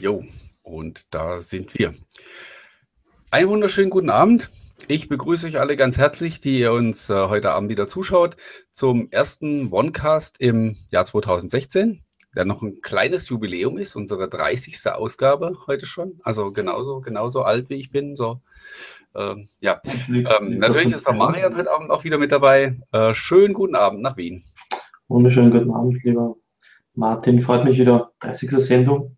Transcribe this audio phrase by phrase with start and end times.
[0.00, 0.24] Jo,
[0.64, 1.94] und da sind wir.
[3.30, 4.50] Einen wunderschönen guten Abend.
[4.88, 8.36] Ich begrüße euch alle ganz herzlich, die ihr uns äh, heute Abend wieder zuschaut,
[8.70, 12.02] zum ersten OneCast im Jahr 2016,
[12.34, 14.76] der noch ein kleines Jubiläum ist, unsere 30.
[14.92, 16.18] Ausgabe heute schon.
[16.24, 18.16] Also genauso, genauso alt wie ich bin.
[18.16, 18.40] So.
[19.14, 22.80] Ähm, ja, ähm, natürlich ist der Marian heute Abend auch wieder mit dabei.
[22.90, 24.42] Äh, schönen guten Abend nach Wien.
[25.06, 26.34] Wunderschönen guten Abend, lieber
[26.94, 27.40] Martin.
[27.42, 28.10] Freut mich wieder.
[28.18, 28.50] 30.
[28.50, 29.14] Sendung.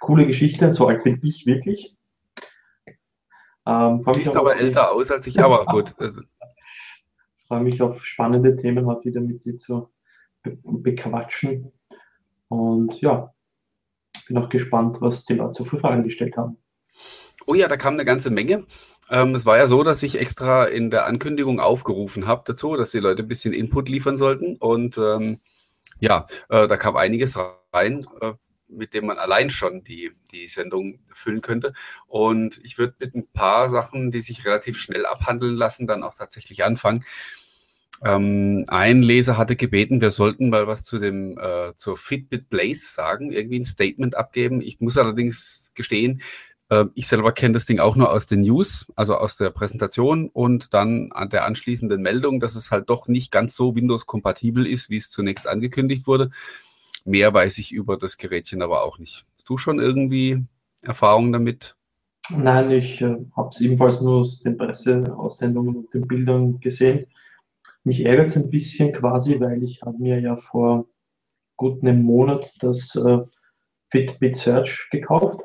[0.00, 0.72] Coole Geschichte.
[0.72, 1.96] So alt bin ich wirklich.
[3.66, 5.94] Ähm, Siehst aber älter aus als ich, aber gut.
[5.98, 6.22] Also
[7.48, 9.90] freue mich auf spannende Themen heute wieder mit dir zu
[10.42, 11.72] be bequatschen.
[12.48, 13.34] Und ja,
[14.26, 16.58] bin auch gespannt, was die Leute für Fragen gestellt haben.
[17.46, 18.66] Oh ja, da kam eine ganze Menge.
[19.10, 22.90] Ähm, es war ja so, dass ich extra in der Ankündigung aufgerufen habe dazu, dass
[22.90, 24.56] die Leute ein bisschen Input liefern sollten.
[24.56, 25.40] Und ähm,
[25.98, 27.38] ja, äh, da kam einiges
[27.72, 28.06] rein.
[28.20, 28.34] Äh,
[28.68, 31.72] mit dem man allein schon die, die Sendung füllen könnte.
[32.06, 36.14] Und ich würde mit ein paar Sachen, die sich relativ schnell abhandeln lassen, dann auch
[36.14, 37.04] tatsächlich anfangen.
[38.04, 42.92] Ähm, ein Leser hatte gebeten, wir sollten mal was zu dem äh, zur Fitbit Blaze
[42.92, 44.60] sagen, irgendwie ein Statement abgeben.
[44.60, 46.22] Ich muss allerdings gestehen,
[46.68, 50.28] äh, ich selber kenne das Ding auch nur aus den News, also aus der Präsentation
[50.28, 54.90] und dann an der anschließenden Meldung, dass es halt doch nicht ganz so Windows-kompatibel ist,
[54.90, 56.30] wie es zunächst angekündigt wurde.
[57.08, 59.24] Mehr weiß ich über das Gerätchen aber auch nicht.
[59.34, 60.44] Hast du schon irgendwie
[60.82, 61.74] Erfahrungen damit?
[62.28, 67.06] Nein, ich äh, habe es ebenfalls nur aus den Presseaussendungen und den Bildern gesehen.
[67.82, 70.86] Mich ärgert es ein bisschen quasi, weil ich habe mir ja vor
[71.56, 73.20] gut einem Monat das äh,
[73.90, 75.40] Fitbit Search gekauft.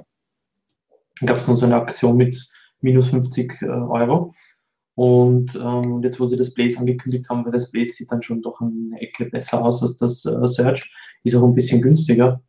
[1.22, 2.46] Dann gab es noch so eine Aktion mit
[2.82, 4.34] minus 50 äh, Euro.
[4.96, 8.42] Und ähm, jetzt, wo sie das Blaze angekündigt haben, weil das Blaze sieht dann schon
[8.42, 10.92] doch eine Ecke besser aus als das äh, Search,
[11.24, 12.42] ist auch ein bisschen günstiger.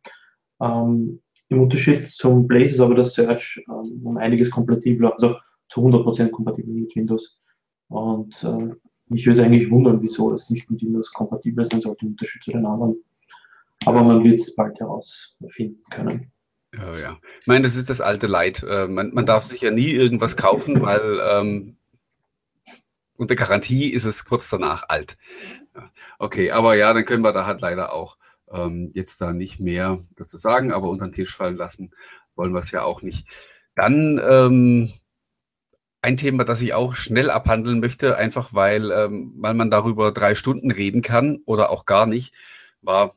[0.61, 5.35] Ähm, Im Unterschied zum Blaze ist aber das Search ähm, um einiges kompatibler, also
[5.69, 7.41] zu 100% kompatibel mit Windows.
[7.87, 8.75] Und äh,
[9.07, 12.43] mich würde es eigentlich wundern, wieso es nicht mit Windows kompatibel sein sollte, im Unterschied
[12.43, 12.95] zu den anderen.
[13.85, 16.31] Aber man wird es bald herausfinden können.
[16.75, 17.17] Ja, ja.
[17.39, 18.63] Ich meine, das ist das alte Leid.
[18.67, 21.77] Äh, man, man darf sich ja nie irgendwas kaufen, weil ähm,
[23.17, 25.17] unter Garantie ist es kurz danach alt.
[26.19, 28.17] Okay, aber ja, dann können wir da halt leider auch
[28.51, 31.91] ähm, jetzt da nicht mehr dazu sagen, aber unter den Tisch fallen lassen
[32.35, 33.27] wollen wir es ja auch nicht.
[33.75, 34.91] Dann ähm,
[36.01, 40.35] ein Thema, das ich auch schnell abhandeln möchte, einfach weil, ähm, weil man darüber drei
[40.35, 42.33] Stunden reden kann oder auch gar nicht,
[42.81, 43.15] war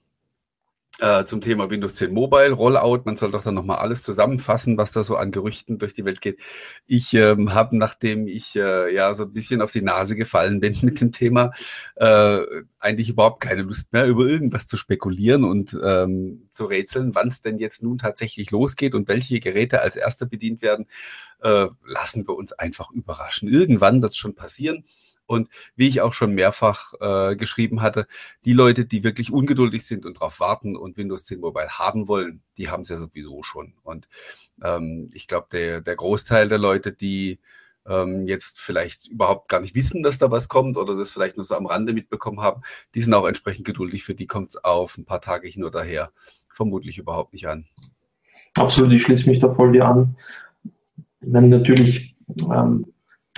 [1.00, 3.02] äh, zum Thema Windows 10 Mobile Rollout.
[3.04, 6.20] Man soll doch dann nochmal alles zusammenfassen, was da so an Gerüchten durch die Welt
[6.20, 6.40] geht.
[6.86, 10.76] Ich ähm, habe, nachdem ich äh, ja so ein bisschen auf die Nase gefallen bin
[10.82, 11.52] mit dem Thema,
[11.96, 12.40] äh,
[12.80, 17.40] eigentlich überhaupt keine Lust mehr, über irgendwas zu spekulieren und ähm, zu rätseln, wann es
[17.40, 20.86] denn jetzt nun tatsächlich losgeht und welche Geräte als erster bedient werden.
[21.40, 23.48] Äh, lassen wir uns einfach überraschen.
[23.48, 24.84] Irgendwann wird es schon passieren.
[25.28, 28.06] Und wie ich auch schon mehrfach äh, geschrieben hatte,
[28.46, 32.40] die Leute, die wirklich ungeduldig sind und darauf warten und Windows 10 Mobile haben wollen,
[32.56, 33.74] die haben es ja sowieso schon.
[33.82, 34.08] Und
[34.64, 37.38] ähm, ich glaube, der, der Großteil der Leute, die
[37.86, 41.44] ähm, jetzt vielleicht überhaupt gar nicht wissen, dass da was kommt oder das vielleicht nur
[41.44, 42.62] so am Rande mitbekommen haben,
[42.94, 44.04] die sind auch entsprechend geduldig.
[44.04, 46.10] Für die kommt es auf ein paar Tage hin oder her
[46.50, 47.66] vermutlich überhaupt nicht an.
[48.56, 50.16] Absolut, ich schließe mich da voll dir an.
[51.20, 52.16] Meine, natürlich
[52.50, 52.86] ähm,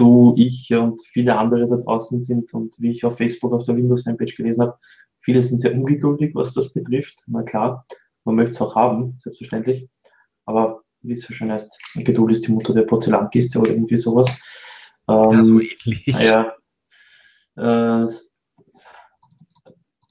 [0.00, 3.76] du, ich und viele andere da draußen sind und wie ich auf Facebook auf der
[3.76, 4.78] Windows-Fanpage gelesen habe,
[5.20, 7.22] viele sind sehr ungeduldig, was das betrifft.
[7.26, 7.86] Na klar,
[8.24, 9.88] man möchte es auch haben, selbstverständlich.
[10.46, 14.28] Aber wie es so schön heißt, Geduld ist die Mutter der Porzellankiste oder irgendwie sowas.
[15.08, 16.06] Ähm, ja, so ähnlich.
[16.06, 16.54] Ja,
[17.56, 18.06] äh,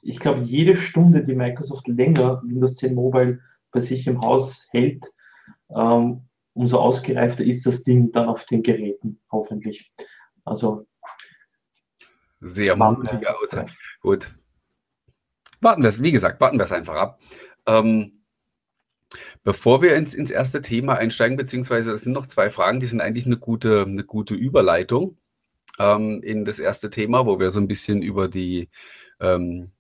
[0.02, 3.40] ich glaube, jede Stunde, die Microsoft länger Windows 10 Mobile
[3.72, 5.06] bei sich im Haus hält,
[5.76, 6.29] ähm,
[6.60, 9.94] umso ausgereifter ist das Ding dann auf den Geräten, hoffentlich.
[10.44, 10.86] Also.
[12.42, 13.72] Sehr mutige Aussage.
[14.02, 14.36] Gut.
[15.62, 17.22] Warten wir es, wie gesagt, warten wir es einfach ab.
[17.66, 18.24] Ähm,
[19.44, 23.00] bevor wir ins, ins erste Thema einsteigen, beziehungsweise es sind noch zwei Fragen, die sind
[23.00, 25.18] eigentlich eine gute, eine gute Überleitung
[25.80, 28.70] ähm, in das erste Thema, wo wir so ein bisschen über die
[29.22, 29.72] ähm,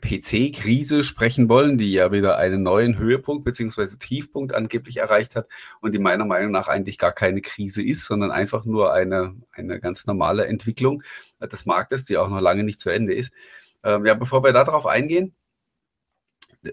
[0.00, 3.96] PC-Krise sprechen wollen, die ja wieder einen neuen Höhepunkt bzw.
[3.98, 5.48] Tiefpunkt angeblich erreicht hat
[5.80, 9.80] und die meiner Meinung nach eigentlich gar keine Krise ist, sondern einfach nur eine, eine
[9.80, 11.02] ganz normale Entwicklung
[11.40, 13.32] des Marktes, die auch noch lange nicht zu Ende ist.
[13.84, 15.34] Ähm, ja, bevor wir darauf eingehen,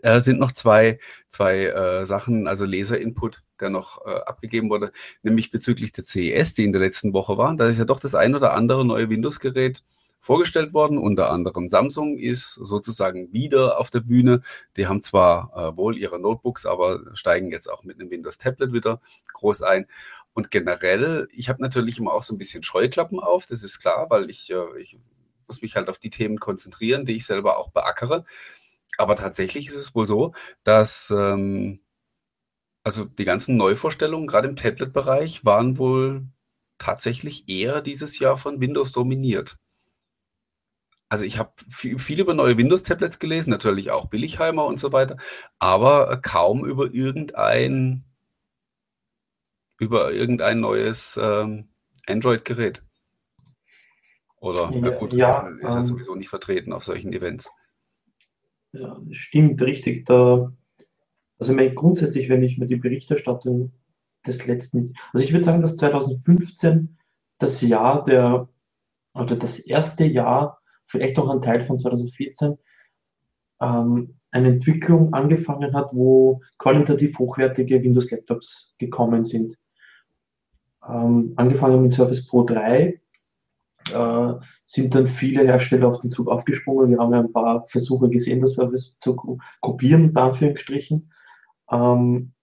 [0.01, 4.91] äh, sind noch zwei, zwei äh, Sachen, also Leserinput, der noch äh, abgegeben wurde,
[5.21, 7.55] nämlich bezüglich der CES, die in der letzten Woche war.
[7.55, 9.83] Da ist ja doch das ein oder andere neue Windows-Gerät
[10.23, 10.97] vorgestellt worden.
[10.97, 14.41] Unter anderem Samsung ist sozusagen wieder auf der Bühne.
[14.77, 18.71] Die haben zwar äh, wohl ihre Notebooks, aber steigen jetzt auch mit einem Windows Tablet
[18.71, 19.01] wieder
[19.33, 19.85] groß ein.
[20.33, 24.09] Und generell, ich habe natürlich immer auch so ein bisschen Scheuklappen auf, das ist klar,
[24.09, 24.97] weil ich, äh, ich
[25.47, 28.23] muss mich halt auf die Themen konzentrieren, die ich selber auch beackere.
[28.97, 30.33] Aber tatsächlich ist es wohl so,
[30.63, 31.81] dass ähm,
[32.83, 36.27] also die ganzen Neuvorstellungen, gerade im Tablet-Bereich, waren wohl
[36.77, 39.57] tatsächlich eher dieses Jahr von Windows dominiert.
[41.13, 45.17] Also ich habe viel, viel, über neue Windows-Tablets gelesen, natürlich auch Billigheimer und so weiter,
[45.59, 48.03] aber kaum über irgendein,
[49.77, 51.69] über irgendein neues ähm,
[52.07, 52.81] Android-Gerät.
[54.37, 57.51] Oder ja, gut, ja, ist ja ähm, sowieso nicht vertreten auf solchen Events.
[58.71, 60.07] Ja, stimmt, richtig.
[60.07, 60.51] Da,
[61.37, 63.71] also ich grundsätzlich, wenn ich mir die Berichterstattung
[64.25, 66.97] des letzten, also ich würde sagen, dass 2015
[67.37, 68.49] das Jahr der,
[69.13, 70.59] oder das erste Jahr,
[70.93, 72.55] vielleicht auch ein Teil von 2014,
[73.61, 79.57] ähm, eine Entwicklung angefangen hat, wo qualitativ hochwertige Windows-Laptops gekommen sind.
[80.87, 83.01] Ähm, angefangen mit Surface Pro 3,
[83.91, 84.33] äh,
[84.65, 86.91] sind dann viele Hersteller auf den Zug aufgesprungen.
[86.91, 91.11] Wir haben ja ein paar Versuche gesehen, das Service zu kopieren, in Anführungsstrichen.
[91.71, 92.33] Ähm,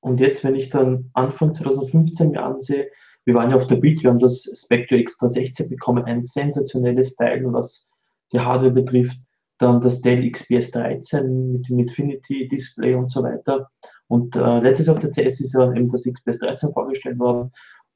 [0.00, 2.90] und jetzt, wenn ich dann Anfang 2015 mir ansehe,
[3.28, 7.14] wir waren ja auf der Bild, wir haben das Spectre Extra 16 bekommen, ein sensationelles
[7.14, 7.92] Teil, was
[8.32, 9.18] die Hardware betrifft.
[9.58, 13.68] Dann das Dell XPS 13 mit dem Infinity Display und so weiter.
[14.06, 17.50] Und äh, letztes Jahr auf der CS ist ja eben das XPS 13 vorgestellt worden.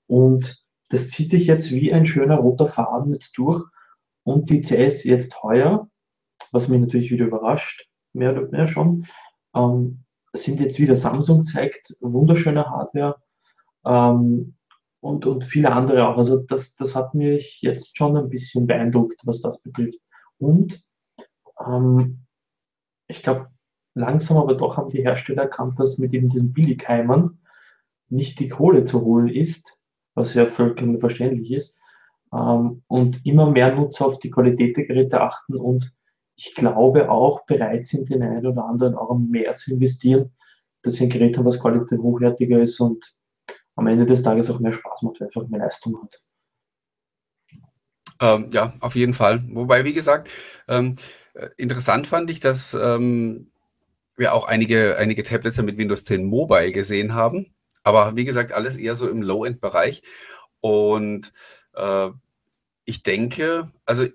[0.06, 3.64] Und das zieht sich jetzt wie ein schöner roter Faden jetzt durch.
[4.24, 5.88] Und die CS jetzt heuer,
[6.50, 9.06] was mich natürlich wieder überrascht, mehr oder mehr schon,
[9.56, 10.04] ähm,
[10.34, 13.16] sind jetzt wieder Samsung zeigt, wunderschöne Hardware
[13.86, 14.56] ähm,
[15.02, 16.16] und, und viele andere auch.
[16.16, 19.98] Also das, das hat mich jetzt schon ein bisschen beeindruckt, was das betrifft.
[20.38, 20.80] Und
[21.66, 22.24] ähm,
[23.08, 23.48] ich glaube,
[23.94, 27.40] langsam aber doch haben die Hersteller erkannt, dass mit eben diesen Billigheimern
[28.10, 29.76] nicht die Kohle zu holen ist,
[30.14, 31.80] was ja vollkommen verständlich ist.
[32.32, 35.92] Ähm, und immer mehr Nutzer auf die Qualität der Geräte achten und
[36.36, 40.32] ich glaube auch bereit sind, den einen oder anderen Euro mehr zu investieren,
[40.82, 43.14] dass sie ein Gerät haben, was qualitativ hochwertiger ist und
[43.76, 46.22] am Ende des Tages auch mehr Spaß macht, einfach mehr Leistung hat.
[48.20, 49.42] Ähm, ja, auf jeden Fall.
[49.48, 50.30] Wobei, wie gesagt,
[50.68, 50.96] ähm,
[51.34, 53.50] äh, interessant fand ich, dass ähm,
[54.16, 57.54] wir auch einige, einige Tablets mit Windows 10 Mobile gesehen haben.
[57.82, 60.02] Aber wie gesagt, alles eher so im Low-End-Bereich.
[60.60, 61.32] Und
[61.74, 62.10] äh,
[62.84, 64.06] ich denke, also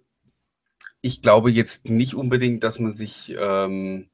[1.01, 4.10] ich glaube jetzt nicht unbedingt, dass man sich, ähm,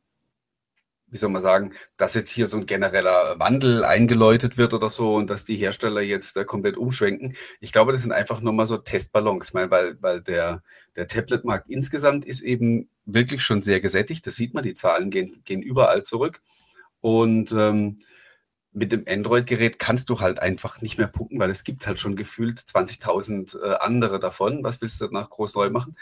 [1.14, 5.16] wie soll man sagen, dass jetzt hier so ein genereller Wandel eingeläutet wird oder so
[5.16, 7.36] und dass die Hersteller jetzt äh, komplett umschwenken.
[7.60, 10.64] Ich glaube, das sind einfach nur mal so Testballons, weil, weil der,
[10.96, 14.26] der Tablet-Markt insgesamt ist eben wirklich schon sehr gesättigt.
[14.26, 16.42] Das sieht man, die Zahlen gehen, gehen überall zurück.
[17.00, 17.98] Und ähm,
[18.72, 22.16] mit dem Android-Gerät kannst du halt einfach nicht mehr pucken, weil es gibt halt schon
[22.16, 24.64] gefühlt 20.000 äh, andere davon.
[24.64, 25.96] Was willst du danach groß neu machen?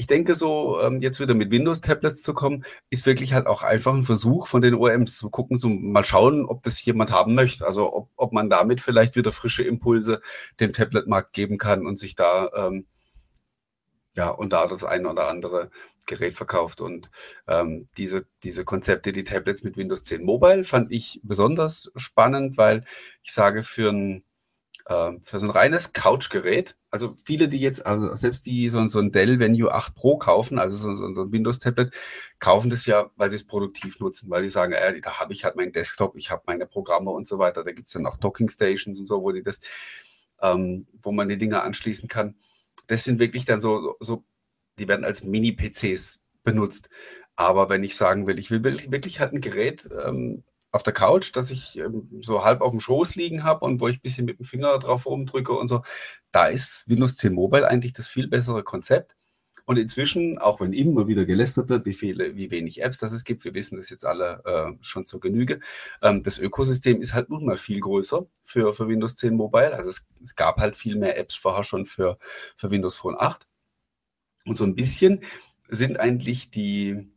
[0.00, 3.92] Ich denke so, ähm, jetzt wieder mit Windows-Tablets zu kommen, ist wirklich halt auch einfach
[3.92, 7.66] ein Versuch von den OEMs zu gucken, so mal schauen, ob das jemand haben möchte.
[7.66, 10.22] Also ob, ob man damit vielleicht wieder frische Impulse
[10.58, 12.86] dem Tablet-Markt geben kann und sich da ähm,
[14.14, 15.70] ja, und da das ein oder andere
[16.06, 16.80] Gerät verkauft.
[16.80, 17.10] Und
[17.46, 22.86] ähm, diese, diese Konzepte, die Tablets mit Windows 10 Mobile, fand ich besonders spannend, weil
[23.22, 24.24] ich sage, für ein,
[25.22, 29.12] für so ein reines Couch-Gerät, also viele, die jetzt, also selbst die so, so ein
[29.12, 31.92] Dell Venue 8 Pro kaufen, also so, so ein Windows-Tablet,
[32.40, 35.44] kaufen das ja, weil sie es produktiv nutzen, weil die sagen, äh, da habe ich
[35.44, 37.62] halt meinen Desktop, ich habe meine Programme und so weiter.
[37.62, 39.60] Da gibt es dann auch Docking-Stations und so, wo die das,
[40.42, 42.34] ähm, wo man die Dinge anschließen kann
[42.90, 44.24] das sind wirklich dann so, so
[44.78, 46.90] die werden als Mini-PCs benutzt.
[47.36, 51.34] Aber wenn ich sagen will, ich will wirklich halt ein Gerät ähm, auf der Couch,
[51.34, 54.24] das ich ähm, so halb auf dem Schoß liegen habe und wo ich ein bisschen
[54.26, 55.82] mit dem Finger drauf rumdrücke und so,
[56.32, 59.16] da ist Windows 10 Mobile eigentlich das viel bessere Konzept.
[59.66, 63.24] Und inzwischen, auch wenn immer wieder gelästert wird, wie viele, wie wenig Apps das es
[63.24, 65.60] gibt, wir wissen das jetzt alle äh, schon zur Genüge.
[66.02, 69.74] Ähm, das Ökosystem ist halt nun mal viel größer für, für Windows 10 Mobile.
[69.74, 72.18] Also es, es gab halt viel mehr Apps vorher schon für,
[72.56, 73.46] für Windows Phone 8.
[74.44, 75.22] Und so ein bisschen
[75.68, 77.08] sind eigentlich die,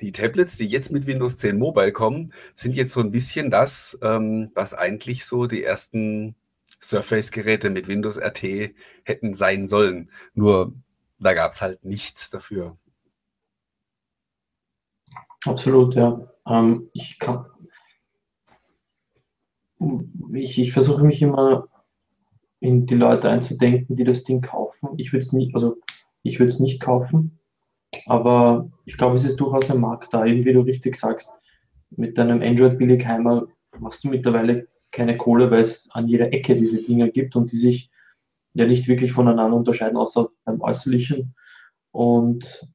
[0.00, 3.98] die Tablets, die jetzt mit Windows 10 Mobile kommen, sind jetzt so ein bisschen das,
[4.02, 6.34] ähm, was eigentlich so die ersten
[6.80, 10.10] Surface-Geräte mit Windows RT hätten sein sollen.
[10.34, 10.72] Nur
[11.18, 12.78] da gab es halt nichts dafür.
[15.44, 16.28] Absolut, ja.
[16.46, 17.46] Ähm, ich kann.
[20.34, 21.68] Ich, ich versuche mich immer
[22.60, 24.90] in die Leute einzudenken, die das Ding kaufen.
[24.98, 25.78] Ich würde es nie, also
[26.22, 27.39] Ich würde es nicht kaufen,
[28.06, 31.30] aber ich glaube, es ist durchaus ein Markt da, eben wie du richtig sagst.
[31.90, 33.46] Mit deinem Android-Billigheimer
[33.78, 37.56] machst du mittlerweile keine Kohle, weil es an jeder Ecke diese Dinger gibt und die
[37.56, 37.90] sich
[38.54, 41.34] ja nicht wirklich voneinander unterscheiden, außer beim Äußerlichen.
[41.92, 42.68] Und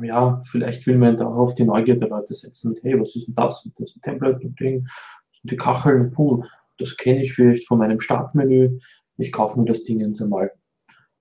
[0.00, 3.34] ja, vielleicht will man darauf die Neugier der Leute setzen mit, hey, was ist denn
[3.34, 3.64] das?
[3.64, 6.42] Und das ist ein Template und Ding, das sind die Kacheln, puh,
[6.78, 8.78] das kenne ich vielleicht von meinem Startmenü,
[9.18, 10.50] ich kaufe mir das Ding jetzt einmal.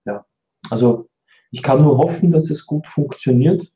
[0.06, 0.26] Ja,
[0.70, 1.10] also
[1.54, 3.72] ich kann nur hoffen, dass es gut funktioniert,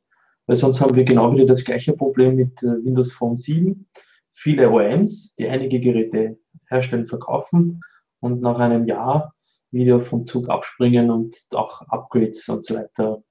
[0.46, 3.88] weil sonst haben wir genau wieder das gleiche Problem mit äh, Windows Phone 7.
[4.34, 7.80] Viele OEMs, die einige Geräte herstellen, verkaufen
[8.18, 9.32] und nach einem Jahr
[9.70, 13.22] wieder vom Zug abspringen und auch Upgrades und so weiter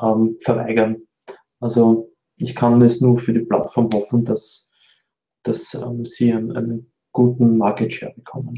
[0.00, 1.02] ähm, verweigern.
[1.58, 4.70] Also ich kann es nur für die Plattform hoffen, dass,
[5.42, 8.54] dass ähm, sie einen, einen guten Market Share bekommen.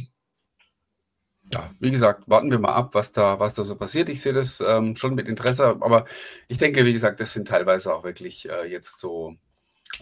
[1.55, 4.09] Ja, wie gesagt, warten wir mal ab, was da, was da so passiert.
[4.09, 6.05] Ich sehe das ähm, schon mit Interesse, aber
[6.49, 9.37] ich denke, wie gesagt, das sind teilweise auch wirklich äh, jetzt so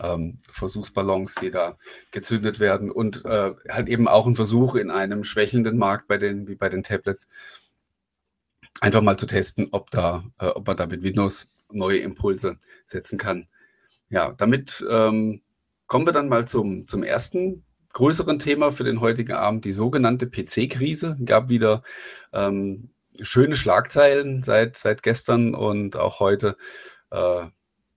[0.01, 1.77] ähm, Versuchsballons, die da
[2.11, 6.49] gezündet werden und äh, halt eben auch ein Versuch in einem schwächelnden Markt bei den,
[6.49, 7.29] wie bei den Tablets,
[8.81, 12.57] einfach mal zu testen, ob da, äh, ob man da mit Windows neue Impulse
[12.87, 13.47] setzen kann.
[14.09, 15.43] Ja, damit ähm,
[15.87, 20.27] kommen wir dann mal zum, zum ersten größeren Thema für den heutigen Abend, die sogenannte
[20.27, 21.17] PC-Krise.
[21.25, 21.83] Gab wieder
[22.33, 26.57] ähm, schöne Schlagzeilen seit, seit gestern und auch heute.
[27.11, 27.47] Äh,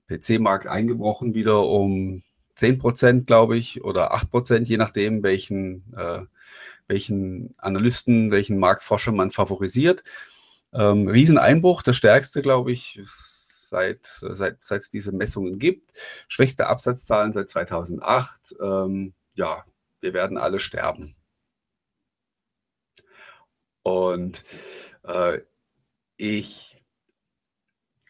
[0.08, 2.24] PC-Markt eingebrochen wieder um
[2.56, 6.22] 10 Prozent, glaube ich, oder 8 Prozent, je nachdem, welchen, äh,
[6.88, 10.04] welchen Analysten, welchen Marktforscher man favorisiert.
[10.74, 15.94] Ähm, Rieseneinbruch, der stärkste, glaube ich, seit, seit, seit es diese Messungen gibt.
[16.28, 18.56] Schwächste Absatzzahlen seit 2008.
[18.62, 19.64] Ähm, ja,
[20.02, 21.16] wir werden alle sterben.
[23.84, 24.44] Und
[25.04, 25.40] äh,
[26.18, 26.76] ich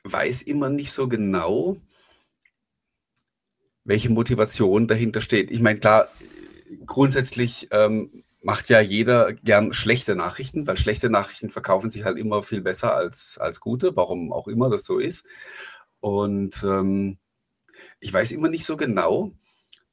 [0.04, 1.77] weiß immer nicht so genau,
[3.84, 5.51] welche Motivation dahinter steht.
[5.51, 6.08] Ich meine, klar,
[6.86, 12.44] grundsätzlich ähm, macht ja jeder gern schlechte Nachrichten, weil schlechte Nachrichten verkaufen sich halt immer
[12.44, 15.25] viel besser als, als gute, warum auch immer das so ist.
[16.00, 17.18] Und ähm,
[18.00, 19.32] ich weiß immer nicht so genau,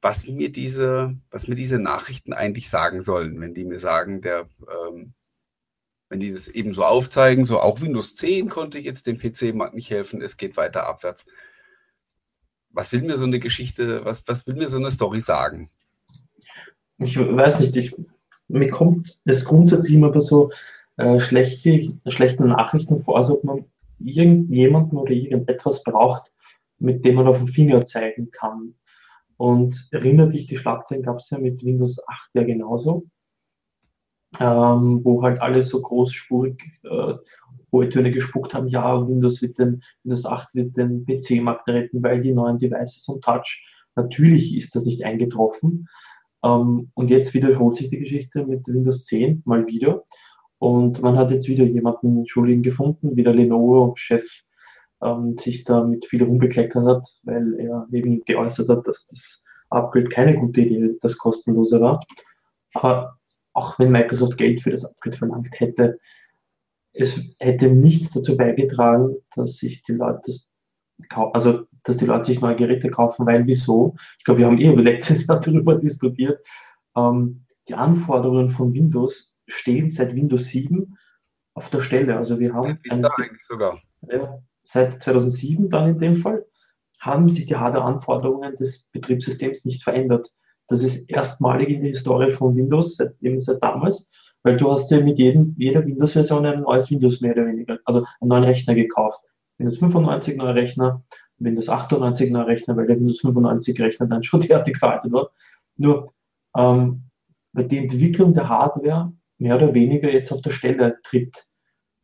[0.03, 4.49] was mir diese, was mir diese Nachrichten eigentlich sagen sollen, wenn die mir sagen, der,
[4.61, 5.13] ähm,
[6.09, 9.89] wenn die das eben so aufzeigen, so auch Windows 10 konnte jetzt dem PC-Markt nicht
[9.89, 11.25] helfen, es geht weiter abwärts.
[12.69, 15.69] Was will mir so eine Geschichte, was, was will mir so eine Story sagen?
[16.97, 17.95] Ich weiß nicht, ich,
[18.49, 20.51] mir kommt das grundsätzlich immer bei so
[20.97, 23.65] äh, schlechte, schlechten Nachrichten vor, als ob man
[23.99, 26.29] irgendjemanden oder irgendetwas braucht,
[26.77, 28.75] mit dem man auf den Finger zeigen kann.
[29.43, 33.07] Und erinnert dich, die Schlagzeilen gab es ja mit Windows 8 ja genauso,
[34.39, 37.15] ähm, wo halt alle so großspurig äh,
[37.69, 42.21] hohe Töne gespuckt haben, ja, Windows, wird den, Windows 8 wird den PC-Markt retten, weil
[42.21, 43.65] die neuen Devices und Touch.
[43.97, 45.89] Natürlich ist das nicht eingetroffen.
[46.41, 50.05] Ähm, und jetzt wiederholt sich die Geschichte mit Windows 10 mal wieder.
[50.57, 54.23] Und man hat jetzt wieder jemanden Schuldigen gefunden, wie der Lenovo-Chef
[55.03, 60.09] ähm, sich da mit viel rumbekleckert hat, weil er eben geäußert hat, dass das Upgrade
[60.09, 61.99] keine gute Idee, das kostenlose war.
[62.73, 63.17] Aber
[63.53, 65.99] auch wenn Microsoft Geld für das Upgrade verlangt hätte,
[66.93, 70.53] es hätte nichts dazu beigetragen, dass sich die Leute das
[71.09, 73.95] also dass die Leute sich neue Geräte kaufen, weil wieso?
[74.17, 76.39] Ich glaube, wir haben eh letztes Jahr darüber diskutiert.
[76.95, 80.97] Ähm, die Anforderungen von Windows stehen seit Windows 7
[81.55, 82.17] auf der Stelle.
[82.17, 83.81] Also wir haben eine, eigentlich sogar.
[84.09, 86.45] Ja, seit 2007 dann in dem Fall
[86.99, 90.29] haben sich die Hardware-Anforderungen des Betriebssystems nicht verändert.
[90.67, 94.11] Das ist erstmalig in der Historie von Windows, seit, eben seit damals,
[94.43, 98.05] weil du hast ja mit jedem, jeder Windows-Version ein neues Windows mehr oder weniger, also
[98.21, 99.19] einen neuen Rechner gekauft.
[99.57, 101.03] Windows 95 neuer Rechner,
[101.37, 105.29] Windows 98 neuer Rechner, weil der Windows 95 Rechner dann schon fertig veraltet war.
[105.75, 106.13] Nur
[106.55, 107.03] ähm,
[107.53, 111.45] weil die Entwicklung der Hardware mehr oder weniger jetzt auf der Stelle tritt.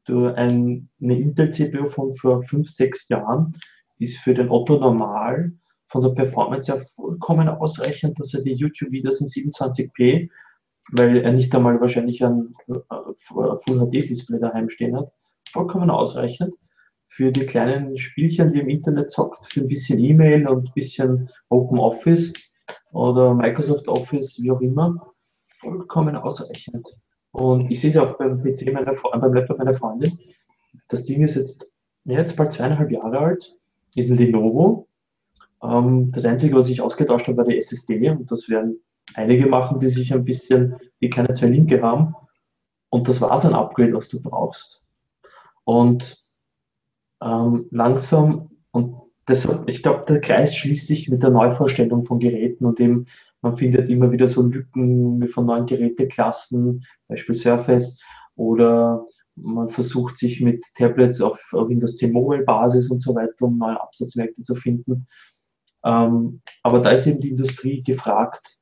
[0.09, 3.55] Eine Intel-CPU von vor 5, 6 Jahren
[3.99, 5.51] ist für den Otto normal
[5.87, 10.29] von der Performance ja vollkommen ausreichend, dass er die YouTube-Videos in 27p,
[10.91, 12.73] weil er nicht einmal wahrscheinlich ein äh,
[13.25, 15.11] Full-HD-Display daheim stehen hat,
[15.51, 16.55] vollkommen ausreichend
[17.07, 21.29] für die kleinen Spielchen, die im Internet zockt, für ein bisschen E-Mail und ein bisschen
[21.49, 22.33] Open Office
[22.91, 25.13] oder Microsoft Office, wie auch immer,
[25.59, 26.87] vollkommen ausreichend.
[27.31, 30.17] Und ich sehe es auch beim PC meiner, beim Laptop meiner Freundin.
[30.88, 31.69] Das Ding ist jetzt,
[32.05, 33.55] jetzt bald zweieinhalb Jahre alt,
[33.95, 34.88] ist ein Lenovo.
[35.62, 38.79] Ähm, das Einzige, was ich ausgetauscht habe, war die SSD und das werden
[39.13, 42.15] einige machen, die sich ein bisschen, die keine zwei Linke haben.
[42.89, 44.83] Und das war es ein Upgrade, was du brauchst.
[45.63, 46.25] Und
[47.21, 48.95] ähm, langsam und
[49.27, 53.05] deshalb, ich glaube, der Kreis schließt sich mit der Neuvorstellung von Geräten und eben,
[53.41, 58.01] man findet immer wieder so Lücken von neuen Geräteklassen, Beispiel Surface,
[58.36, 59.05] oder
[59.36, 63.79] man versucht sich mit Tablets auf, Windows 10 Mobile Basis und so weiter, um neue
[63.79, 65.08] Absatzmärkte zu finden.
[65.84, 68.58] Ähm, aber da ist eben die Industrie gefragt,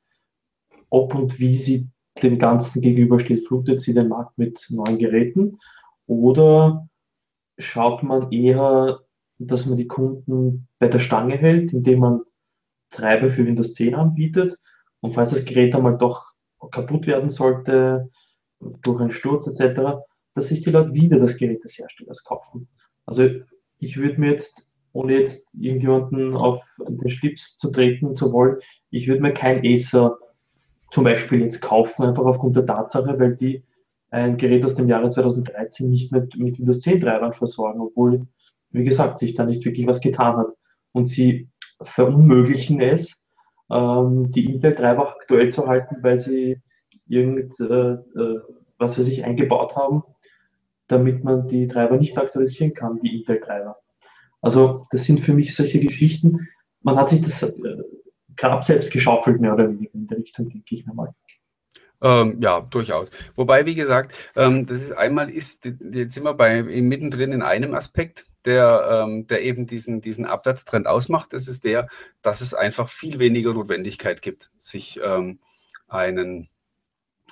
[0.90, 1.90] ob und wie sie
[2.22, 3.48] dem Ganzen gegenübersteht.
[3.48, 5.58] Flutet sie den Markt mit neuen Geräten
[6.06, 6.88] oder
[7.58, 9.00] schaut man eher,
[9.40, 12.22] dass man die Kunden bei der Stange hält, indem man
[12.90, 14.58] Treiber für Windows 10 anbietet
[15.02, 16.26] und falls das Gerät einmal doch
[16.72, 18.10] kaputt werden sollte,
[18.60, 20.02] durch einen Sturz etc.,
[20.34, 22.68] dass sich die Leute wieder das Gerät des Herstellers kaufen.
[23.06, 23.30] Also
[23.80, 28.58] ich würde mir jetzt, ohne jetzt irgendjemanden auf den Schlips zu treten zu wollen,
[28.90, 30.18] ich würde mir kein Acer
[30.92, 33.64] zum Beispiel jetzt kaufen, einfach aufgrund der Tatsache, weil die
[34.10, 38.26] ein Gerät aus dem Jahre 2013 nicht mit, mit Windows 10 Treibern versorgen, obwohl,
[38.72, 40.54] wie gesagt, sich da nicht wirklich was getan hat.
[40.94, 41.50] Und sie
[41.82, 43.26] verunmöglichen es,
[43.72, 46.62] ähm, die Intel-Treiber aktuell zu halten, weil sie
[47.08, 48.42] irgend, äh, äh,
[48.78, 50.04] was für sich eingebaut haben,
[50.88, 53.78] damit man die Treiber nicht aktualisieren kann, die Intel-Treiber.
[54.42, 56.48] Also das sind für mich solche Geschichten.
[56.82, 57.84] Man hat sich das äh,
[58.36, 61.14] Grab selbst geschaufelt, mehr oder weniger in der Richtung, denke ich mir mal.
[62.02, 63.10] Ähm, ja, durchaus.
[63.36, 67.74] Wobei, wie gesagt, ähm, das ist einmal ist, jetzt sind wir bei mittendrin in einem
[67.74, 71.34] Aspekt, der, ähm, der eben diesen, diesen Abwärtstrend ausmacht.
[71.34, 71.88] Das ist der,
[72.22, 75.40] dass es einfach viel weniger Notwendigkeit gibt, sich ähm,
[75.88, 76.50] einen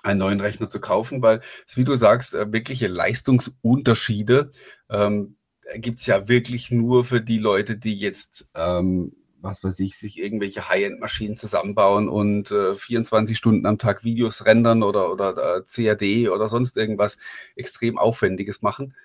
[0.03, 1.41] einen neuen Rechner zu kaufen, weil,
[1.73, 4.51] wie du sagst, äh, wirkliche Leistungsunterschiede
[4.89, 5.35] ähm,
[5.77, 10.19] gibt es ja wirklich nur für die Leute, die jetzt, ähm, was weiß ich, sich
[10.19, 16.29] irgendwelche High-End-Maschinen zusammenbauen und äh, 24 Stunden am Tag Videos rendern oder, oder äh, CAD
[16.29, 17.17] oder sonst irgendwas
[17.55, 18.95] extrem Aufwendiges machen.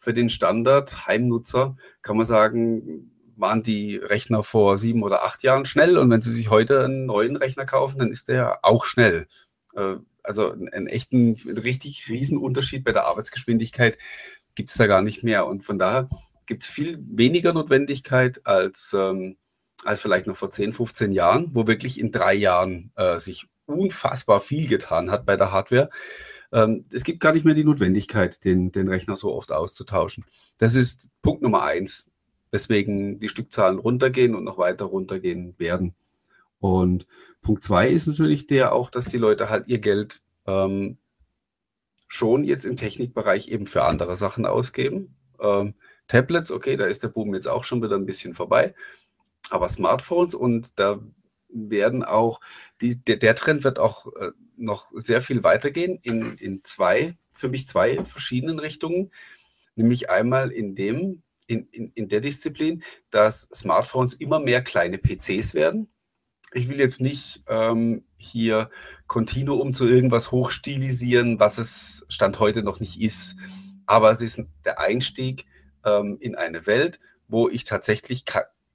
[0.00, 5.98] Für den Standard-Heimnutzer kann man sagen, waren die Rechner vor sieben oder acht Jahren schnell
[5.98, 9.28] und wenn Sie sich heute einen neuen Rechner kaufen, dann ist der auch schnell.
[9.74, 13.98] Äh, also einen echten, richtig riesen Unterschied bei der Arbeitsgeschwindigkeit
[14.54, 15.46] gibt es da gar nicht mehr.
[15.46, 16.08] Und von daher
[16.46, 19.36] gibt es viel weniger Notwendigkeit als, ähm,
[19.84, 24.40] als vielleicht noch vor 10, 15 Jahren, wo wirklich in drei Jahren äh, sich unfassbar
[24.40, 25.90] viel getan hat bei der Hardware.
[26.52, 30.24] Ähm, es gibt gar nicht mehr die Notwendigkeit, den, den Rechner so oft auszutauschen.
[30.58, 32.10] Das ist Punkt Nummer eins,
[32.50, 35.94] weswegen die Stückzahlen runtergehen und noch weiter runtergehen werden.
[36.58, 37.06] Und
[37.42, 40.98] Punkt zwei ist natürlich der auch, dass die Leute halt ihr Geld ähm,
[42.08, 45.14] schon jetzt im Technikbereich eben für andere Sachen ausgeben.
[45.40, 45.74] Ähm,
[46.08, 48.74] Tablets, okay, da ist der Boom jetzt auch schon wieder ein bisschen vorbei.
[49.48, 51.00] Aber Smartphones und da
[51.48, 52.40] werden auch,
[52.80, 57.48] die, der, der Trend wird auch äh, noch sehr viel weitergehen in, in zwei, für
[57.48, 59.10] mich zwei verschiedenen Richtungen.
[59.74, 65.54] Nämlich einmal in dem, in, in, in der Disziplin, dass Smartphones immer mehr kleine PCs
[65.54, 65.88] werden
[66.52, 68.70] ich will jetzt nicht ähm, hier
[69.06, 73.36] Continuum zu irgendwas hochstilisieren, was es Stand heute noch nicht ist.
[73.86, 75.46] Aber es ist der Einstieg
[75.84, 78.24] ähm, in eine Welt, wo ich tatsächlich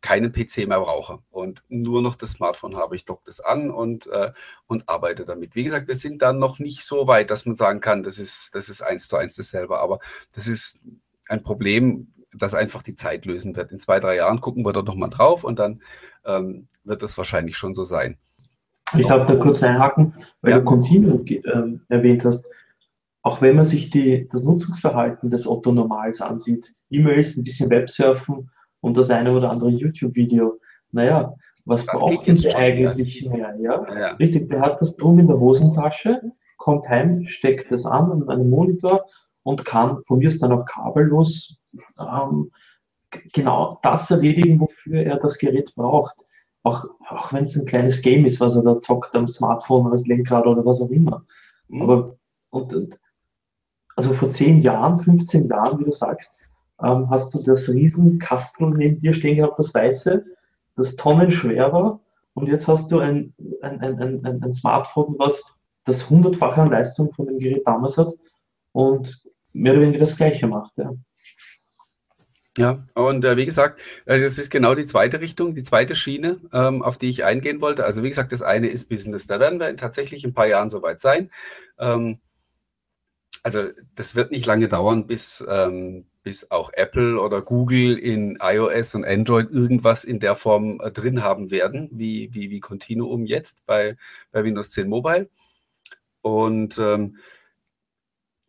[0.05, 2.95] keinen PC mehr brauche und nur noch das Smartphone habe.
[2.95, 4.31] Ich docke das an und, äh,
[4.67, 5.55] und arbeite damit.
[5.55, 8.53] Wie gesagt, wir sind dann noch nicht so weit, dass man sagen kann, das ist,
[8.53, 9.79] das ist eins zu eins dasselbe.
[9.79, 9.97] Aber
[10.33, 10.83] das ist
[11.27, 13.71] ein Problem, das einfach die Zeit lösen wird.
[13.71, 15.81] In zwei, drei Jahren gucken wir da nochmal drauf und dann
[16.23, 18.19] ähm, wird das wahrscheinlich schon so sein.
[18.95, 20.59] Ich darf da kurz einhaken, weil ja.
[20.59, 21.41] du Continuum äh,
[21.89, 22.45] erwähnt hast.
[23.23, 28.51] Auch wenn man sich die, das Nutzungsverhalten des Otto-Normals ansieht, E-Mails, ein bisschen Websurfen
[28.85, 30.59] und das eine oder andere YouTube-Video,
[30.91, 31.33] naja,
[31.65, 33.55] was das braucht denn eigentlich mehr?
[33.59, 33.83] Ja?
[33.99, 34.11] ja?
[34.11, 36.21] Richtig, der hat das drum in der Hosentasche,
[36.57, 39.05] kommt heim, steckt das an an einem Monitor
[39.41, 41.59] und kann von mir ist dann auch kabellos
[41.99, 42.51] ähm,
[43.33, 46.23] genau das erledigen, wofür er das Gerät braucht.
[46.61, 49.93] Auch, auch wenn es ein kleines Game ist, was er da zockt am Smartphone oder
[49.93, 51.25] das Lenkrad oder was auch immer.
[51.69, 51.81] Mhm.
[51.81, 52.15] Aber
[52.51, 52.99] und, und,
[53.95, 56.35] also vor 10 Jahren, 15 Jahren, wie du sagst,
[56.83, 60.25] ähm, hast du das Riesenkastel neben dir stehen gehabt, das weiße,
[60.75, 61.99] das tonnenschwer war.
[62.33, 67.13] Und jetzt hast du ein, ein, ein, ein, ein Smartphone, was das hundertfache an Leistung
[67.13, 68.13] von dem Gerät damals hat
[68.73, 70.73] und mehr oder weniger das Gleiche macht.
[70.77, 70.93] Ja.
[72.57, 76.39] Ja, und äh, wie gesagt, äh, das ist genau die zweite Richtung, die zweite Schiene,
[76.53, 77.83] ähm, auf die ich eingehen wollte.
[77.83, 79.27] Also wie gesagt, das eine ist Business.
[79.27, 81.31] Da werden wir tatsächlich in ein paar Jahren soweit sein.
[81.79, 82.19] Ähm,
[83.45, 83.61] also
[83.93, 89.05] das wird nicht lange dauern, bis, ähm, bis auch Apple oder Google in iOS und
[89.05, 93.97] Android irgendwas in der Form äh, drin haben werden, wie, wie, wie Continuum jetzt bei,
[94.31, 95.29] bei Windows 10 Mobile.
[96.21, 97.17] Und ähm,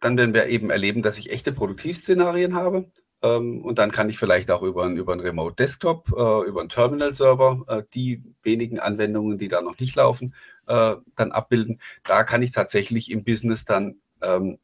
[0.00, 2.90] dann werden wir eben erleben, dass ich echte Produktivszenarien habe
[3.22, 6.70] Ähm, und dann kann ich vielleicht auch über, über einen Remote Desktop, äh, über einen
[6.70, 10.34] Terminal-Server äh, die wenigen Anwendungen, die da noch nicht laufen,
[10.68, 11.80] äh, dann abbilden.
[12.04, 14.58] Da kann ich tatsächlich im Business dann ähm,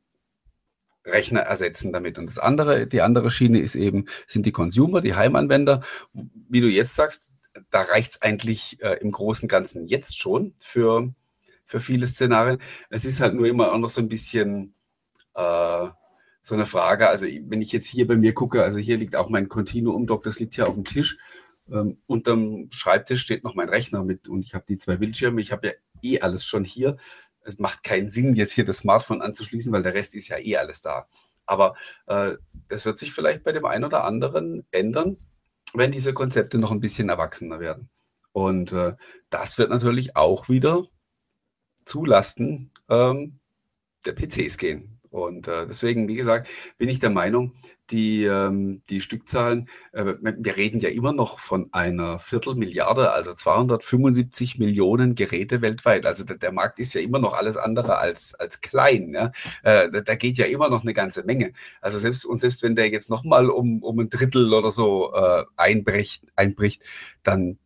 [1.04, 2.18] Rechner ersetzen damit.
[2.18, 5.82] Und das andere, die andere Schiene ist eben, sind die Consumer, die Heimanwender.
[6.12, 7.30] Wie du jetzt sagst,
[7.70, 11.12] da reicht es eigentlich äh, im Großen und Ganzen jetzt schon für,
[11.64, 12.58] für viele Szenarien.
[12.90, 14.74] Es ist halt nur immer auch noch so ein bisschen
[15.34, 15.88] äh,
[16.42, 17.08] so eine Frage.
[17.08, 20.40] Also wenn ich jetzt hier bei mir gucke, also hier liegt auch mein Continuum-Dock, das
[20.40, 21.18] liegt hier auf dem Tisch.
[21.70, 25.40] Ähm, unterm Schreibtisch steht noch mein Rechner mit und ich habe die zwei Bildschirme.
[25.40, 26.96] Ich habe ja eh alles schon hier
[27.44, 30.56] es macht keinen Sinn, jetzt hier das Smartphone anzuschließen, weil der Rest ist ja eh
[30.56, 31.06] alles da.
[31.46, 31.74] Aber
[32.06, 32.34] äh,
[32.68, 35.16] das wird sich vielleicht bei dem einen oder anderen ändern,
[35.74, 37.90] wenn diese Konzepte noch ein bisschen erwachsener werden.
[38.32, 38.94] Und äh,
[39.30, 40.84] das wird natürlich auch wieder
[41.84, 43.40] zulasten ähm,
[44.06, 45.00] der PCs gehen.
[45.10, 47.54] Und äh, deswegen, wie gesagt, bin ich der Meinung,
[47.92, 54.58] die, ähm, die Stückzahlen, äh, wir reden ja immer noch von einer Viertelmilliarde, also 275
[54.58, 56.06] Millionen Geräte weltweit.
[56.06, 59.12] Also der, der Markt ist ja immer noch alles andere als, als klein.
[59.14, 59.30] Ja?
[59.62, 61.52] Äh, da, da, geht ja immer noch eine ganze Menge.
[61.80, 65.44] Also selbst, und selbst wenn der jetzt nochmal um, um ein Drittel oder so äh,
[65.56, 66.82] einbricht, einbricht,
[67.22, 67.58] dann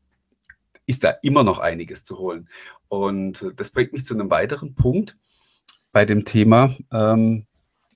[0.86, 2.48] ist da immer noch einiges zu holen.
[2.88, 5.16] Und das bringt mich zu einem weiteren Punkt
[5.92, 7.46] bei dem Thema, ähm,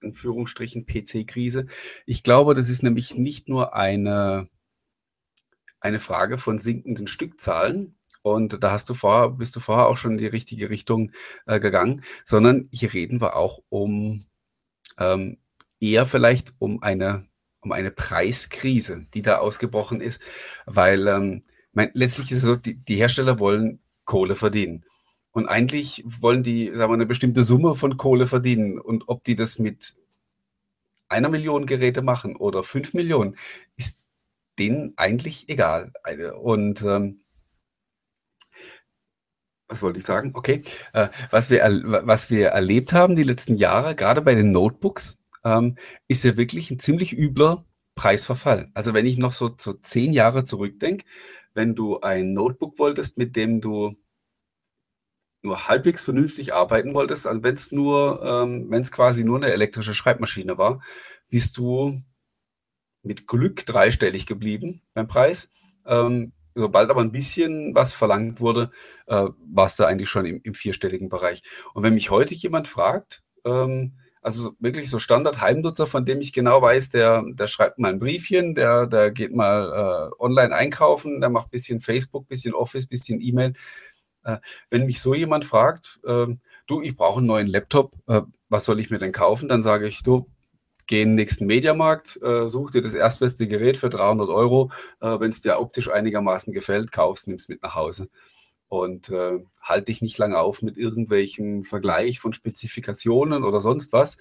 [0.02, 1.66] in Führungsstrichen PC-Krise.
[2.06, 4.48] Ich glaube, das ist nämlich nicht nur eine,
[5.80, 10.12] eine Frage von sinkenden Stückzahlen, und da hast du vorher, bist du vorher auch schon
[10.12, 11.12] in die richtige Richtung
[11.46, 14.26] äh, gegangen, sondern hier reden wir auch um
[14.98, 15.38] ähm,
[15.80, 17.26] eher vielleicht um eine,
[17.60, 20.22] um eine Preiskrise, die da ausgebrochen ist,
[20.66, 24.84] weil ähm, mein, letztlich ist es so, die, die Hersteller wollen Kohle verdienen.
[25.32, 28.80] Und eigentlich wollen die, sagen wir, eine bestimmte Summe von Kohle verdienen.
[28.80, 29.94] Und ob die das mit
[31.08, 33.36] einer Million Geräte machen oder fünf Millionen,
[33.76, 34.08] ist
[34.58, 35.92] denen eigentlich egal.
[36.40, 37.20] Und ähm,
[39.68, 40.32] was wollte ich sagen?
[40.34, 40.62] Okay,
[40.92, 41.62] äh, was, wir,
[42.04, 45.76] was wir erlebt haben die letzten Jahre, gerade bei den Notebooks, ähm,
[46.08, 47.64] ist ja wirklich ein ziemlich übler
[47.94, 48.70] Preisverfall.
[48.74, 51.04] Also wenn ich noch so, so zehn Jahre zurückdenke,
[51.54, 53.96] wenn du ein Notebook wolltest, mit dem du
[55.42, 59.52] nur halbwegs vernünftig arbeiten wolltest, also wenn es nur, ähm, wenn es quasi nur eine
[59.52, 60.82] elektrische Schreibmaschine war,
[61.28, 62.02] bist du
[63.02, 65.50] mit Glück dreistellig geblieben beim Preis.
[65.86, 68.70] Ähm, sobald aber ein bisschen was verlangt wurde,
[69.06, 71.42] äh, warst du eigentlich schon im, im, vierstelligen Bereich.
[71.74, 76.60] Und wenn mich heute jemand fragt, ähm, also wirklich so Standard-Heimnutzer, von dem ich genau
[76.60, 81.30] weiß, der, der schreibt mal ein Briefchen, der, der geht mal äh, online einkaufen, der
[81.30, 83.54] macht bisschen Facebook, bisschen Office, bisschen E-Mail,
[84.22, 86.26] wenn mich so jemand fragt, äh,
[86.66, 89.48] du, ich brauche einen neuen Laptop, äh, was soll ich mir denn kaufen?
[89.48, 90.26] Dann sage ich, du,
[90.86, 94.70] geh in den nächsten Mediamarkt, äh, such dir das erstbeste Gerät für 300 Euro.
[95.00, 98.08] Äh, wenn es dir optisch einigermaßen gefällt, kaufst, nimmst mit nach Hause.
[98.68, 104.16] Und äh, halte dich nicht lange auf mit irgendwelchen Vergleich von Spezifikationen oder sonst was,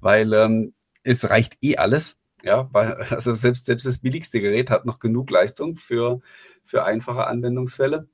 [0.00, 2.20] weil ähm, es reicht eh alles.
[2.42, 6.20] Ja, weil, also selbst, selbst das billigste Gerät hat noch genug Leistung für,
[6.62, 8.08] für einfache Anwendungsfälle.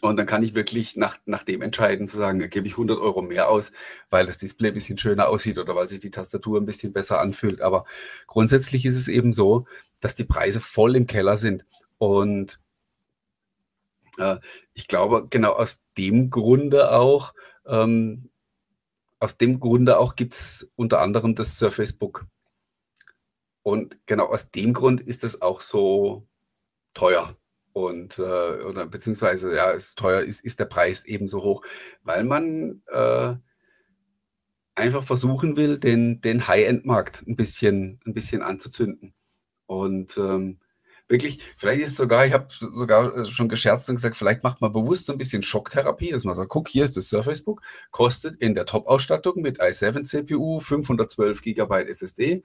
[0.00, 3.22] Und dann kann ich wirklich nach, nach dem entscheiden, zu sagen, gebe ich 100 Euro
[3.22, 3.70] mehr aus,
[4.10, 7.20] weil das Display ein bisschen schöner aussieht oder weil sich die Tastatur ein bisschen besser
[7.20, 7.60] anfühlt.
[7.60, 7.84] Aber
[8.26, 9.66] grundsätzlich ist es eben so,
[10.00, 11.64] dass die Preise voll im Keller sind.
[11.98, 12.58] Und
[14.18, 14.38] äh,
[14.74, 17.34] ich glaube, genau aus dem Grunde auch,
[17.66, 18.30] ähm,
[19.20, 22.26] aus dem Grunde auch gibt es unter anderem das Surface Book.
[23.62, 26.26] Und genau aus dem Grund ist es auch so
[26.94, 27.36] teuer.
[27.72, 31.62] Und äh, oder beziehungsweise ja, ist teuer, ist, ist der Preis ebenso hoch,
[32.02, 33.34] weil man äh,
[34.74, 39.14] einfach versuchen will, den, den High-End-Markt ein bisschen, ein bisschen anzuzünden.
[39.66, 40.58] Und ähm,
[41.08, 44.72] wirklich, vielleicht ist sogar, ich habe sogar äh, schon gescherzt und gesagt, vielleicht macht man
[44.72, 48.36] bewusst so ein bisschen Schocktherapie, dass man sagt, guck, hier ist das Surface Book, kostet
[48.36, 52.42] in der Top-Ausstattung mit i7 CPU 512 GB SSD,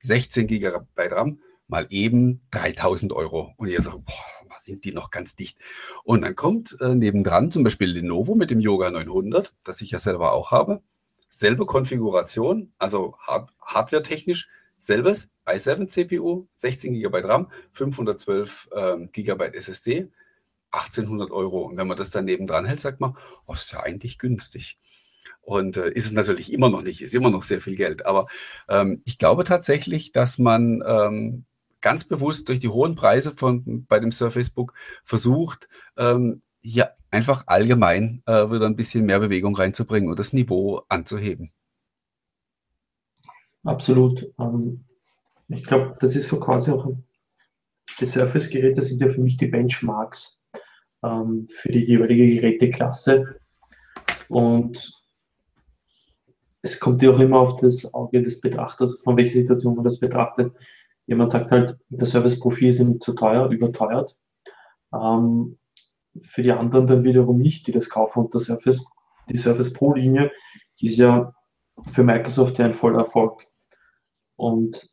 [0.00, 1.40] 16 GB RAM
[1.72, 3.54] mal eben 3000 Euro.
[3.56, 5.58] Und ihr sagt, boah, sind die noch ganz dicht.
[6.04, 9.98] Und dann kommt äh, nebendran zum Beispiel Lenovo mit dem Yoga 900, das ich ja
[9.98, 10.82] selber auch habe.
[11.28, 20.08] Selbe Konfiguration, also hard hardware-technisch, selbes i7 CPU, 16 GB RAM, 512 ähm, GB SSD,
[20.72, 21.62] 1800 Euro.
[21.62, 24.78] Und wenn man das dann nebendran hält, sagt man, oh, ist ja eigentlich günstig.
[25.40, 28.04] Und äh, ist es natürlich immer noch nicht, ist immer noch sehr viel Geld.
[28.06, 28.26] Aber
[28.68, 31.44] ähm, ich glaube tatsächlich, dass man ähm,
[31.82, 34.72] ganz bewusst durch die hohen Preise von, bei dem Surface Book
[35.04, 35.68] versucht,
[35.98, 41.52] ähm, hier einfach allgemein äh, wieder ein bisschen mehr Bewegung reinzubringen und das Niveau anzuheben.
[43.64, 44.32] Absolut.
[44.38, 44.84] Ähm,
[45.48, 46.88] Ich glaube, das ist so quasi auch,
[48.00, 50.42] die Surface-Geräte sind ja für mich die Benchmarks
[51.02, 53.36] ähm, für die jeweilige Geräteklasse.
[54.28, 55.02] Und
[56.62, 60.00] es kommt ja auch immer auf das Auge des Betrachters, von welcher Situation man das
[60.00, 60.54] betrachtet.
[61.12, 64.16] Jemand sagt halt, der Service-Profil ist ihm zu teuer, überteuert.
[64.94, 65.58] Ähm,
[66.22, 68.20] für die anderen dann wiederum nicht, die das kaufen.
[68.20, 68.82] Und der Surface,
[69.28, 70.30] die Surface Pro-Linie
[70.80, 71.34] ist ja
[71.92, 73.46] für Microsoft ja ein voller Erfolg.
[74.36, 74.88] Und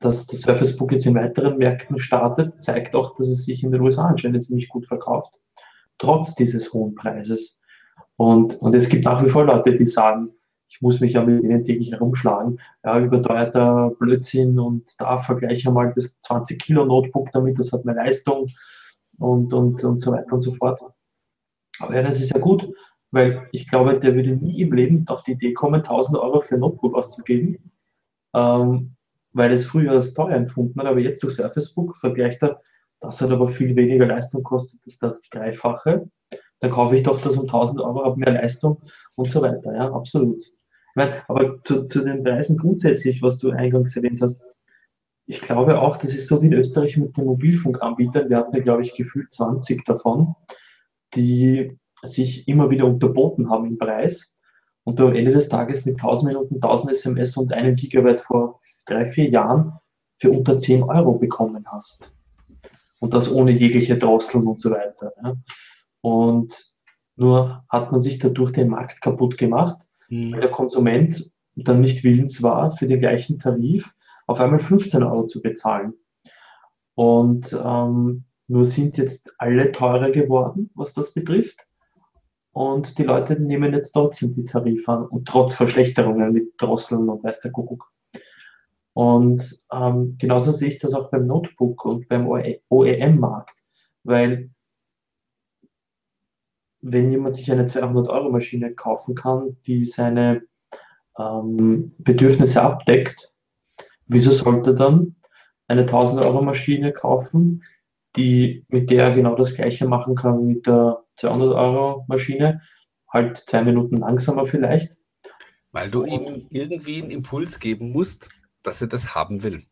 [0.00, 3.72] dass das Surface Book jetzt in weiteren Märkten startet, zeigt auch, dass es sich in
[3.72, 5.38] den USA anscheinend ziemlich gut verkauft,
[5.98, 7.60] trotz dieses hohen Preises.
[8.16, 10.30] Und, und es gibt nach wie vor Leute, die sagen,
[10.72, 12.58] ich muss mich ja mit denen täglich herumschlagen.
[12.82, 17.84] Ja, überteuerter Blödsinn und da vergleiche ich mal das 20 Kilo Notebook damit, das hat
[17.84, 18.46] mehr Leistung
[19.18, 20.80] und, und, und so weiter und so fort.
[21.78, 22.72] Aber ja, das ist ja gut,
[23.10, 26.54] weil ich glaube, der würde nie im Leben auf die Idee kommen, 1000 Euro für
[26.54, 27.70] ein Notebook auszugeben,
[28.34, 28.96] ähm,
[29.34, 32.60] weil es früher als teuer empfunden hat, aber jetzt durch Surface Book vergleicht er,
[33.00, 36.08] das hat aber viel weniger Leistung kostet, das ist das Dreifache.
[36.60, 38.80] Dann kaufe ich doch das um 1000 Euro, habe mehr Leistung
[39.16, 39.74] und so weiter.
[39.74, 40.42] Ja, absolut.
[40.94, 44.44] Meine, aber zu, zu den Preisen grundsätzlich, was du eingangs erwähnt hast,
[45.26, 48.28] ich glaube auch, das ist so wie in Österreich mit den Mobilfunkanbietern.
[48.28, 50.34] Wir hatten ja, glaube ich, gefühlt 20 davon,
[51.14, 54.36] die sich immer wieder unterboten haben im Preis
[54.84, 58.58] und du am Ende des Tages mit 1000 Minuten, 1000 SMS und einem Gigabyte vor
[58.86, 59.72] drei, vier Jahren
[60.18, 62.12] für unter 10 Euro bekommen hast.
[62.98, 65.12] Und das ohne jegliche Drosseln und so weiter.
[66.00, 66.72] Und
[67.16, 70.32] nur hat man sich dadurch den Markt kaputt gemacht mhm.
[70.32, 73.94] weil der Konsument dann nicht willens war, für den gleichen Tarif
[74.26, 75.94] auf einmal 15 Euro zu bezahlen.
[76.94, 81.66] Und ähm, nur sind jetzt alle teurer geworden, was das betrifft.
[82.52, 87.24] Und die Leute nehmen jetzt trotzdem die Tarife an und trotz Verschlechterungen mit Drosseln und
[87.24, 87.90] weiß der Kuckuck.
[88.92, 92.28] Und ähm, genauso sehe ich das auch beim Notebook und beim
[92.68, 93.56] OEM-Markt,
[94.04, 94.50] weil
[96.82, 100.42] wenn jemand sich eine 200-Euro-Maschine kaufen kann, die seine
[101.18, 103.32] ähm, Bedürfnisse abdeckt,
[104.06, 105.14] wieso sollte dann
[105.68, 107.62] eine 1000-Euro-Maschine kaufen,
[108.16, 112.60] die, mit der er genau das Gleiche machen kann wie mit der 200-Euro-Maschine,
[113.08, 114.96] halt zwei Minuten langsamer vielleicht.
[115.70, 118.28] Weil du ihm irgendwie einen Impuls geben musst,
[118.62, 119.62] dass er das haben will.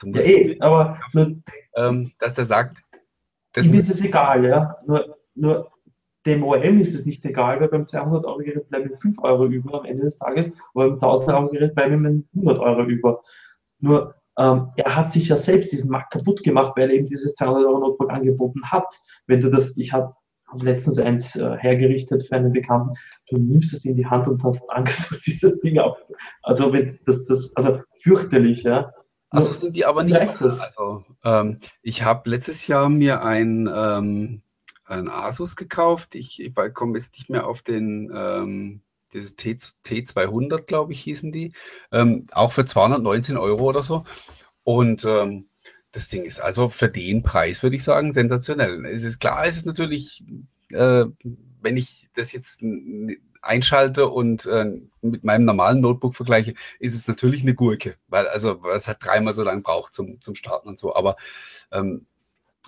[0.00, 1.42] Du musst ja, eh, aber nur,
[1.74, 2.78] ähm, dass er sagt,
[3.52, 4.76] das ihm ist es egal, ja.
[4.86, 5.70] Nur, nur
[6.30, 9.80] dem OM ist es nicht egal, weil beim 200 Euro Gerät bleiben 5 Euro über
[9.80, 13.22] am Ende des Tages, aber beim 1000 Euro Gerät bleiben ihm 100 Euro über.
[13.80, 17.34] Nur ähm, er hat sich ja selbst diesen Markt kaputt gemacht, weil er eben dieses
[17.34, 18.86] 200 Euro Notebook angeboten hat.
[19.26, 20.14] Wenn du das, ich habe
[20.46, 22.94] hab letztens eins äh, hergerichtet für einen Bekannten,
[23.28, 25.96] du nimmst es in die Hand und hast Angst, dass dieses Ding auch,
[26.42, 28.92] also wenn das, das, also fürchterlich, ja.
[29.32, 30.18] Also sind die aber nicht.
[30.18, 34.42] Also ähm, ich habe letztes Jahr mir ein ähm,
[34.90, 36.14] ein Asus gekauft.
[36.14, 41.32] Ich, ich komme jetzt nicht mehr auf den, ähm, diese T, T200, glaube ich, hießen
[41.32, 41.52] die.
[41.92, 44.04] Ähm, auch für 219 Euro oder so.
[44.64, 45.46] Und ähm,
[45.92, 48.84] das Ding ist also für den Preis, würde ich sagen, sensationell.
[48.86, 50.24] Es ist klar, es ist natürlich,
[50.70, 51.04] äh,
[51.60, 52.62] wenn ich das jetzt
[53.42, 54.66] einschalte und äh,
[55.00, 59.34] mit meinem normalen Notebook vergleiche, ist es natürlich eine Gurke, weil also es hat dreimal
[59.34, 60.94] so lange braucht zum, zum Starten und so.
[60.94, 61.16] Aber
[61.72, 62.06] ähm,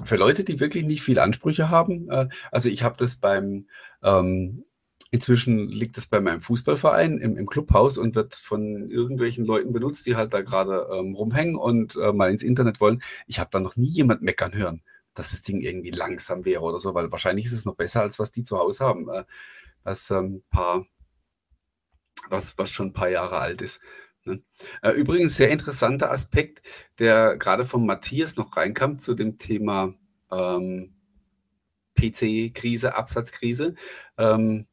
[0.05, 3.66] für Leute, die wirklich nicht viel Ansprüche haben, äh, also ich habe das beim,
[4.02, 4.64] ähm,
[5.11, 10.07] inzwischen liegt das bei meinem Fußballverein im, im Clubhaus und wird von irgendwelchen Leuten benutzt,
[10.07, 13.02] die halt da gerade ähm, rumhängen und äh, mal ins Internet wollen.
[13.26, 14.83] Ich habe da noch nie jemand meckern hören,
[15.14, 18.18] dass das Ding irgendwie langsam wäre oder so, weil wahrscheinlich ist es noch besser, als
[18.18, 19.24] was die zu Hause haben, äh,
[19.85, 20.87] was ähm, paar,
[22.31, 23.81] was, was schon ein paar Jahre alt ist.
[24.26, 24.42] Ne?
[24.82, 26.62] Äh, übrigens, sehr interessanter Aspekt,
[26.98, 29.94] der gerade von Matthias noch reinkam zu dem Thema
[30.30, 30.94] ähm,
[31.94, 33.74] PC-Krise, Absatzkrise.
[34.18, 34.66] Ähm,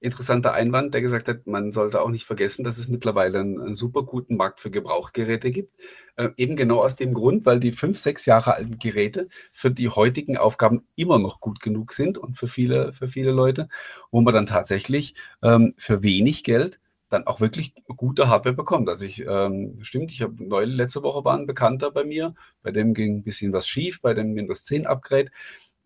[0.00, 3.74] interessanter Einwand, der gesagt hat, man sollte auch nicht vergessen, dass es mittlerweile einen, einen
[3.74, 5.74] super guten Markt für Gebrauchgeräte gibt.
[6.16, 9.88] Äh, eben genau aus dem Grund, weil die fünf, sechs Jahre alten Geräte für die
[9.88, 13.68] heutigen Aufgaben immer noch gut genug sind und für viele, für viele Leute,
[14.10, 18.88] wo man dann tatsächlich ähm, für wenig Geld dann auch wirklich gute Hardware bekommt.
[18.88, 22.72] Also ich, ähm, stimmt, ich habe neulich, letzte Woche war ein Bekannter bei mir, bei
[22.72, 25.30] dem ging ein bisschen was schief, bei dem Windows 10 Upgrade.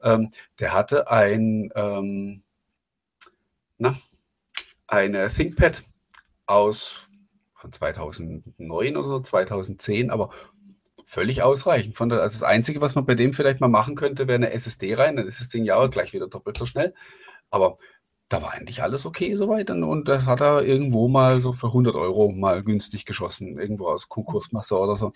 [0.03, 2.43] Ähm, der hatte ein, ähm,
[3.79, 3.97] na,
[4.87, 5.83] eine ThinkPad
[6.47, 7.09] aus
[7.55, 10.31] von 2009 oder so, 2010, aber
[11.05, 11.97] völlig ausreichend.
[11.97, 14.53] Von der, also das Einzige, was man bei dem vielleicht mal machen könnte, wäre eine
[14.53, 16.95] SSD rein, dann ist das Ding ja gleich wieder doppelt so schnell.
[17.51, 17.79] Aber
[18.31, 19.71] da war eigentlich alles okay soweit.
[19.71, 23.89] Und, und das hat er irgendwo mal so für 100 Euro mal günstig geschossen, irgendwo
[23.89, 25.13] aus Konkursmasse oder so.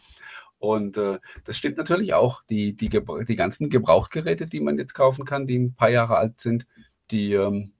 [0.59, 2.43] Und äh, das stimmt natürlich auch.
[2.51, 6.41] Die, die, die ganzen Gebrauchtgeräte, die man jetzt kaufen kann, die ein paar Jahre alt
[6.41, 6.67] sind,
[7.13, 7.73] die, ähm,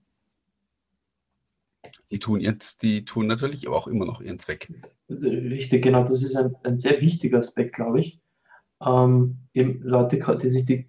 [2.11, 4.71] die, tun jetzt, die tun natürlich auch immer noch ihren Zweck.
[5.09, 6.05] Richtig, genau.
[6.05, 8.21] Das ist ein, ein sehr wichtiger Aspekt, glaube ich.
[8.81, 10.87] Ähm, Leute, die sich die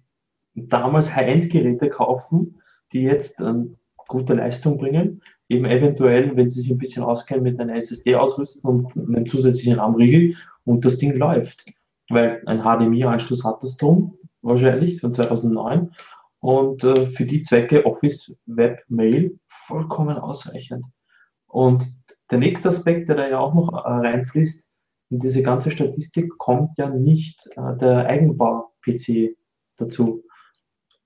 [0.55, 2.61] damals High-End-Geräte kaufen,
[2.93, 3.75] die jetzt ähm,
[4.07, 8.61] gute Leistung bringen, eben eventuell, wenn sie sich ein bisschen auskennen, mit einer SSD ausrüsten
[8.69, 11.63] und einem zusätzlichen RAM-Riegel und das Ding läuft
[12.09, 15.91] weil ein HDMI-Anschluss hat das drum, wahrscheinlich, von 2009.
[16.39, 20.85] Und äh, für die Zwecke Office, Web, Mail vollkommen ausreichend.
[21.47, 21.85] Und
[22.29, 24.69] der nächste Aspekt, der da ja auch noch äh, reinfließt,
[25.09, 29.35] in diese ganze Statistik kommt ja nicht äh, der Eigenbau-PC
[29.77, 30.23] dazu.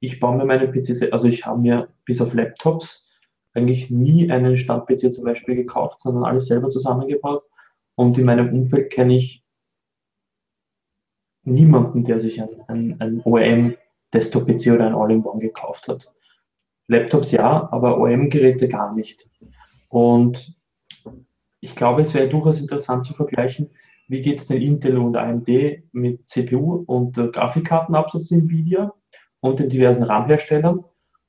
[0.02, 3.08] Ich baue mir meine PCs, also ich habe mir bis auf Laptops
[3.54, 7.44] eigentlich nie einen Stand-PC zum Beispiel gekauft, sondern alles selber zusammengebaut.
[7.96, 9.46] Und in meinem Umfeld kenne ich
[11.44, 13.76] niemanden, der sich ein, ein, ein OEM
[14.14, 16.12] Desktop-PC oder ein All-in-One gekauft hat.
[16.88, 19.30] Laptops ja, aber OEM-Geräte gar nicht.
[19.88, 20.58] Und
[21.60, 23.70] ich glaube, es wäre durchaus interessant zu vergleichen,
[24.08, 25.48] wie geht es denn Intel und AMD
[25.92, 28.94] mit CPU und äh, Grafikkartenabsatz Nvidia
[29.42, 30.86] und den diversen RAM-Herstellern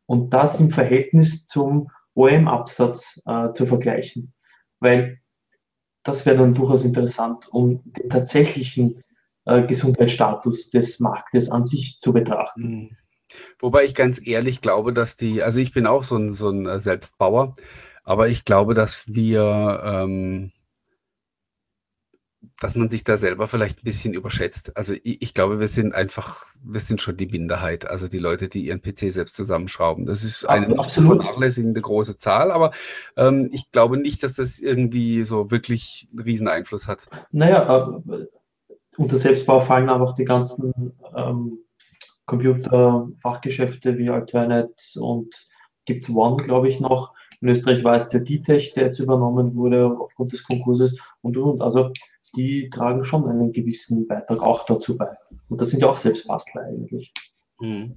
[0.06, 4.32] und das im Verhältnis zum OEM-Absatz äh, zu vergleichen.
[4.80, 5.20] Weil
[6.04, 9.02] das wäre dann durchaus interessant, um den tatsächlichen
[9.44, 12.62] äh, Gesundheitsstatus des Marktes an sich zu betrachten.
[12.62, 12.90] Mhm.
[13.58, 16.66] Wobei ich ganz ehrlich glaube, dass die, also ich bin auch so ein, so ein
[16.66, 17.56] äh, Selbstbauer,
[18.04, 20.52] aber ich glaube, dass wir, ähm,
[22.60, 24.76] dass man sich da selber vielleicht ein bisschen überschätzt.
[24.76, 28.48] Also ich, ich, glaube, wir sind einfach, wir sind schon die Minderheit, also die Leute,
[28.48, 30.06] die ihren PC selbst zusammenschrauben.
[30.06, 32.72] Das ist eine Ach, nicht zu vernachlässigende große Zahl, aber
[33.16, 37.06] ähm, ich glaube nicht, dass das irgendwie so wirklich einen riesen Einfluss hat.
[37.30, 38.26] Naja, äh,
[38.96, 41.58] unter Selbstbau fallen einfach die ganzen ähm,
[42.26, 45.34] Computerfachgeschäfte wie Alternate und
[45.84, 47.12] gibt es One, glaube ich, noch.
[47.40, 51.54] In Österreich war es der Ditech, der jetzt übernommen wurde aufgrund des Konkurses und und
[51.54, 51.62] und.
[51.62, 51.90] Also
[52.34, 55.16] die tragen schon einen gewissen Beitrag auch dazu bei.
[55.48, 57.12] Und das sind ja auch Selbstbastler eigentlich.
[57.60, 57.96] Mhm.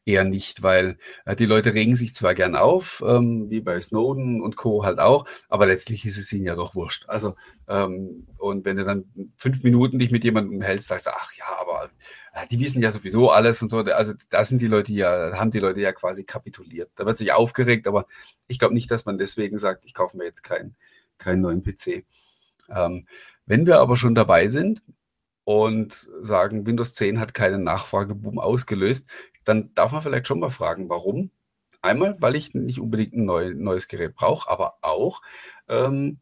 [0.05, 4.41] eher nicht, weil äh, die Leute regen sich zwar gern auf, ähm, wie bei Snowden
[4.41, 4.83] und Co.
[4.83, 7.05] halt auch, aber letztlich ist es ihnen ja doch wurscht.
[7.07, 7.35] Also,
[7.67, 9.05] ähm, und wenn du dann
[9.37, 11.89] fünf Minuten dich mit jemandem hältst, sagst du, ach ja, aber
[12.33, 13.79] äh, die wissen ja sowieso alles und so.
[13.79, 16.91] Also da sind die Leute ja, haben die Leute ja quasi kapituliert.
[16.95, 18.05] Da wird sich aufgeregt, aber
[18.47, 20.75] ich glaube nicht, dass man deswegen sagt, ich kaufe mir jetzt keinen
[21.17, 22.05] keinen neuen PC.
[22.69, 23.07] Ähm,
[23.45, 24.81] wenn wir aber schon dabei sind,
[25.45, 29.09] und sagen, Windows 10 hat keinen Nachfrageboom ausgelöst,
[29.45, 31.31] dann darf man vielleicht schon mal fragen, warum?
[31.81, 35.21] Einmal, weil ich nicht unbedingt ein neu, neues Gerät brauche, aber auch,
[35.67, 36.19] ähm,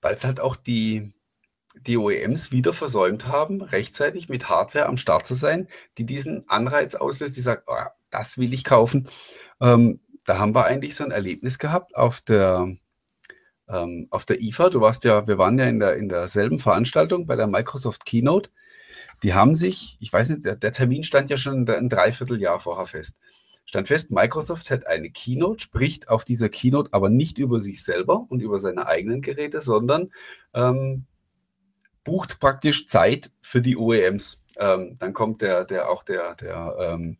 [0.00, 1.14] weil es halt auch die,
[1.86, 6.94] die OEMs wieder versäumt haben, rechtzeitig mit Hardware am Start zu sein, die diesen Anreiz
[6.94, 7.76] auslöst, die sagt, oh,
[8.10, 9.08] das will ich kaufen.
[9.60, 12.76] Ähm, da haben wir eigentlich so ein Erlebnis gehabt auf der,
[13.68, 14.70] ähm, auf der IFA.
[14.70, 18.50] Du warst ja, wir waren ja in, der, in derselben Veranstaltung bei der Microsoft Keynote.
[19.22, 22.86] Die haben sich, ich weiß nicht, der, der Termin stand ja schon ein Dreivierteljahr vorher
[22.86, 23.16] fest.
[23.64, 28.26] Stand fest, Microsoft hat eine Keynote, spricht auf dieser Keynote aber nicht über sich selber
[28.28, 30.10] und über seine eigenen Geräte, sondern
[30.52, 31.06] ähm,
[32.04, 34.44] bucht praktisch Zeit für die OEMs.
[34.58, 37.18] Ähm, dann kommt der, der auch der, der, ähm,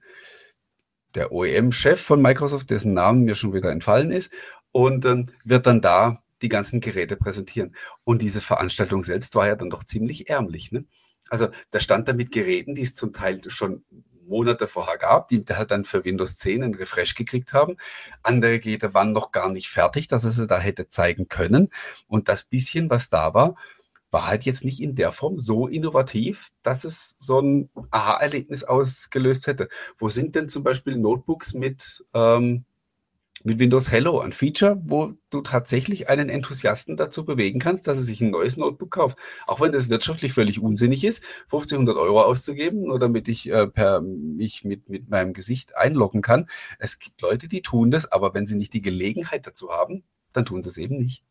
[1.14, 4.32] der OEM-Chef von Microsoft, dessen Namen mir schon wieder entfallen ist,
[4.72, 7.76] und ähm, wird dann da die ganzen Geräte präsentieren.
[8.04, 10.72] Und diese Veranstaltung selbst war ja dann doch ziemlich ärmlich.
[10.72, 10.84] Ne?
[11.30, 13.84] Also da stand da mit Geräten, die es zum Teil schon
[14.26, 17.76] Monate vorher gab, die halt dann für Windows 10 einen Refresh gekriegt haben.
[18.22, 21.70] Andere Geräte waren noch gar nicht fertig, dass er sie da hätte zeigen können.
[22.08, 23.56] Und das bisschen, was da war,
[24.10, 29.46] war halt jetzt nicht in der Form so innovativ, dass es so ein Aha-Erlebnis ausgelöst
[29.46, 29.68] hätte.
[29.98, 32.64] Wo sind denn zum Beispiel Notebooks mit, ähm,
[33.44, 38.04] mit Windows Hello ein Feature, wo du tatsächlich einen Enthusiasten dazu bewegen kannst, dass er
[38.04, 39.18] sich ein neues Notebook kauft.
[39.46, 44.00] Auch wenn das wirtschaftlich völlig unsinnig ist, 1500 Euro auszugeben, nur damit ich äh, per,
[44.00, 46.46] mich mit, mit meinem Gesicht einloggen kann.
[46.78, 50.44] Es gibt Leute, die tun das, aber wenn sie nicht die Gelegenheit dazu haben, dann
[50.44, 51.24] tun sie es eben nicht.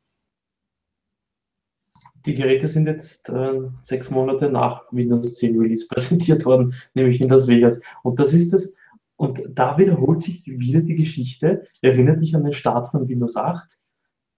[2.26, 7.30] Die Geräte sind jetzt äh, sechs Monate nach Windows 10 Release präsentiert worden, nämlich in
[7.30, 7.82] Las Vegas.
[8.04, 8.74] Und das ist das,
[9.22, 11.68] und da wiederholt sich wieder die Geschichte.
[11.84, 13.70] Erinnert dich an den Start von Windows 8.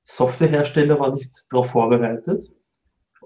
[0.04, 2.54] Softwarehersteller war nicht darauf vorbereitet.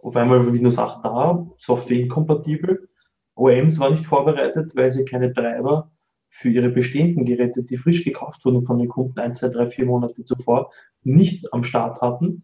[0.03, 2.85] Auf einmal war Windows 8 da, Software inkompatibel.
[3.33, 5.89] OEMs war nicht vorbereitet, weil sie keine Treiber
[6.29, 9.87] für ihre bestehenden Geräte, die frisch gekauft wurden von den Kunden ein, zwei, drei, vier
[9.87, 10.69] Monate zuvor,
[11.01, 12.43] nicht am Start hatten.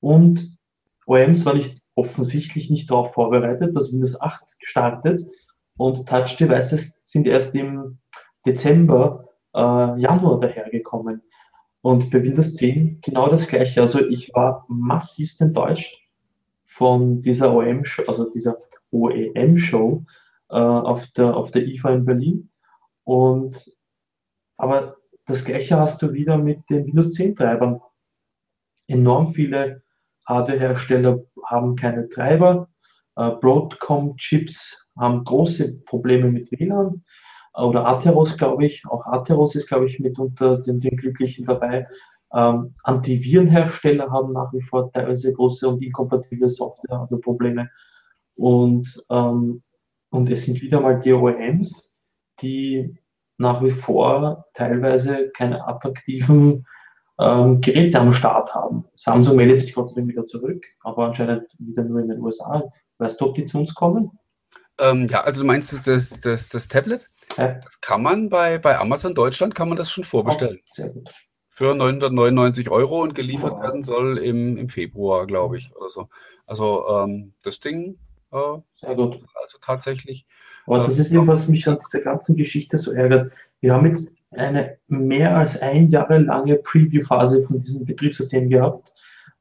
[0.00, 0.56] Und
[1.04, 5.20] OEMs war nicht offensichtlich nicht darauf vorbereitet, dass Windows 8 startet
[5.76, 7.98] und Touch Devices sind erst im
[8.46, 9.58] Dezember, äh,
[10.00, 11.22] Januar dahergekommen.
[11.82, 13.80] Und bei Windows 10 genau das gleiche.
[13.80, 15.96] Also ich war massivst enttäuscht
[16.64, 18.58] von dieser OEM-Show, also dieser
[18.90, 20.04] OEM-Show
[20.50, 22.50] äh, auf, der, auf der IFA in Berlin.
[23.04, 23.76] Und
[24.56, 27.80] aber das gleiche hast du wieder mit den Windows 10 Treibern.
[28.88, 29.82] Enorm viele
[30.26, 32.68] Hardware-Hersteller haben keine Treiber.
[33.16, 37.04] Äh, Broadcom-Chips haben große Probleme mit WLAN
[37.56, 38.86] oder Atheros, glaube ich.
[38.86, 41.86] Auch Atheros ist, glaube ich, mit unter den, den Glücklichen dabei.
[42.34, 47.70] Ähm, Antivirenhersteller haben nach wie vor teilweise große und inkompatible Software, also Probleme.
[48.34, 49.62] Und, ähm,
[50.10, 52.04] und es sind wieder mal die OEMs,
[52.40, 52.98] die
[53.38, 56.66] nach wie vor teilweise keine attraktiven
[57.18, 58.84] ähm, Geräte am Start haben.
[58.96, 62.62] Samsung meldet sich Dank wieder zurück, aber anscheinend wieder nur in den USA.
[62.98, 64.10] Weißt du, ob die zu uns kommen?
[64.78, 67.08] Ähm, ja, also du meinst das, das, das Tablet?
[67.36, 67.58] Ja.
[67.62, 70.58] Das kann man bei, bei Amazon Deutschland kann man das schon vorbestellen.
[70.60, 71.10] Oh, sehr gut.
[71.48, 73.62] Für 999 Euro und geliefert oh.
[73.62, 76.08] werden soll im, im Februar, glaube ich, oder so.
[76.46, 77.98] Also ähm, das Ding
[78.32, 79.24] äh, sehr gut.
[79.42, 80.26] Also tatsächlich.
[80.66, 83.32] Aber das äh, ist eben, was mich an dieser ganzen Geschichte so ärgert.
[83.60, 88.92] Wir haben jetzt eine mehr als ein Jahre lange Preview-Phase von diesem Betriebssystem gehabt.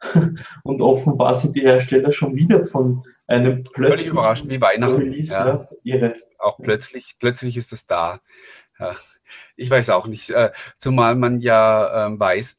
[0.63, 3.87] Und offenbar sind die Hersteller schon wieder von einem plötzlich.
[3.87, 5.01] Völlig überraschend wie Weihnachten.
[5.01, 5.67] Release, ja.
[5.83, 8.19] Ja, auch plötzlich, plötzlich ist es da.
[8.79, 8.95] Ja.
[9.55, 12.57] Ich weiß auch nicht, äh, zumal man ja ähm, weiß,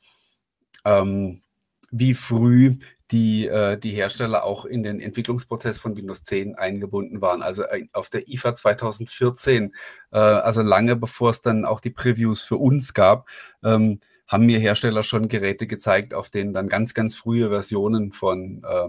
[0.84, 1.43] ähm,
[1.91, 2.78] wie früh
[3.11, 7.43] die, äh, die Hersteller auch in den Entwicklungsprozess von Windows 10 eingebunden waren.
[7.43, 9.74] Also äh, auf der IFA 2014,
[10.11, 13.28] äh, also lange bevor es dann auch die Previews für uns gab,
[13.62, 18.64] ähm, haben mir Hersteller schon Geräte gezeigt, auf denen dann ganz, ganz frühe Versionen von,
[18.64, 18.89] äh,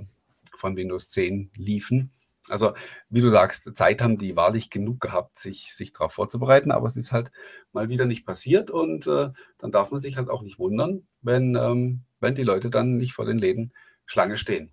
[0.55, 2.11] von Windows 10 liefen.
[2.49, 2.73] Also,
[3.09, 6.95] wie du sagst, Zeit haben die wahrlich genug gehabt, sich, sich darauf vorzubereiten, aber es
[6.95, 7.31] ist halt
[7.73, 11.55] mal wieder nicht passiert und äh, dann darf man sich halt auch nicht wundern, wenn,
[11.55, 13.73] ähm, wenn die Leute dann nicht vor den Läden
[14.05, 14.71] Schlange stehen.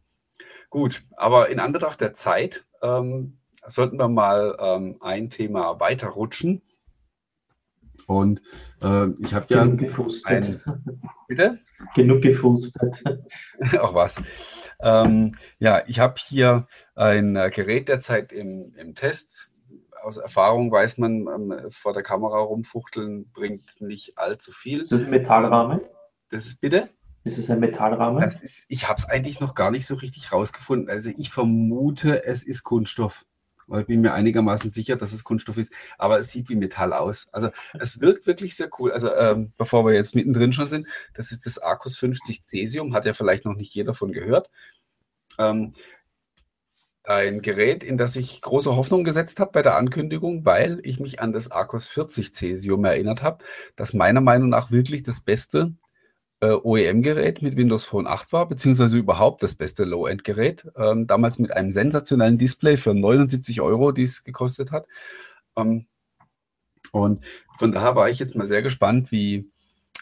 [0.71, 6.63] Gut, aber in Anbetracht der Zeit ähm, sollten wir mal ähm, ein Thema weiterrutschen.
[8.07, 8.43] Und
[8.83, 9.65] äh, ich habe ja.
[9.65, 10.27] Genug gefustet.
[10.27, 10.61] Ein,
[11.29, 11.59] bitte?
[11.95, 13.03] Genug gefustet.
[13.81, 14.21] Auch was.
[14.81, 19.51] Ähm, ja, ich habe hier ein Gerät derzeit im, im Test.
[20.03, 24.81] Aus Erfahrung weiß man, ähm, vor der Kamera rumfuchteln bringt nicht allzu viel.
[24.81, 25.81] Das ist ein Metallrahmen?
[26.29, 26.91] Das ist bitte?
[27.25, 28.21] Ist es ein Metallrahmen?
[28.21, 30.91] Das ist, ich habe es eigentlich noch gar nicht so richtig rausgefunden.
[30.91, 33.25] Also ich vermute, es ist Kunststoff.
[33.67, 36.93] Weil ich bin mir einigermaßen sicher, dass es Kunststoff ist, aber es sieht wie Metall
[36.93, 37.29] aus.
[37.33, 38.93] Also es wirkt wirklich sehr cool.
[38.93, 43.05] Also ähm, bevor wir jetzt mittendrin schon sind, das ist das Arcus 50 Cesium, hat
[43.07, 44.51] ja vielleicht noch nicht jeder von gehört.
[45.39, 45.73] Ähm,
[47.07, 51.21] ein Gerät, in das ich große Hoffnung gesetzt habe bei der Ankündigung, weil ich mich
[51.21, 53.45] an das Arcus 40 Cesium erinnert habe,
[53.77, 55.75] das meiner Meinung nach wirklich das beste
[56.45, 60.67] äh, OEM-Gerät mit Windows Phone 8 war, beziehungsweise überhaupt das beste Low-End-Gerät.
[60.77, 64.87] Ähm, damals mit einem sensationellen Display für 79 Euro, die es gekostet hat.
[65.57, 65.87] Ähm,
[66.93, 67.25] und
[67.59, 69.51] von daher war ich jetzt mal sehr gespannt, wie,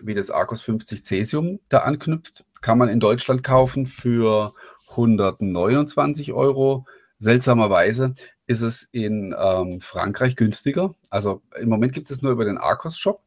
[0.02, 2.44] wie das Arcus 50 Cesium da anknüpft.
[2.60, 4.54] Kann man in Deutschland kaufen für
[4.90, 6.86] 129 Euro.
[7.18, 8.14] Seltsamerweise
[8.46, 10.94] ist es in ähm, Frankreich günstiger.
[11.08, 13.22] Also im Moment gibt es nur über den Arcos Shop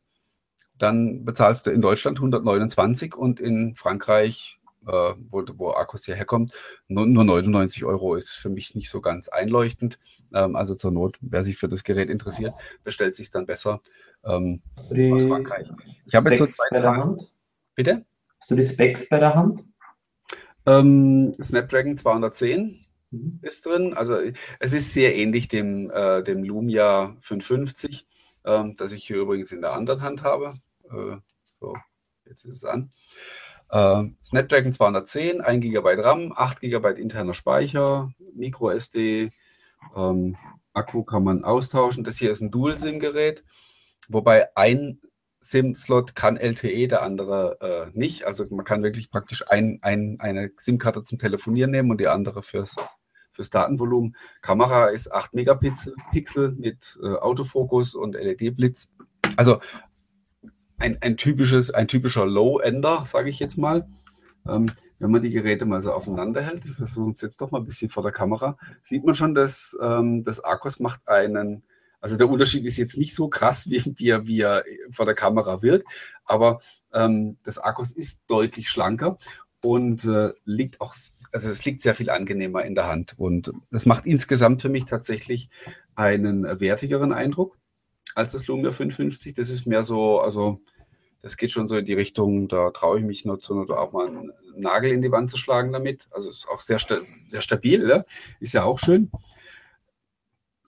[0.78, 6.54] dann bezahlst du in Deutschland 129 und in Frankreich, äh, wo, wo Akkus hierher kommt,
[6.88, 10.00] nur, nur, 99 Euro ist für mich nicht so ganz einleuchtend.
[10.34, 12.54] Ähm, also zur Not, wer sich für das Gerät interessiert,
[12.84, 13.82] bestellt sich dann besser
[14.24, 15.70] ähm, aus Frankreich.
[16.06, 17.32] Ich habe jetzt so zwei bei der Hand?
[17.76, 18.06] Bitte?
[18.40, 19.64] Hast du die Specs bei der Hand?
[20.66, 23.40] Ähm, Snapdragon 210 mhm.
[23.42, 23.94] ist drin.
[23.94, 24.18] Also
[24.60, 28.08] es ist sehr ähnlich dem, äh, dem Lumia 550,
[28.44, 30.60] äh, das ich hier übrigens in der anderen Hand habe.
[30.96, 31.18] Äh,
[31.60, 31.74] so,
[32.26, 32.90] jetzt ist es an.
[33.70, 39.30] Äh, Snapdragon 210, 1 GB RAM, 8 GB interner Speicher, Micro SD,
[39.96, 40.38] ähm,
[40.74, 42.04] Akku kann man austauschen.
[42.04, 43.44] Das hier ist ein Dual-SIM-Gerät,
[44.10, 45.00] wobei ein
[45.40, 48.26] SIM-Slot kann LTE, der andere äh, nicht.
[48.26, 52.42] Also man kann wirklich praktisch ein, ein, eine SIM-Karte zum Telefonieren nehmen und die andere
[52.42, 52.76] fürs,
[53.32, 54.16] fürs Datenvolumen.
[54.42, 58.88] Kamera ist 8 Megapixel Pixel mit äh, Autofokus und LED-Blitz.
[59.38, 59.60] Also
[60.78, 63.88] ein, ein, typisches, ein typischer Low-Ender, sage ich jetzt mal.
[64.48, 67.60] Ähm, wenn man die Geräte mal so aufeinander hält, ich versuche es jetzt doch mal
[67.60, 71.64] ein bisschen vor der Kamera, sieht man schon, dass ähm, das Arcos macht einen,
[72.00, 75.16] also der Unterschied ist jetzt nicht so krass, wie, wie, er, wie er vor der
[75.16, 75.90] Kamera wirkt,
[76.26, 76.60] aber
[76.94, 79.18] ähm, das Arcos ist deutlich schlanker
[79.62, 80.94] und äh, liegt auch,
[81.32, 84.86] also es liegt sehr viel angenehmer in der Hand und das macht insgesamt für mich
[84.86, 85.50] tatsächlich
[85.96, 87.58] einen wertigeren Eindruck
[88.16, 89.34] als das Lumia 550.
[89.34, 90.62] Das ist mehr so, also
[91.22, 93.92] das geht schon so in die Richtung, da traue ich mich nur zu, oder auch
[93.92, 96.08] mal einen Nagel in die Wand zu schlagen damit.
[96.12, 96.80] Also ist auch sehr,
[97.26, 98.06] sehr stabil, ja?
[98.40, 99.12] ist ja auch schön.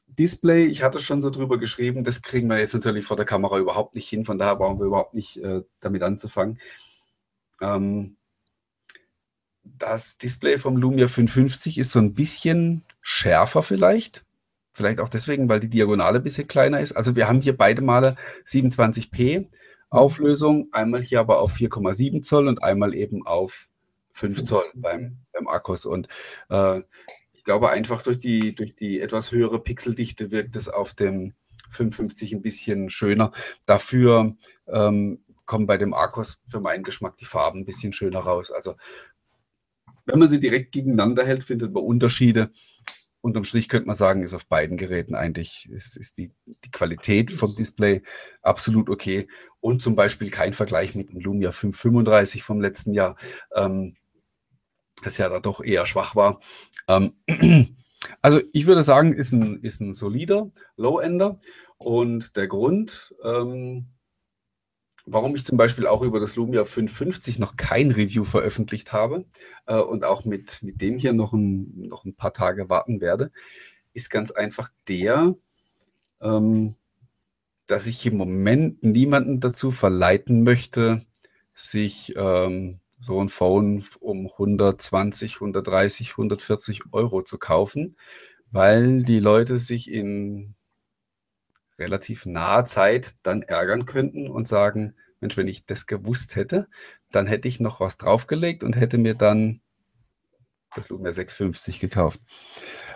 [0.07, 3.59] Display, ich hatte schon so drüber geschrieben, das kriegen wir jetzt natürlich vor der Kamera
[3.59, 6.59] überhaupt nicht hin, von daher brauchen wir überhaupt nicht äh, damit anzufangen.
[7.61, 8.17] Ähm,
[9.63, 14.25] das Display vom Lumia 550 ist so ein bisschen schärfer vielleicht.
[14.77, 16.91] Vielleicht auch deswegen, weil die Diagonale ein bisschen kleiner ist.
[16.91, 18.15] Also wir haben hier beide Male
[18.45, 19.47] 27p
[19.89, 23.69] Auflösung, einmal hier aber auf 4,7 Zoll und einmal eben auf
[24.11, 25.87] 5 Zoll beim, beim Akkus.
[25.87, 26.07] Und
[26.51, 26.83] äh,
[27.33, 31.33] ich glaube einfach durch die, durch die etwas höhere Pixeldichte wirkt es auf dem
[31.71, 33.31] 550 ein bisschen schöner.
[33.65, 34.35] Dafür
[34.67, 38.51] ähm, kommen bei dem Akkus für meinen Geschmack die Farben ein bisschen schöner raus.
[38.51, 38.75] Also
[40.05, 42.51] wenn man sie direkt gegeneinander hält, findet man Unterschiede
[43.27, 47.29] unterm Strich könnte man sagen, ist auf beiden Geräten eigentlich, ist, ist die, die Qualität
[47.29, 48.01] vom Display
[48.41, 49.27] absolut okay.
[49.59, 53.17] Und zum Beispiel kein Vergleich mit dem Lumia 535 vom letzten Jahr,
[53.53, 53.97] ähm,
[55.03, 56.39] das ja da doch eher schwach war.
[56.87, 57.13] Ähm,
[58.21, 61.39] also ich würde sagen, ist ein, ist ein solider Low-Ender.
[61.77, 63.87] Und der Grund, ähm,
[65.07, 69.25] warum ich zum Beispiel auch über das Lumia 550 noch kein Review veröffentlicht habe
[69.65, 73.31] äh, und auch mit, mit dem hier noch ein, noch ein paar Tage warten werde,
[73.93, 75.35] ist ganz einfach der,
[76.21, 76.75] ähm,
[77.67, 81.05] dass ich im Moment niemanden dazu verleiten möchte,
[81.53, 87.95] sich ähm, so ein Phone um 120, 130, 140 Euro zu kaufen,
[88.51, 90.56] weil die Leute sich in
[91.79, 96.67] relativ naher Zeit dann ärgern könnten und sagen, Mensch, wenn ich das gewusst hätte,
[97.11, 99.61] dann hätte ich noch was draufgelegt und hätte mir dann
[100.75, 102.19] das Lumia 650 gekauft.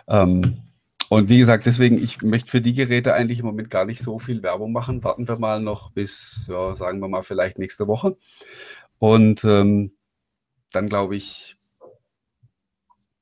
[0.08, 0.62] Ähm,
[1.10, 4.18] und wie gesagt, deswegen, ich möchte für die Geräte eigentlich im Moment gar nicht so
[4.18, 5.04] viel Werbung machen.
[5.04, 8.16] Warten wir mal noch bis, ja, sagen wir mal, vielleicht nächste Woche.
[8.98, 9.94] Und ähm,
[10.72, 11.58] dann glaube ich,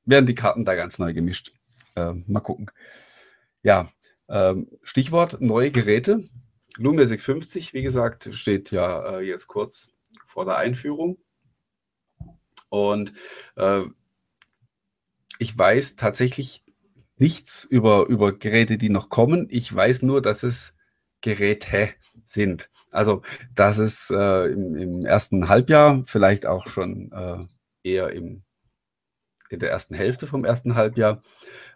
[0.04, 1.52] werden die Karten da ganz neu gemischt.
[1.96, 2.70] Äh, mal gucken.
[3.62, 3.90] Ja,
[4.30, 6.28] ähm, Stichwort neue Geräte.
[6.78, 11.18] Lumia 650, wie gesagt, steht ja äh, jetzt kurz vor der Einführung.
[12.68, 13.12] Und
[13.56, 13.82] äh,
[15.38, 16.64] ich weiß tatsächlich
[17.16, 19.46] nichts über, über Geräte, die noch kommen.
[19.50, 20.74] Ich weiß nur, dass es
[21.20, 21.90] Geräte
[22.24, 22.70] sind.
[22.90, 23.22] Also,
[23.54, 27.46] dass es äh, im, im, ersten Halbjahr, vielleicht auch schon äh,
[27.82, 28.42] eher im,
[29.50, 31.22] in der ersten Hälfte vom ersten Halbjahr,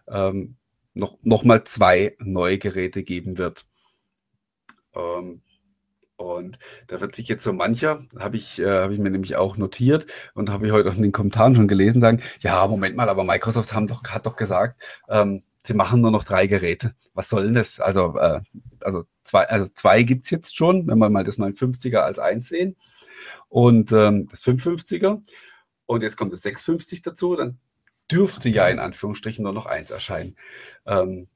[0.07, 0.57] ähm,
[0.95, 3.65] noch, noch mal zwei neue Geräte geben wird.
[4.95, 5.41] Ähm,
[6.17, 9.57] und da wird sich jetzt so mancher, habe ich, äh, hab ich mir nämlich auch
[9.57, 13.09] notiert und habe ich heute auch in den Kommentaren schon gelesen, sagen, ja, Moment mal,
[13.09, 16.95] aber Microsoft haben doch, hat doch gesagt, ähm, sie machen nur noch drei Geräte.
[17.13, 17.79] Was soll denn das?
[17.81, 18.41] Also, äh,
[18.79, 22.47] also zwei, also zwei gibt es jetzt schon, wenn wir mal das 950er als eins
[22.49, 22.75] sehen.
[23.49, 25.21] Und ähm, das 550er.
[25.85, 27.59] Und jetzt kommt das 650 dazu, dann
[28.11, 30.35] dürfte ja in Anführungsstrichen nur noch eins erscheinen.
[30.85, 31.27] Ähm,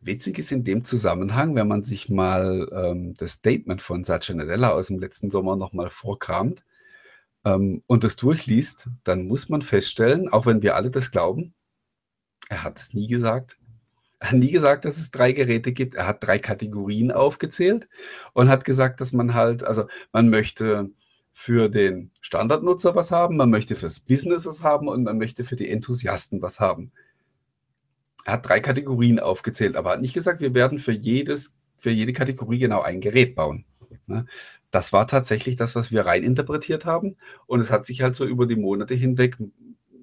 [0.00, 4.70] witzig ist in dem Zusammenhang, wenn man sich mal ähm, das Statement von Satya Nadella
[4.70, 6.64] aus dem letzten Sommer nochmal vorkramt
[7.44, 11.54] ähm, und das durchliest, dann muss man feststellen, auch wenn wir alle das glauben,
[12.48, 13.58] er hat es nie gesagt.
[14.20, 15.94] Er hat nie gesagt, dass es drei Geräte gibt.
[15.94, 17.88] Er hat drei Kategorien aufgezählt
[18.32, 20.90] und hat gesagt, dass man halt, also man möchte
[21.40, 25.54] für den Standardnutzer was haben, man möchte fürs Business was haben und man möchte für
[25.54, 26.90] die Enthusiasten was haben.
[28.24, 32.12] Er hat drei Kategorien aufgezählt, aber hat nicht gesagt, wir werden für jedes, für jede
[32.12, 33.64] Kategorie genau ein Gerät bauen.
[34.08, 34.26] Ne?
[34.72, 37.16] Das war tatsächlich das, was wir rein interpretiert haben.
[37.46, 39.38] Und es hat sich halt so über die Monate hinweg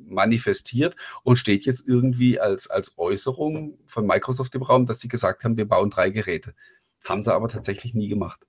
[0.07, 5.43] manifestiert und steht jetzt irgendwie als, als Äußerung von Microsoft im Raum, dass sie gesagt
[5.43, 6.55] haben, wir bauen drei Geräte.
[7.03, 8.39] Haben sie aber tatsächlich nie gemacht.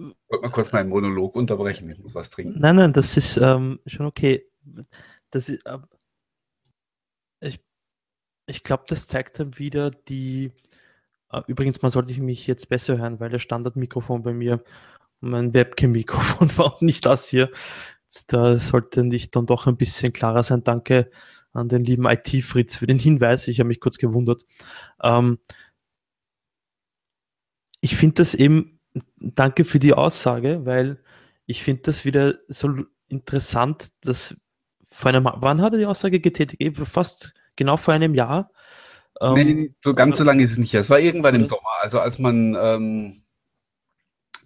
[0.00, 2.58] Ich wollte mal kurz meinen Monolog unterbrechen, ich muss was trinken.
[2.58, 4.46] Nein, nein, das ist ähm, schon okay.
[5.30, 5.78] Das ist, äh,
[7.40, 7.60] ich
[8.46, 10.52] ich glaube, das zeigt dann wieder die,
[11.30, 14.62] äh, übrigens, man sollte mich jetzt besser hören, weil das Standardmikrofon bei mir
[15.20, 17.50] mein Webcam-Mikrofon war und nicht das hier.
[18.28, 20.64] Da sollte nicht dann doch ein bisschen klarer sein.
[20.64, 21.10] Danke
[21.52, 23.48] an den lieben IT-Fritz für den Hinweis.
[23.48, 24.44] Ich habe mich kurz gewundert.
[25.02, 25.38] Ähm,
[27.80, 28.79] ich finde das eben,
[29.16, 30.98] danke für die Aussage, weil
[31.46, 32.74] ich finde das wieder so
[33.08, 34.36] interessant, dass
[34.88, 36.60] vor einem, wann hat er die Aussage getätigt?
[36.60, 38.50] Eben fast genau vor einem Jahr.
[39.20, 40.74] Ähm, nee, so ganz so lange ist es nicht.
[40.74, 43.22] Es war irgendwann im Sommer, also als man, ähm,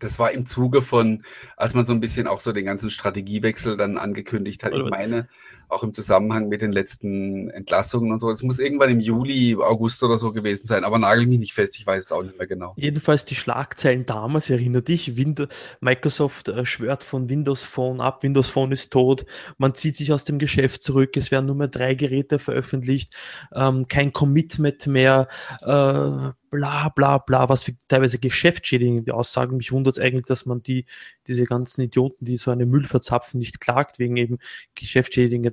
[0.01, 1.25] das war im Zuge von,
[1.57, 4.73] als man so ein bisschen auch so den ganzen Strategiewechsel dann angekündigt hat.
[4.75, 5.29] Ich meine,
[5.69, 8.31] auch im Zusammenhang mit den letzten Entlassungen und so.
[8.31, 11.79] Es muss irgendwann im Juli, August oder so gewesen sein, aber nagel mich nicht fest,
[11.79, 12.75] ich weiß es auch nicht mehr genau.
[12.77, 15.49] Jedenfalls die Schlagzeilen damals, erinnere dich, Wind
[15.81, 19.25] Microsoft äh, schwört von Windows Phone ab, Windows Phone ist tot,
[19.59, 23.15] man zieht sich aus dem Geschäft zurück, es werden nur mehr drei Geräte veröffentlicht,
[23.55, 25.29] ähm, kein Commitment mehr,
[25.63, 29.57] äh, bla bla bla, was für teilweise geschäftsschädigende Aussagen.
[29.57, 30.87] Mich wundert es eigentlich, dass man die,
[31.27, 34.39] diese ganzen Idioten, die so eine Müll verzapfen, nicht klagt wegen eben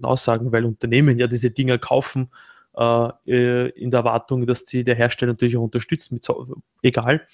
[0.02, 2.30] geschäftsschädigenden Aussagen, weil Unternehmen ja diese Dinger kaufen,
[2.76, 6.28] äh, äh in der Erwartung, dass die der Hersteller natürlich auch unterstützen, mit
[6.82, 7.26] egal.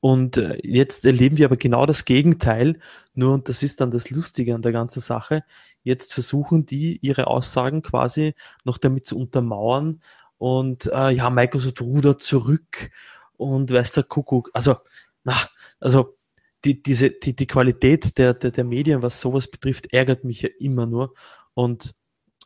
[0.00, 2.78] Und äh, jetzt erleben wir aber genau das Gegenteil,
[3.14, 5.44] nur, und das ist dann das Lustige an der ganzen Sache,
[5.82, 8.34] jetzt versuchen die ihre Aussagen quasi
[8.64, 10.00] noch damit zu untermauern,
[10.38, 12.90] und äh, ja, Microsoft rudert zurück
[13.36, 14.50] und weiß der Kuckuck.
[14.52, 14.76] Also,
[15.22, 15.36] na,
[15.80, 16.16] also
[16.64, 20.48] die, diese, die, die Qualität der, der, der Medien, was sowas betrifft, ärgert mich ja
[20.58, 21.14] immer nur.
[21.54, 21.94] Und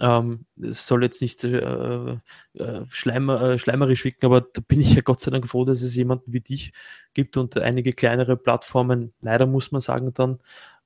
[0.01, 2.19] ähm, es soll jetzt nicht äh,
[2.55, 5.83] äh, schleimer, äh, schleimerisch wirken, aber da bin ich ja Gott sei Dank froh, dass
[5.83, 6.73] es jemanden wie dich
[7.15, 10.39] gibt und einige kleinere Plattformen, leider muss man sagen dann,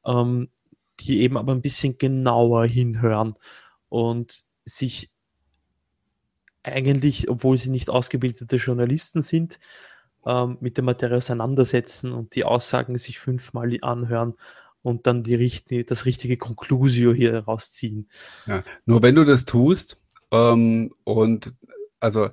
[0.07, 0.49] ähm,
[1.01, 3.35] die eben aber ein bisschen genauer hinhören
[3.89, 5.11] und sich
[6.63, 9.59] eigentlich, obwohl sie nicht ausgebildete Journalisten sind,
[10.25, 14.35] ähm, mit der Materie auseinandersetzen und die Aussagen sich fünfmal anhören
[14.83, 18.09] und dann die richtige, das richtige Conclusio hier rausziehen.
[18.47, 21.55] Ja, nur wenn du das tust ähm, und
[22.01, 22.31] also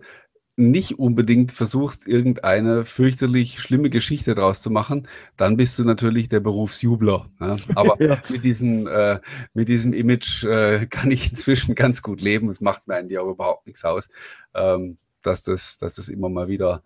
[0.60, 6.42] nicht unbedingt versuchst, irgendeine fürchterlich schlimme Geschichte draus zu machen, dann bist du natürlich der
[6.42, 7.30] Berufsjubler.
[7.40, 7.58] Ne?
[7.76, 8.22] Aber ja.
[8.28, 9.22] mit, diesem, äh,
[9.54, 12.50] mit diesem Image äh, kann ich inzwischen ganz gut leben.
[12.50, 14.10] Es macht mir eigentlich auch überhaupt nichts aus,
[14.54, 16.84] ähm, dass, das, dass das immer mal wieder,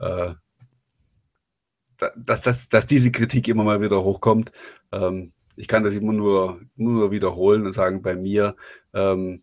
[0.00, 0.34] äh,
[2.16, 4.52] dass, dass, dass diese Kritik immer mal wieder hochkommt.
[4.92, 8.56] Ähm, ich kann das immer nur, nur wiederholen und sagen, bei mir
[8.92, 9.42] ähm,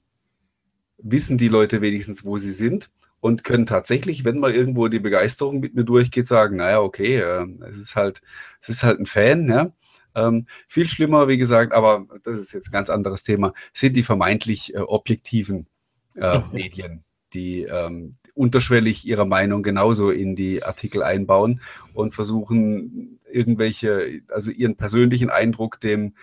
[0.97, 5.59] wissen die Leute wenigstens, wo sie sind und können tatsächlich, wenn mal irgendwo die Begeisterung
[5.59, 8.21] mit mir durchgeht, sagen, naja, okay, äh, es ist halt,
[8.59, 9.71] es ist halt ein Fan, ja.
[10.13, 14.03] Ähm, viel schlimmer, wie gesagt, aber das ist jetzt ein ganz anderes Thema, sind die
[14.03, 15.67] vermeintlich äh, objektiven
[16.15, 21.61] äh, Medien, die ähm, unterschwellig ihre Meinung genauso in die Artikel einbauen
[21.93, 26.15] und versuchen, irgendwelche, also ihren persönlichen Eindruck dem,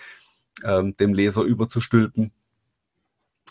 [0.65, 2.33] ähm, dem Leser überzustülpen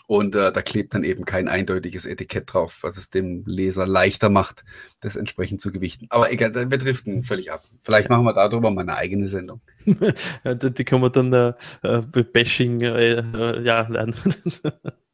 [0.08, 4.30] und äh, da klebt dann eben kein eindeutiges Etikett drauf, was es dem Leser leichter
[4.30, 4.64] macht,
[5.00, 6.06] das entsprechend zu gewichten.
[6.08, 7.62] Aber egal, wir driften völlig ab.
[7.82, 9.60] Vielleicht machen wir darüber mal eine eigene Sendung.
[9.84, 11.52] die können wir dann äh,
[11.82, 14.14] äh Bashing, äh, äh, ja, lernen.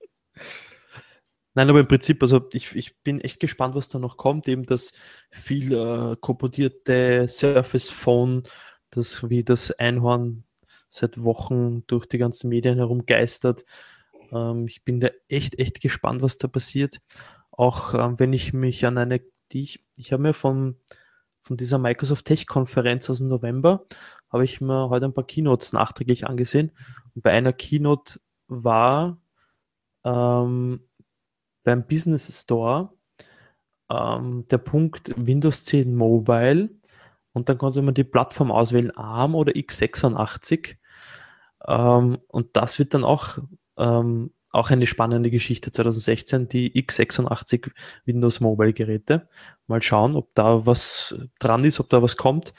[1.55, 4.49] Nein, aber im Prinzip, also ich, ich bin echt gespannt, was da noch kommt.
[4.49, 4.93] Eben das
[5.31, 8.43] viel äh, kopodierte Surface Phone,
[8.91, 10.45] das wie das Einhorn
[10.89, 13.65] seit Wochen durch die ganzen Medien herumgeistert.
[14.33, 17.01] Ähm, ich bin da echt, echt gespannt, was da passiert.
[17.53, 19.21] Auch ähm, wenn ich mich an eine,
[19.53, 20.77] die ich, ich habe mir von,
[21.43, 23.85] von dieser Microsoft Tech-Konferenz aus dem November,
[24.29, 26.73] habe ich mir heute ein paar Keynotes nachträglich angesehen.
[27.15, 29.19] Und bei einer Keynote war
[30.05, 30.81] ähm,
[31.65, 32.91] beim Business Store
[33.91, 36.71] ähm, der Punkt Windows 10 Mobile
[37.33, 40.77] und dann konnte man die Plattform auswählen, ARM oder x86.
[41.67, 43.39] Ähm, und das wird dann auch
[43.77, 47.73] ähm, auch eine spannende Geschichte 2016, die x86
[48.05, 49.29] Windows Mobile Geräte.
[49.67, 52.55] Mal schauen, ob da was dran ist, ob da was kommt.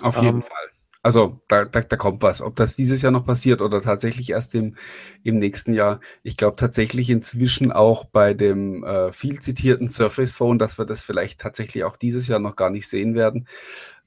[0.00, 0.70] Auf jeden ähm, Fall.
[1.02, 2.42] Also da, da, da kommt was.
[2.42, 4.76] Ob das dieses Jahr noch passiert oder tatsächlich erst im,
[5.22, 6.00] im nächsten Jahr.
[6.22, 11.02] Ich glaube tatsächlich inzwischen auch bei dem äh, viel zitierten Surface Phone, dass wir das
[11.02, 13.46] vielleicht tatsächlich auch dieses Jahr noch gar nicht sehen werden.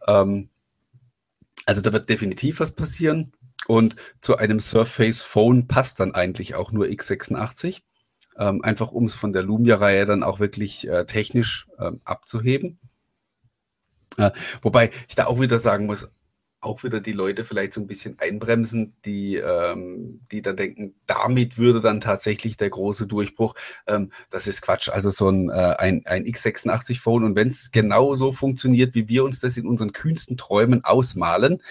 [0.05, 0.49] Ähm,
[1.65, 3.31] also da wird definitiv was passieren.
[3.67, 7.81] Und zu einem Surface Phone passt dann eigentlich auch nur x86.
[8.37, 12.79] Ähm, einfach um es von der Lumia-Reihe dann auch wirklich äh, technisch äh, abzuheben.
[14.17, 14.31] Äh,
[14.61, 16.09] wobei ich da auch wieder sagen muss,
[16.61, 21.57] auch wieder die Leute vielleicht so ein bisschen einbremsen, die, ähm, die dann denken, damit
[21.57, 23.55] würde dann tatsächlich der große Durchbruch.
[23.87, 24.89] Ähm, das ist Quatsch.
[24.89, 29.23] Also so ein, äh, ein, ein x86-Phone und wenn es genau so funktioniert, wie wir
[29.23, 31.61] uns das in unseren kühnsten Träumen ausmalen,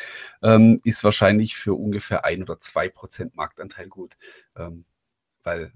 [0.42, 4.16] ähm, ist wahrscheinlich für ungefähr ein oder zwei Prozent Marktanteil gut.
[4.56, 4.84] Ähm,
[5.44, 5.72] weil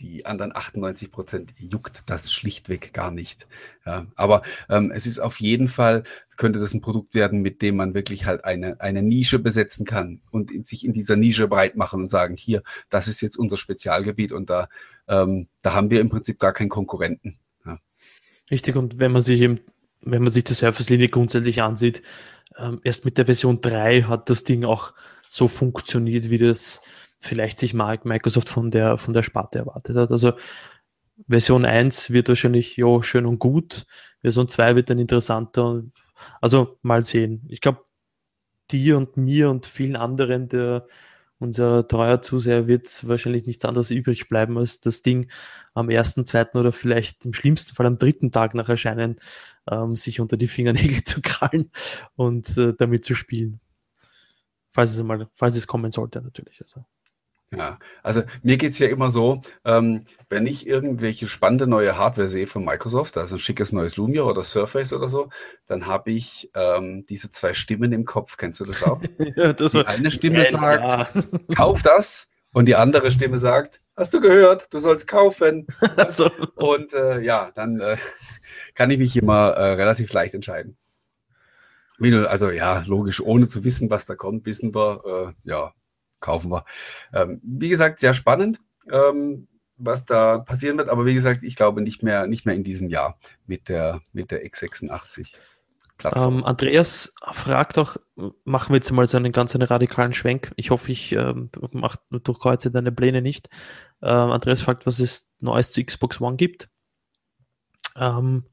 [0.00, 3.46] die anderen 98 Prozent juckt das schlichtweg gar nicht.
[3.86, 6.02] Ja, aber ähm, es ist auf jeden Fall,
[6.36, 10.20] könnte das ein Produkt werden, mit dem man wirklich halt eine, eine Nische besetzen kann
[10.30, 13.56] und in, sich in dieser Nische breit machen und sagen, hier, das ist jetzt unser
[13.56, 14.68] Spezialgebiet und da,
[15.06, 17.38] ähm, da haben wir im Prinzip gar keinen Konkurrenten.
[17.64, 17.78] Ja.
[18.50, 19.60] Richtig, und wenn man sich eben,
[20.00, 22.02] wenn man sich die Surface-Linie grundsätzlich ansieht,
[22.58, 24.92] ähm, erst mit der Version 3 hat das Ding auch
[25.28, 26.80] so funktioniert, wie das
[27.24, 30.10] vielleicht sich Microsoft von der, von der Sparte erwartet hat.
[30.10, 30.32] Also
[31.28, 33.86] Version 1 wird wahrscheinlich ja schön und gut,
[34.20, 35.82] Version 2 wird dann interessanter.
[36.40, 37.44] Also mal sehen.
[37.48, 37.84] Ich glaube,
[38.70, 40.86] dir und mir und vielen anderen, der
[41.38, 45.30] unser treuer Zuseher wird wahrscheinlich nichts anderes übrig bleiben, als das Ding
[45.74, 49.16] am ersten, zweiten oder vielleicht im schlimmsten Fall am dritten Tag nach Erscheinen
[49.70, 51.70] ähm, sich unter die Fingernägel zu krallen
[52.16, 53.60] und äh, damit zu spielen.
[54.72, 56.62] Falls es mal, falls es kommen sollte, natürlich.
[56.62, 56.84] Also.
[57.50, 62.28] Ja, also mir geht es ja immer so, ähm, wenn ich irgendwelche spannende neue Hardware
[62.28, 65.28] sehe von Microsoft, also ein schickes neues Lumia oder Surface oder so,
[65.66, 68.36] dann habe ich ähm, diese zwei Stimmen im Kopf.
[68.36, 69.00] Kennst du das auch?
[69.36, 71.08] ja, das die eine Stimme sagt, ja.
[71.54, 75.66] kauf das und die andere Stimme sagt, hast du gehört, du sollst kaufen.
[76.08, 76.30] so.
[76.56, 77.96] Und äh, ja, dann äh,
[78.74, 80.76] kann ich mich immer äh, relativ leicht entscheiden.
[81.98, 85.72] Wie du, also ja, logisch, ohne zu wissen, was da kommt, wissen wir, äh, ja,
[86.24, 86.64] kaufen wir.
[87.12, 88.60] Ähm, wie gesagt, sehr spannend,
[88.90, 89.46] ähm,
[89.76, 90.88] was da passieren wird.
[90.88, 94.30] Aber wie gesagt, ich glaube nicht mehr, nicht mehr in diesem Jahr mit der, mit
[94.30, 95.34] der X86.
[96.16, 97.96] Ähm, Andreas fragt auch,
[98.44, 100.52] machen wir jetzt mal so einen ganz einen radikalen Schwenk.
[100.56, 103.48] Ich hoffe, ich ähm, mach, durchkreuze deine Pläne nicht.
[104.02, 106.68] Ähm, Andreas fragt, was es Neues zu Xbox One gibt.
[107.96, 108.44] Ähm,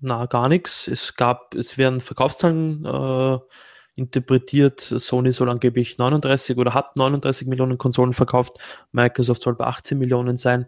[0.00, 0.86] na, gar nichts.
[0.88, 3.38] Es gab, es werden Verkaufszahlen äh,
[3.96, 8.58] interpretiert, Sony soll angeblich 39 oder hat 39 Millionen Konsolen verkauft,
[8.92, 10.66] Microsoft soll bei 18 Millionen sein.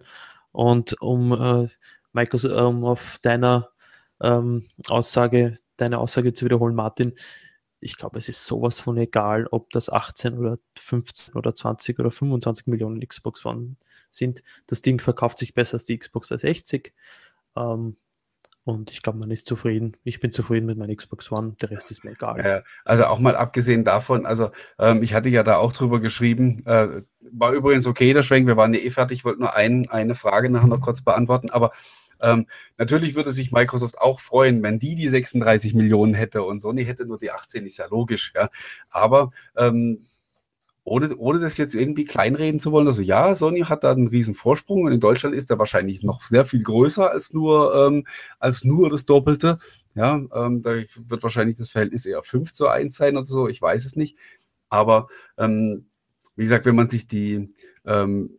[0.53, 1.69] Und um äh,
[2.13, 3.69] Microsoft, um auf deiner
[4.21, 7.15] ähm, Aussage, deine Aussage zu wiederholen, Martin,
[7.81, 12.11] ich glaube, es ist sowas von egal, ob das 18 oder 15 oder 20 oder
[12.11, 13.77] 25 Millionen Xbox One
[14.11, 14.43] sind.
[14.67, 16.93] Das Ding verkauft sich besser als die Xbox 360.
[17.57, 17.97] Ähm,
[18.69, 19.97] und ich glaube, man ist zufrieden.
[20.05, 21.57] Ich bin zufrieden mit meinem Xbox One.
[21.63, 22.45] Der Rest ist mir egal.
[22.45, 26.67] Ja, also auch mal abgesehen davon, also ähm, ich hatte ja da auch drüber geschrieben,
[26.67, 27.01] äh,
[27.33, 30.15] war übrigens okay, der Schwenk, wir waren ja eh fertig, ich wollte nur ein, eine
[30.15, 31.73] Frage nachher noch kurz beantworten, aber
[32.21, 32.47] ähm,
[32.77, 37.07] natürlich würde sich Microsoft auch freuen, wenn die die 36 Millionen hätte und Sony hätte
[37.07, 38.51] nur die 18, ist ja logisch, ja.
[38.91, 40.05] Aber ähm,
[40.89, 44.35] ohne, ohne das jetzt irgendwie kleinreden zu wollen, also ja, Sony hat da einen riesen
[44.35, 48.07] Vorsprung und in Deutschland ist er wahrscheinlich noch sehr viel größer als nur, ähm,
[48.39, 49.59] als nur das Doppelte.
[49.95, 53.61] Ja, ähm, da wird wahrscheinlich das Verhältnis eher 5 zu 1 sein oder so, ich
[53.61, 54.17] weiß es nicht.
[54.69, 55.87] Aber ähm,
[56.37, 57.51] wie gesagt, wenn man sich die,
[57.85, 58.39] ähm,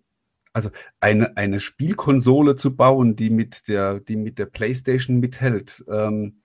[0.53, 0.69] also
[0.99, 6.41] eine, eine Spielkonsole zu bauen, die mit der, die mit der PlayStation mithält, ähm,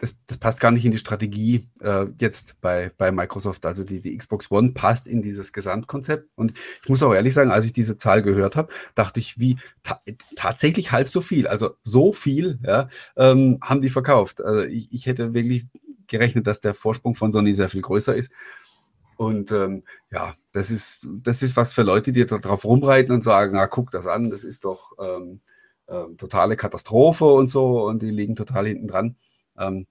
[0.00, 3.66] das, das passt gar nicht in die Strategie äh, jetzt bei, bei Microsoft.
[3.66, 6.26] Also die, die Xbox One passt in dieses Gesamtkonzept.
[6.36, 9.58] Und ich muss auch ehrlich sagen, als ich diese Zahl gehört habe, dachte ich, wie
[9.82, 10.00] ta
[10.36, 11.46] tatsächlich halb so viel.
[11.46, 14.40] Also so viel ja, ähm, haben die verkauft.
[14.40, 15.66] Also ich, ich hätte wirklich
[16.06, 18.32] gerechnet, dass der Vorsprung von Sony sehr viel größer ist.
[19.18, 23.22] Und ähm, ja, das ist, das ist was für Leute, die da drauf rumreiten und
[23.22, 25.42] sagen, na, guck das an, das ist doch ähm,
[25.88, 29.16] äh, totale Katastrophe und so und die liegen total hinten dran.
[29.60, 29.86] Ähm,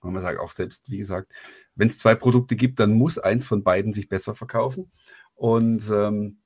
[0.00, 1.32] und man sagt auch selbst, wie gesagt,
[1.74, 4.90] wenn es zwei Produkte gibt, dann muss eins von beiden sich besser verkaufen.
[5.34, 6.38] Und ähm,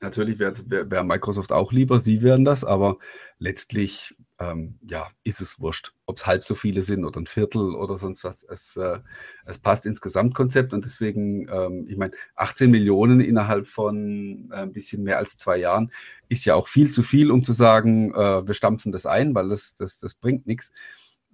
[0.00, 0.54] natürlich wäre
[0.90, 2.98] wär, Microsoft auch lieber, sie wären das, aber
[3.38, 7.74] letztlich ähm, ja, ist es wurscht, ob es halb so viele sind oder ein Viertel
[7.74, 8.42] oder sonst was.
[8.42, 8.98] Es, äh,
[9.46, 14.72] es passt ins Gesamtkonzept und deswegen, ähm, ich meine, 18 Millionen innerhalb von äh, ein
[14.72, 15.92] bisschen mehr als zwei Jahren
[16.28, 19.48] ist ja auch viel zu viel, um zu sagen, äh, wir stampfen das ein, weil
[19.48, 20.72] das, das, das bringt nichts.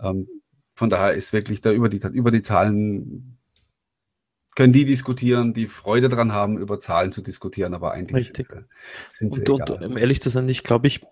[0.01, 0.29] Ähm,
[0.75, 3.39] von daher ist wirklich da über die, über die Zahlen
[4.59, 8.49] können die diskutieren, die Freude daran haben, über Zahlen zu diskutieren, aber eigentlich Richtig.
[8.49, 11.07] sind sie, sind sie und, und, um ehrlich zu sein, ich glaube, ich,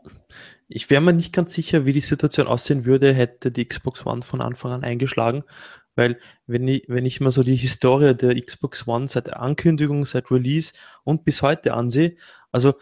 [0.66, 4.22] ich wäre mir nicht ganz sicher, wie die Situation aussehen würde, hätte die Xbox One
[4.22, 5.44] von Anfang an eingeschlagen,
[5.94, 6.18] Weil
[6.48, 10.30] wenn ich, wenn ich mal so die Historie der Xbox One seit der Ankündigung, seit
[10.32, 10.74] Release
[11.04, 12.16] und bis heute ansehe,
[12.50, 12.74] also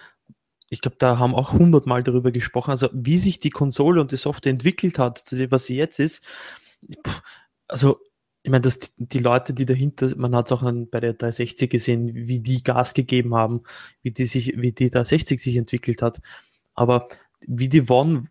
[0.68, 4.16] ich glaube, da haben auch hundertmal darüber gesprochen, also wie sich die Konsole und die
[4.16, 6.24] Software entwickelt hat, zu dem, was sie jetzt ist.
[7.68, 8.00] Also,
[8.42, 11.70] ich meine, dass die, die, Leute, die dahinter, man hat es auch bei der 360
[11.70, 13.62] gesehen, wie die Gas gegeben haben,
[14.02, 16.20] wie die sich, wie die 360 sich entwickelt hat.
[16.74, 17.08] Aber
[17.46, 18.28] wie die One,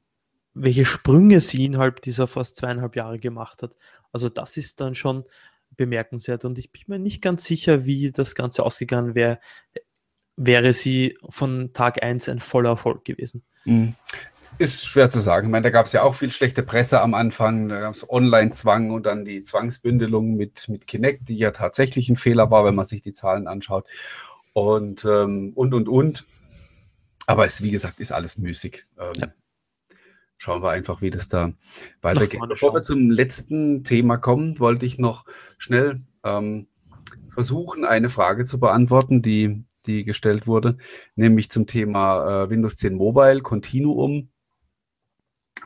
[0.54, 3.76] welche Sprünge sie innerhalb dieser fast zweieinhalb Jahre gemacht hat.
[4.12, 5.24] Also das ist dann schon
[5.76, 9.40] bemerkenswert und ich bin mir nicht ganz sicher, wie das Ganze ausgegangen wäre,
[10.36, 13.44] wäre sie von Tag 1 ein voller Erfolg gewesen.
[13.66, 13.96] Mhm.
[14.60, 15.48] Ist schwer zu sagen.
[15.48, 17.70] Ich meine, da gab es ja auch viel schlechte Presse am Anfang.
[17.70, 22.18] Da gab es Online-Zwang und dann die Zwangsbündelung mit, mit Kinect, die ja tatsächlich ein
[22.18, 23.88] Fehler war, wenn man sich die Zahlen anschaut.
[24.54, 26.26] Und, ähm, und, und, und.
[27.26, 28.86] Aber es, wie gesagt, ist alles müßig.
[29.00, 29.28] Ähm, ja.
[30.38, 31.54] Schauen wir einfach, wie das da
[32.02, 32.42] weitergeht.
[32.48, 35.26] Bevor wir zum letzten Thema kommen, wollte ich noch
[35.58, 36.68] schnell ähm,
[37.30, 40.78] versuchen, eine Frage zu beantworten, die die gestellt wurde,
[41.16, 44.30] nämlich zum Thema äh, Windows 10 Mobile Continuum.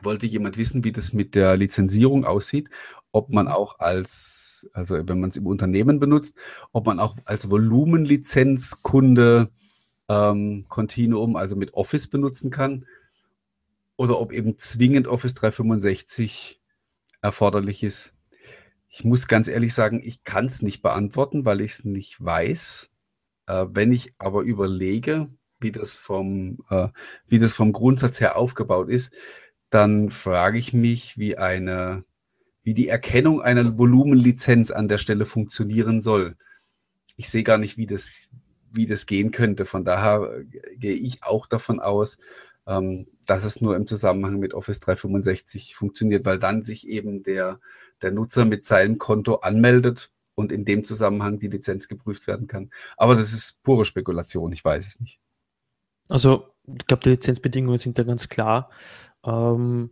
[0.02, 2.70] Wollte jemand wissen, wie das mit der Lizenzierung aussieht,
[3.10, 6.36] ob man auch als, also wenn man es im Unternehmen benutzt,
[6.72, 9.50] ob man auch als Volumenlizenzkunde
[10.08, 12.86] ähm, Continuum, also mit Office benutzen kann,
[13.96, 16.60] oder ob eben zwingend Office 365
[17.20, 18.14] erforderlich ist.
[18.88, 22.90] Ich muss ganz ehrlich sagen, ich kann es nicht beantworten, weil ich es nicht weiß.
[23.48, 25.28] Äh, wenn ich aber überlege,
[25.58, 26.88] wie das, vom, äh,
[27.26, 29.14] wie das vom Grundsatz her aufgebaut ist,
[29.70, 32.04] dann frage ich mich, wie eine,
[32.62, 36.36] wie die Erkennung einer Volumenlizenz an der Stelle funktionieren soll.
[37.16, 38.28] Ich sehe gar nicht, wie das,
[38.70, 39.64] wie das gehen könnte.
[39.64, 40.44] Von daher
[40.76, 42.18] gehe ich auch davon aus,
[42.66, 47.60] ähm, dass es nur im Zusammenhang mit Office 365 funktioniert, weil dann sich eben der,
[48.02, 52.70] der Nutzer mit seinem Konto anmeldet und in dem Zusammenhang die Lizenz geprüft werden kann.
[52.96, 55.18] Aber das ist pure Spekulation, ich weiß es nicht.
[56.08, 58.70] Also, ich glaube, die Lizenzbedingungen sind da ganz klar.
[59.24, 59.90] Ähm,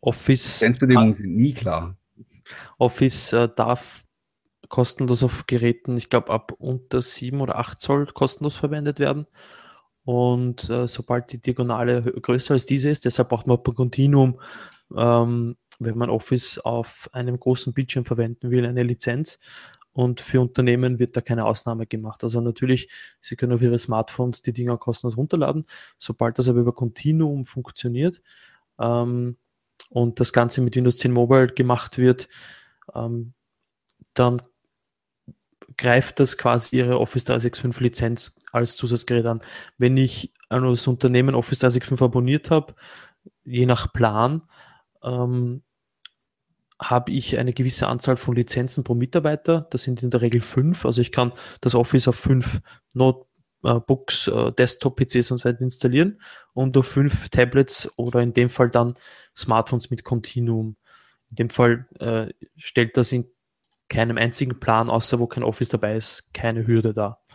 [0.00, 0.60] Office.
[0.60, 1.96] Lizenzbedingungen sind nie klar.
[2.78, 4.04] Office äh, darf
[4.68, 9.26] kostenlos auf Geräten, ich glaube, ab unter 7 oder 8 Zoll kostenlos verwendet werden.
[10.04, 14.40] Und äh, sobald die Diagonale größer als diese ist, deshalb braucht man Continuum
[14.96, 19.38] ähm, wenn man Office auf einem großen Bildschirm verwenden will, eine Lizenz.
[19.92, 22.22] Und für Unternehmen wird da keine Ausnahme gemacht.
[22.22, 25.64] Also natürlich, Sie können auf Ihre Smartphones die Dinger kostenlos runterladen.
[25.96, 28.20] Sobald das aber über Continuum funktioniert
[28.78, 29.38] ähm,
[29.88, 32.28] und das Ganze mit Windows 10 Mobile gemacht wird,
[32.94, 33.32] ähm,
[34.12, 34.42] dann
[35.78, 39.40] greift das quasi Ihre Office 365 Lizenz als Zusatzgerät an.
[39.78, 42.74] Wenn ich das Unternehmen Office 365 abonniert habe,
[43.44, 44.42] je nach Plan,
[45.02, 45.62] ähm,
[46.80, 49.66] habe ich eine gewisse Anzahl von Lizenzen pro Mitarbeiter.
[49.70, 50.84] Das sind in der Regel fünf.
[50.84, 52.60] Also ich kann das Office auf fünf
[52.92, 56.20] Notebooks, äh, Desktop-PCs und so weiter installieren
[56.52, 58.94] und auf fünf Tablets oder in dem Fall dann
[59.34, 60.76] Smartphones mit Continuum.
[61.30, 63.26] In dem Fall äh, stellt das in
[63.88, 67.25] keinem einzigen Plan, außer wo kein Office dabei ist, keine Hürde dar.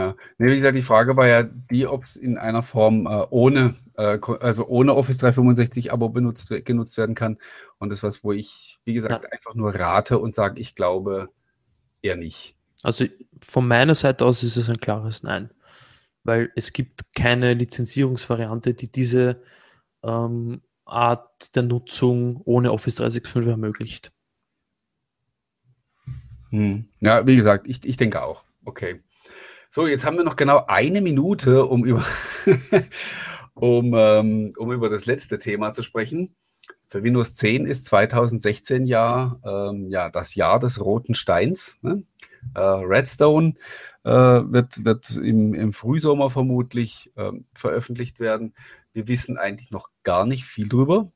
[0.00, 3.26] Ja, nee, wie gesagt, die Frage war ja die, ob es in einer Form äh,
[3.30, 7.38] ohne, äh, also ohne Office 365 Abo benutzt, genutzt werden kann.
[7.78, 9.30] Und das was, wo ich, wie gesagt, ja.
[9.30, 11.28] einfach nur rate und sage, ich glaube
[12.00, 12.56] eher nicht.
[12.82, 13.04] Also
[13.44, 15.50] von meiner Seite aus ist es ein klares Nein.
[16.24, 19.42] Weil es gibt keine Lizenzierungsvariante, die diese
[20.02, 24.12] ähm, Art der Nutzung ohne Office 365 ermöglicht.
[26.50, 26.88] Hm.
[27.00, 28.44] Ja, wie gesagt, ich, ich denke auch.
[28.64, 29.00] Okay.
[29.72, 32.04] So, jetzt haben wir noch genau eine Minute, um über,
[33.54, 36.34] um, ähm, um über das letzte Thema zu sprechen.
[36.88, 41.78] Für Windows 10 ist 2016 ja, ähm, ja das Jahr des roten Steins.
[41.82, 42.02] Ne?
[42.56, 43.54] Äh, Redstone
[44.02, 48.54] äh, wird, wird im, im Frühsommer vermutlich äh, veröffentlicht werden.
[48.92, 51.12] Wir wissen eigentlich noch gar nicht viel drüber.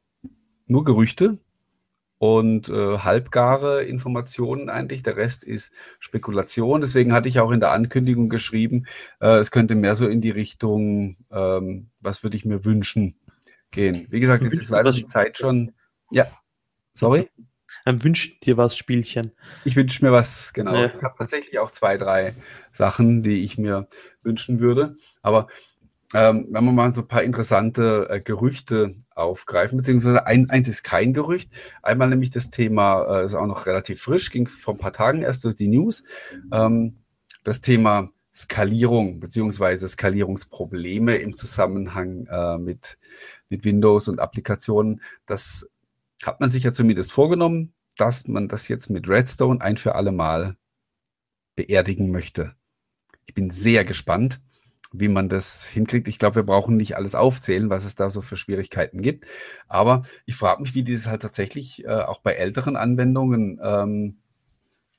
[0.68, 1.38] Nur Gerüchte
[2.24, 5.02] und äh, halbgare Informationen eigentlich.
[5.02, 6.80] Der Rest ist Spekulation.
[6.80, 8.86] Deswegen hatte ich auch in der Ankündigung geschrieben,
[9.20, 13.16] äh, es könnte mehr so in die Richtung, ähm, was würde ich mir wünschen,
[13.70, 14.06] gehen.
[14.08, 15.72] Wie gesagt, jetzt ist leider die Zeit schon.
[16.12, 16.26] Ja,
[16.94, 17.28] sorry.
[17.84, 19.32] Dann wünscht dir was, Spielchen.
[19.66, 20.74] Ich wünsche mir was, genau.
[20.74, 20.86] Ja.
[20.94, 22.32] Ich habe tatsächlich auch zwei, drei
[22.72, 23.86] Sachen, die ich mir
[24.22, 24.96] wünschen würde.
[25.20, 25.48] Aber
[26.14, 30.84] ähm, wenn wir mal so ein paar interessante äh, Gerüchte aufgreifen, beziehungsweise ein, eins ist
[30.84, 31.50] kein Gerücht.
[31.82, 35.22] Einmal nämlich das Thema, äh, ist auch noch relativ frisch, ging vor ein paar Tagen
[35.22, 36.04] erst durch die News.
[36.52, 36.98] Ähm,
[37.42, 42.98] das Thema Skalierung beziehungsweise Skalierungsprobleme im Zusammenhang äh, mit,
[43.48, 45.02] mit Windows und Applikationen.
[45.26, 45.68] Das
[46.24, 50.10] hat man sich ja zumindest vorgenommen, dass man das jetzt mit Redstone ein für alle
[50.10, 50.56] Mal
[51.54, 52.54] beerdigen möchte.
[53.26, 54.40] Ich bin sehr gespannt,
[54.96, 56.06] wie man das hinkriegt.
[56.08, 59.26] Ich glaube, wir brauchen nicht alles aufzählen, was es da so für Schwierigkeiten gibt.
[59.66, 64.16] Aber ich frage mich, wie die das halt tatsächlich äh, auch bei älteren Anwendungen ähm,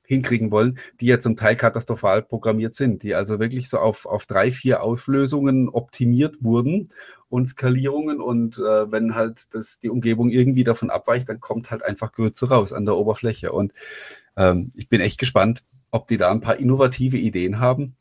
[0.03, 4.25] hinkriegen wollen, die ja zum Teil katastrophal programmiert sind, die also wirklich so auf, auf
[4.25, 6.89] drei, vier Auflösungen optimiert wurden
[7.29, 11.83] und Skalierungen und äh, wenn halt das, die Umgebung irgendwie davon abweicht, dann kommt halt
[11.83, 13.73] einfach Grütze raus an der Oberfläche und
[14.37, 17.95] ähm, ich bin echt gespannt, ob die da ein paar innovative Ideen haben,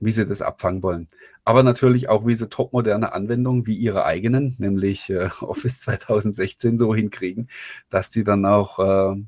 [0.00, 1.08] wie sie das abfangen wollen.
[1.44, 6.94] Aber natürlich auch, wie sie topmoderne Anwendungen wie ihre eigenen, nämlich äh, Office 2016 so
[6.94, 7.48] hinkriegen,
[7.88, 9.22] dass die dann auch äh,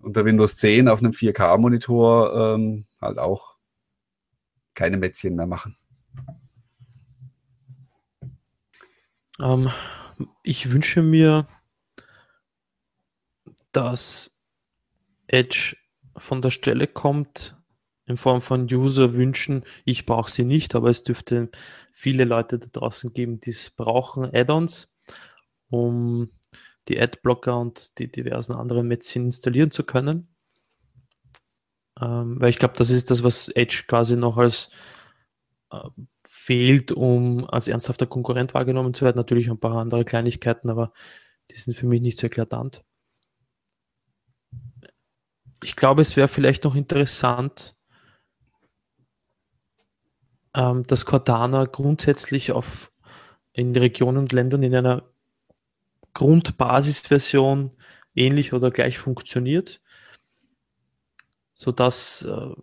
[0.00, 3.56] unter Windows 10 auf einem 4K-Monitor ähm, halt auch
[4.74, 5.76] keine Mätzchen mehr machen.
[9.40, 9.70] Ähm,
[10.42, 11.46] ich wünsche mir,
[13.72, 14.34] dass
[15.26, 15.76] Edge
[16.16, 17.59] von der Stelle kommt
[18.10, 19.64] in Form von User-Wünschen.
[19.84, 21.50] Ich brauche sie nicht, aber es dürfte
[21.92, 24.96] viele Leute da draußen geben, die es brauchen, Add-ons,
[25.70, 26.30] um
[26.88, 30.34] die Adblocker und die diversen anderen Mätzchen installieren zu können.
[32.00, 34.70] Ähm, weil ich glaube, das ist das, was Edge quasi noch als
[35.70, 35.88] äh,
[36.28, 39.16] fehlt, um als ernsthafter Konkurrent wahrgenommen zu werden.
[39.16, 40.92] Natürlich ein paar andere Kleinigkeiten, aber
[41.50, 42.84] die sind für mich nicht so eklatant.
[45.62, 47.76] Ich glaube, es wäre vielleicht noch interessant,
[50.54, 52.90] ähm, dass Cortana grundsätzlich auf
[53.52, 55.04] in Regionen und Ländern in einer
[56.14, 57.70] Grundbasisversion
[58.14, 59.80] ähnlich oder gleich funktioniert,
[61.54, 62.54] sodass äh,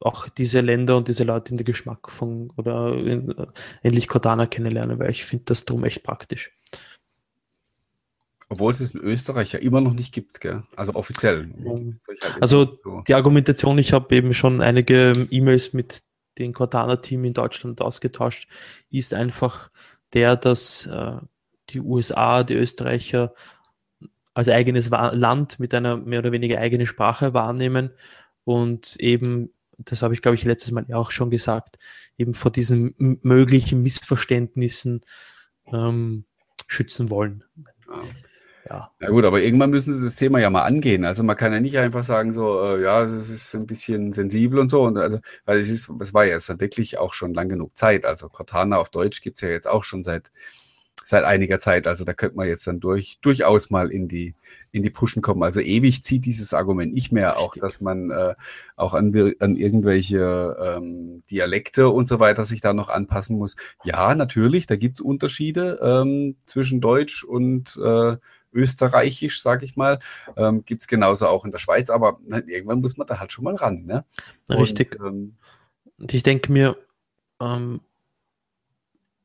[0.00, 3.46] auch diese Länder und diese Leute in den Geschmack von oder in, äh,
[3.82, 6.52] endlich Cortana kennenlernen, weil ich finde das drum echt praktisch.
[8.50, 10.62] Obwohl es es in Österreich ja immer noch nicht gibt, gell?
[10.76, 11.50] also offiziell.
[12.06, 13.02] Halt also so.
[13.08, 16.02] die Argumentation, ich habe eben schon einige E-Mails mit
[16.38, 18.48] dem Cortana-Team in Deutschland ausgetauscht,
[18.90, 19.70] ist einfach
[20.12, 21.16] der, dass äh,
[21.70, 23.34] die USA, die Österreicher
[24.34, 27.90] als eigenes Land mit einer mehr oder weniger eigenen Sprache wahrnehmen
[28.44, 31.78] und eben das habe ich, glaube ich, letztes Mal auch schon gesagt,
[32.16, 35.00] eben vor diesen möglichen Missverständnissen
[35.72, 36.24] ähm,
[36.66, 37.44] schützen wollen.
[38.68, 38.90] Ja.
[39.00, 41.04] ja gut, aber irgendwann müssen sie das Thema ja mal angehen.
[41.04, 44.58] Also man kann ja nicht einfach sagen so, äh, ja, das ist ein bisschen sensibel
[44.58, 44.82] und so.
[44.82, 48.06] Und also, weil es ist, es war ja jetzt wirklich auch schon lang genug Zeit.
[48.06, 50.30] Also Cortana auf Deutsch gibt es ja jetzt auch schon seit
[51.04, 51.86] seit einiger Zeit.
[51.86, 54.34] Also da könnte man jetzt dann durch, durchaus mal in die,
[54.72, 55.42] in die Pushen kommen.
[55.42, 58.34] Also ewig zieht dieses Argument nicht mehr, auch dass man äh,
[58.76, 63.56] auch an, an irgendwelche ähm, Dialekte und so weiter sich da noch anpassen muss.
[63.84, 68.16] Ja, natürlich, da gibt es Unterschiede ähm, zwischen Deutsch und äh,
[68.54, 69.98] Österreichisch, sage ich mal.
[70.36, 73.32] Ähm, gibt es genauso auch in der Schweiz, aber na, irgendwann muss man da halt
[73.32, 73.84] schon mal ran.
[73.84, 74.04] Ne?
[74.48, 74.98] Richtig.
[75.00, 75.36] Und, ähm,
[75.98, 76.76] und ich denke mir,
[77.40, 77.80] ähm,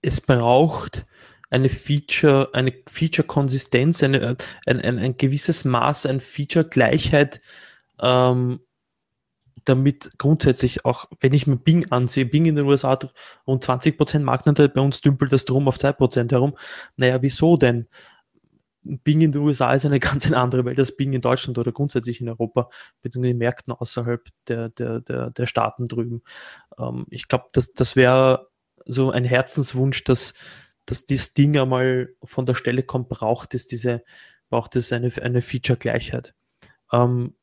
[0.02, 1.06] es braucht
[1.50, 7.42] eine Feature, eine Feature-Konsistenz, eine, ein, ein, ein gewisses Maß an Feature-Gleichheit,
[8.02, 8.60] ähm,
[9.66, 12.98] damit grundsätzlich auch, wenn ich mir Bing ansehe, Bing in den USA
[13.46, 16.58] rund 20% Marktanteil, bei uns dümpelt das drum auf 2% herum.
[16.96, 17.88] Naja, wieso denn?
[18.84, 22.22] Bing in den USA ist eine ganz andere Welt als Bing in Deutschland oder grundsätzlich
[22.22, 22.70] in Europa,
[23.02, 26.22] beziehungsweise in Märkten außerhalb der, der, der, der Staaten drüben.
[26.78, 28.50] Ähm, ich glaube, das, das wäre
[28.86, 30.34] so ein Herzenswunsch, dass,
[30.86, 34.04] dass dieses Ding einmal von der Stelle kommt, braucht es diese,
[34.50, 36.34] braucht es eine, eine Feature-Gleichheit.
[36.92, 37.36] Ähm,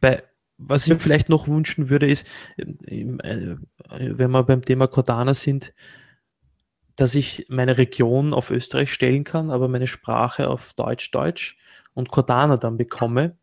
[0.00, 0.22] bei,
[0.58, 2.26] was ich mir vielleicht noch wünschen würde, ist,
[2.56, 3.56] äh,
[3.88, 5.74] wenn wir beim Thema Cordana sind,
[6.96, 11.56] dass ich meine Region auf Österreich stellen kann, aber meine Sprache auf Deutsch, Deutsch
[11.94, 13.36] und Cordana dann bekomme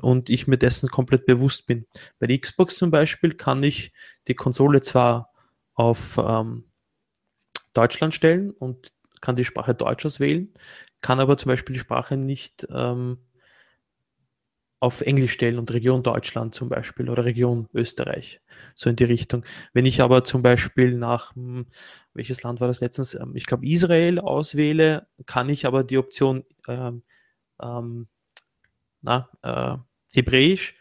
[0.00, 1.86] und ich mir dessen komplett bewusst bin.
[2.18, 3.92] Bei der Xbox zum Beispiel kann ich
[4.28, 5.32] die Konsole zwar
[5.74, 6.64] auf ähm,
[7.72, 10.52] Deutschland stellen und kann die Sprache Deutsch auswählen,
[11.00, 13.18] kann aber zum Beispiel die Sprache nicht ähm,
[14.80, 18.40] auf Englisch stellen und Region Deutschland zum Beispiel oder Region Österreich,
[18.74, 19.44] so in die Richtung.
[19.72, 21.66] Wenn ich aber zum Beispiel nach, hm,
[22.14, 26.44] welches Land war das letztens, ähm, ich glaube Israel auswähle, kann ich aber die Option
[26.68, 27.02] ähm,
[27.60, 28.08] ähm,
[29.02, 29.76] na, äh,
[30.14, 30.76] Hebräisch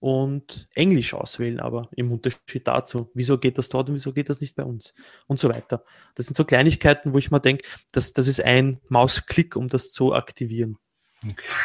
[0.00, 4.40] und Englisch auswählen, aber im Unterschied dazu, wieso geht das dort und wieso geht das
[4.40, 4.94] nicht bei uns
[5.26, 5.84] und so weiter.
[6.14, 9.92] Das sind so Kleinigkeiten, wo ich mal denke, das, das ist ein Mausklick, um das
[9.92, 10.76] zu aktivieren.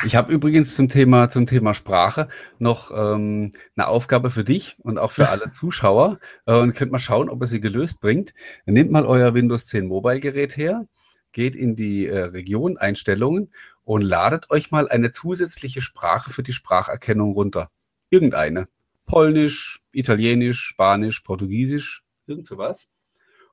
[0.06, 4.98] Ich habe übrigens zum Thema, zum Thema Sprache noch ähm, eine Aufgabe für dich und
[4.98, 6.20] auch für alle Zuschauer.
[6.46, 8.34] Äh, und könnt mal schauen, ob ihr sie gelöst bringt.
[8.66, 10.88] Nehmt mal euer Windows 10 Mobile Gerät her,
[11.32, 13.54] geht in die äh, Region Einstellungen
[13.84, 17.70] und ladet euch mal eine zusätzliche Sprache für die Spracherkennung runter.
[18.10, 18.68] Irgendeine.
[19.06, 22.90] Polnisch, Italienisch, Spanisch, Portugiesisch, irgend sowas.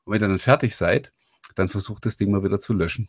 [0.05, 1.13] Und wenn ihr dann fertig seid,
[1.55, 3.09] dann versucht das Ding mal wieder zu löschen.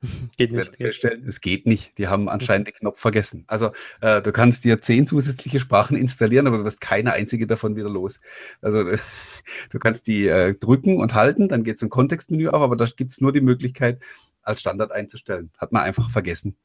[0.36, 0.76] Geht nicht.
[0.76, 1.98] Feststellen, es geht nicht.
[1.98, 3.44] Die haben anscheinend den Knopf vergessen.
[3.48, 7.74] Also äh, du kannst dir zehn zusätzliche Sprachen installieren, aber du wirst keine einzige davon
[7.74, 8.20] wieder los.
[8.62, 8.98] Also äh,
[9.70, 12.84] du kannst die äh, drücken und halten, dann geht es im Kontextmenü auf, aber da
[12.84, 14.00] gibt es nur die Möglichkeit,
[14.42, 15.50] als Standard einzustellen.
[15.58, 16.56] Hat man einfach vergessen,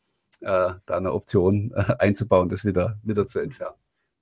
[0.41, 3.75] äh, da eine Option äh, einzubauen, das wieder, wieder zu entfernen.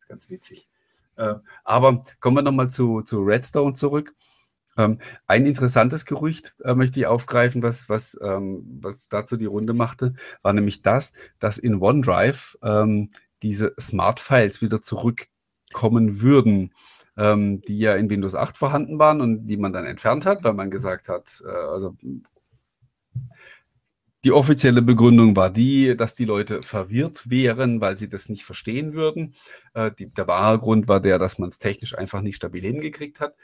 [0.07, 0.70] Ganz witzig.
[1.18, 1.36] Äh,
[1.66, 4.16] aber kommen wir nochmal zu, zu Redstone zurück.
[4.78, 9.74] Ähm, ein interessantes Gerücht äh, möchte ich aufgreifen, was, was, ähm, was dazu die Runde
[9.74, 13.09] machte, war nämlich das, dass in OneDrive ähm,
[13.43, 16.74] diese Smart-Files wieder zurückkommen würden,
[17.17, 20.53] ähm, die ja in Windows 8 vorhanden waren und die man dann entfernt hat, weil
[20.53, 21.95] man gesagt hat, äh, also
[24.24, 28.93] die offizielle Begründung war die, dass die Leute verwirrt wären, weil sie das nicht verstehen
[28.93, 29.34] würden.
[29.74, 33.19] Äh, die, der wahre Grund war der, dass man es technisch einfach nicht stabil hingekriegt
[33.19, 33.36] hat.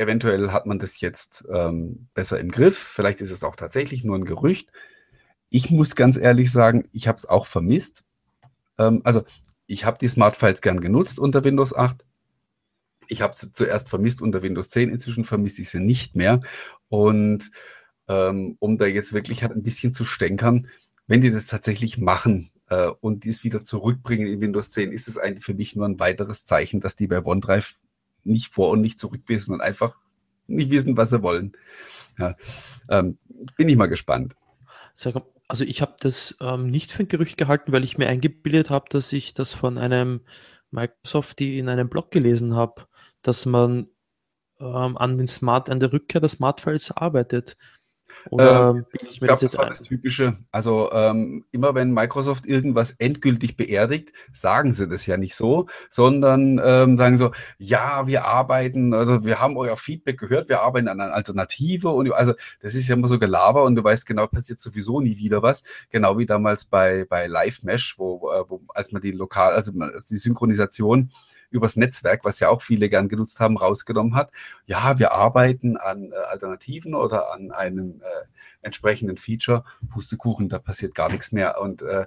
[0.00, 2.78] Eventuell hat man das jetzt ähm, besser im Griff.
[2.78, 4.72] Vielleicht ist es auch tatsächlich nur ein Gerücht.
[5.50, 8.04] Ich muss ganz ehrlich sagen, ich habe es auch vermisst.
[8.78, 9.24] Ähm, also
[9.66, 12.02] ich habe die Smart Files gern genutzt unter Windows 8.
[13.08, 14.88] Ich habe sie zuerst vermisst unter Windows 10.
[14.88, 16.40] Inzwischen vermisse ich sie nicht mehr.
[16.88, 17.50] Und
[18.08, 20.68] ähm, um da jetzt wirklich halt ein bisschen zu stänkern,
[21.08, 25.18] wenn die das tatsächlich machen äh, und dies wieder zurückbringen in Windows 10, ist es
[25.18, 27.79] eigentlich für mich nur ein weiteres Zeichen, dass die bei OneDrive
[28.24, 29.96] nicht vor und nicht zurück wissen und einfach
[30.46, 31.52] nicht wissen, was sie wollen.
[32.18, 32.34] Ja,
[32.88, 33.18] ähm,
[33.56, 34.34] bin ich mal gespannt.
[35.48, 38.86] Also ich habe das ähm, nicht für ein Gerücht gehalten, weil ich mir eingebildet habe,
[38.90, 40.20] dass ich das von einem
[40.70, 42.86] Microsoft in einem Blog gelesen habe,
[43.22, 43.88] dass man
[44.60, 47.56] ähm, an den Smart, an der Rückkehr der Smartfiles arbeitet.
[48.30, 50.36] Oder ähm, ich, ich glaube, das, war das Typische.
[50.52, 56.60] Also ähm, immer wenn Microsoft irgendwas endgültig beerdigt, sagen sie das ja nicht so, sondern
[56.62, 61.00] ähm, sagen so, ja, wir arbeiten, also wir haben euer Feedback gehört, wir arbeiten an
[61.00, 64.60] einer Alternative und also das ist ja immer so Gelaber und du weißt genau, passiert
[64.60, 65.62] sowieso nie wieder was.
[65.90, 69.72] Genau wie damals bei, bei Live Mesh, wo, äh, wo als man die lokal, also
[69.72, 71.10] die Synchronisation
[71.50, 74.30] übers Netzwerk, was ja auch viele gern genutzt haben, rausgenommen hat.
[74.66, 78.26] Ja, wir arbeiten an äh, Alternativen oder an einem äh,
[78.62, 79.64] entsprechenden Feature.
[79.90, 81.60] Pustekuchen, da passiert gar nichts mehr.
[81.60, 82.06] Und äh,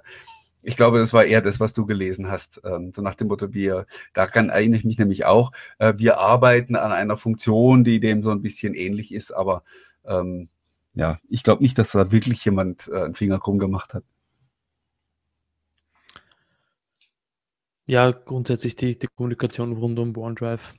[0.64, 2.60] ich glaube, das war eher das, was du gelesen hast.
[2.64, 6.76] Ähm, so nach dem Motto, wir, daran erinnere ich mich nämlich auch, äh, wir arbeiten
[6.76, 9.62] an einer Funktion, die dem so ein bisschen ähnlich ist, aber
[10.06, 10.48] ähm,
[10.94, 14.04] ja, ich glaube nicht, dass da wirklich jemand äh, einen Finger krumm gemacht hat.
[17.86, 20.72] Ja, grundsätzlich die, die Kommunikation rund um OneDrive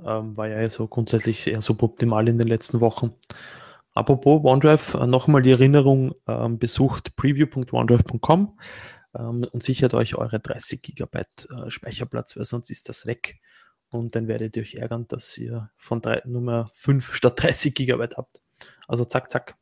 [0.00, 3.14] ähm, war ja so grundsätzlich eher suboptimal in den letzten Wochen.
[3.92, 8.58] Apropos OneDrive, äh, nochmal die Erinnerung, ähm, besucht preview.onedrive.com
[9.16, 13.38] ähm, und sichert euch eure 30 GB äh, Speicherplatz, weil sonst ist das weg.
[13.90, 18.08] Und dann werdet ihr euch ärgern, dass ihr von drei, Nummer 5 statt 30 GB
[18.16, 18.42] habt.
[18.88, 19.54] Also zack, zack.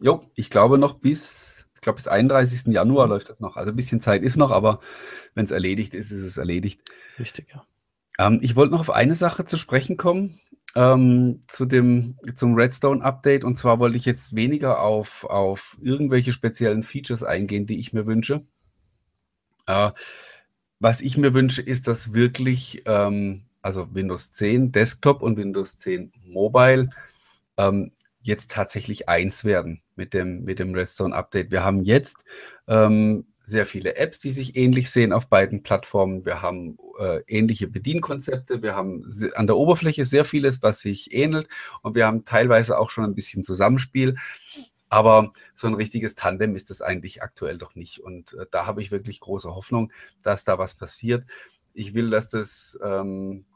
[0.00, 2.68] Jo, ich glaube noch bis glaube, bis 31.
[2.68, 3.56] Januar läuft das noch.
[3.56, 4.80] Also ein bisschen Zeit ist noch, aber
[5.34, 6.80] wenn es erledigt ist, ist es erledigt.
[7.18, 7.66] Richtig, ja.
[8.18, 10.40] Ähm, ich wollte noch auf eine Sache zu sprechen kommen,
[10.74, 13.44] ähm, zu dem, zum Redstone-Update.
[13.44, 18.06] Und zwar wollte ich jetzt weniger auf, auf irgendwelche speziellen Features eingehen, die ich mir
[18.06, 18.44] wünsche.
[19.66, 19.90] Äh,
[20.80, 26.12] was ich mir wünsche, ist, dass wirklich, ähm, also Windows 10 Desktop und Windows 10
[26.24, 26.90] Mobile
[27.56, 27.92] ähm,
[28.22, 31.50] jetzt tatsächlich eins werden mit dem, mit dem Redstone Update.
[31.50, 32.24] Wir haben jetzt
[32.68, 36.24] ähm, sehr viele Apps, die sich ähnlich sehen auf beiden Plattformen.
[36.24, 38.62] Wir haben äh, ähnliche Bedienkonzepte.
[38.62, 41.48] Wir haben an der Oberfläche sehr vieles, was sich ähnelt.
[41.82, 44.16] Und wir haben teilweise auch schon ein bisschen Zusammenspiel.
[44.88, 47.98] Aber so ein richtiges Tandem ist es eigentlich aktuell doch nicht.
[47.98, 49.92] Und äh, da habe ich wirklich große Hoffnung,
[50.22, 51.24] dass da was passiert.
[51.74, 53.46] Ich will, dass das ähm,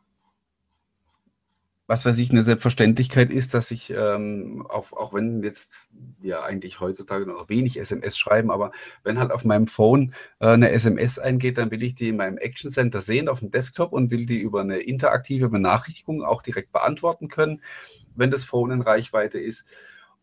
[1.86, 5.88] was weiß ich, eine Selbstverständlichkeit ist, dass ich, ähm, auch, auch wenn jetzt
[6.18, 8.72] wir eigentlich heutzutage nur noch wenig SMS schreiben, aber
[9.04, 12.38] wenn halt auf meinem Phone äh, eine SMS eingeht, dann will ich die in meinem
[12.38, 16.72] Action Center sehen auf dem Desktop und will die über eine interaktive Benachrichtigung auch direkt
[16.72, 17.62] beantworten können,
[18.16, 19.66] wenn das Phone in Reichweite ist.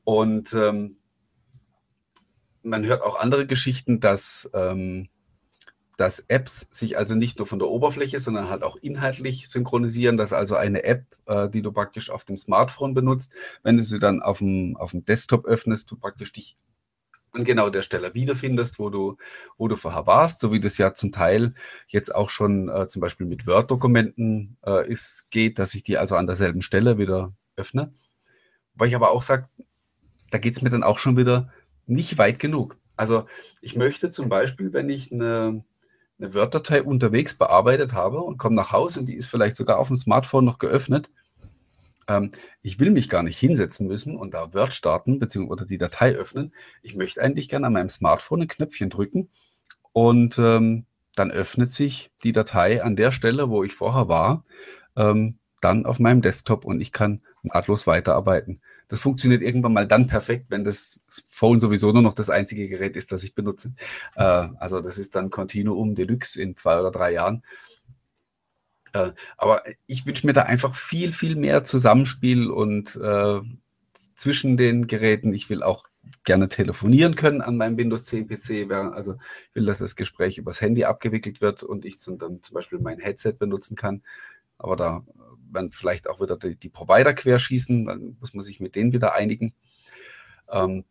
[0.03, 0.97] Und ähm,
[2.61, 5.07] man hört auch andere Geschichten, dass ähm,
[5.97, 10.33] dass Apps sich also nicht nur von der Oberfläche, sondern halt auch inhaltlich synchronisieren, dass
[10.33, 14.21] also eine App, äh, die du praktisch auf dem Smartphone benutzt, wenn du sie dann
[14.21, 16.57] auf dem, auf dem Desktop öffnest, du praktisch dich
[17.33, 19.17] an genau der Stelle wiederfindest, wo du,
[19.57, 21.53] wo du vorher warst, so wie das ja zum Teil
[21.87, 24.95] jetzt auch schon äh, zum Beispiel mit Word-Dokumenten äh,
[25.31, 27.93] geht, dass ich die also an derselben Stelle wieder öffne.
[28.75, 29.47] Weil ich aber auch sage,
[30.29, 31.51] da geht es mir dann auch schon wieder
[31.85, 32.77] nicht weit genug.
[32.95, 33.25] Also
[33.61, 35.63] ich möchte zum Beispiel, wenn ich eine,
[36.23, 39.87] eine Word-Datei unterwegs bearbeitet habe und komme nach Hause und die ist vielleicht sogar auf
[39.87, 41.09] dem Smartphone noch geöffnet,
[42.07, 42.31] ähm,
[42.61, 46.53] ich will mich gar nicht hinsetzen müssen und da Word starten beziehungsweise die Datei öffnen.
[46.81, 49.29] Ich möchte eigentlich gerne an meinem Smartphone ein Knöpfchen drücken
[49.91, 50.85] und ähm,
[51.15, 54.45] dann öffnet sich die Datei an der Stelle, wo ich vorher war,
[54.95, 58.61] ähm, dann auf meinem Desktop und ich kann nahtlos weiterarbeiten.
[58.87, 62.95] Das funktioniert irgendwann mal dann perfekt, wenn das Phone sowieso nur noch das einzige Gerät
[62.95, 63.73] ist, das ich benutze.
[64.15, 67.43] Äh, also das ist dann Continuum Deluxe in zwei oder drei Jahren.
[68.93, 73.41] Äh, aber ich wünsche mir da einfach viel, viel mehr Zusammenspiel und äh,
[74.15, 75.33] zwischen den Geräten.
[75.33, 75.85] Ich will auch
[76.23, 78.71] gerne telefonieren können an meinem Windows 10 PC.
[78.71, 79.15] Also
[79.49, 82.99] ich will, dass das Gespräch übers Handy abgewickelt wird und ich dann zum Beispiel mein
[82.99, 84.03] Headset benutzen kann.
[84.57, 85.03] Aber da
[85.53, 89.13] werden vielleicht auch wieder die, die Provider querschießen, dann muss man sich mit denen wieder
[89.13, 89.53] einigen.
[90.49, 90.85] Ähm,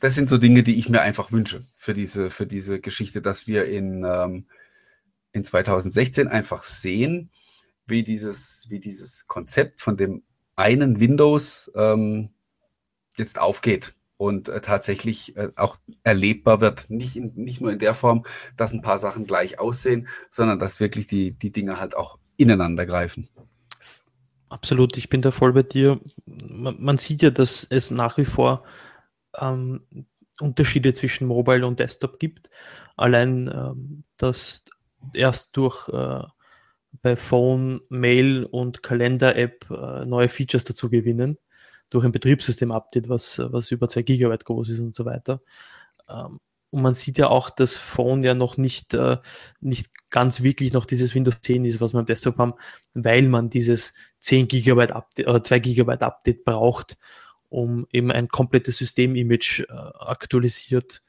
[0.00, 3.46] das sind so Dinge, die ich mir einfach wünsche für diese, für diese Geschichte, dass
[3.46, 4.46] wir in, ähm,
[5.32, 7.30] in 2016 einfach sehen,
[7.86, 10.22] wie dieses, wie dieses Konzept von dem
[10.56, 12.30] einen Windows ähm,
[13.16, 16.90] jetzt aufgeht und äh, tatsächlich äh, auch erlebbar wird.
[16.90, 18.24] Nicht, in, nicht nur in der Form,
[18.56, 22.86] dass ein paar Sachen gleich aussehen, sondern dass wirklich die, die Dinge halt auch ineinander
[22.86, 23.28] greifen.
[24.48, 26.00] Absolut, ich bin da voll bei dir.
[26.26, 28.64] Man, man sieht ja, dass es nach wie vor
[29.40, 29.82] ähm,
[30.40, 32.50] Unterschiede zwischen Mobile und Desktop gibt.
[32.96, 34.64] Allein, ähm, dass
[35.14, 36.22] erst durch äh,
[37.02, 41.38] bei Phone, Mail und Kalender-App äh, neue Features dazu gewinnen,
[41.90, 45.40] durch ein Betriebssystem-Update, was, was über 2 Gigabyte groß ist und so weiter.
[46.08, 46.40] Ähm,
[46.70, 49.18] und man sieht ja auch, dass Phone ja noch nicht, äh,
[49.60, 52.54] nicht ganz wirklich noch dieses Windows 10 ist, was wir im Desktop haben,
[52.94, 56.98] weil man dieses 10 Gigabyte Update, oder 2 Gigabyte Update braucht,
[57.48, 61.02] um eben ein komplettes System-Image äh, aktualisiert,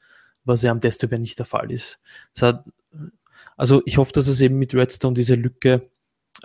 [0.44, 2.00] was ja am Desktop ja nicht der Fall ist.
[2.40, 2.64] Hat,
[3.56, 5.90] also ich hoffe, dass es eben mit Redstone diese Lücke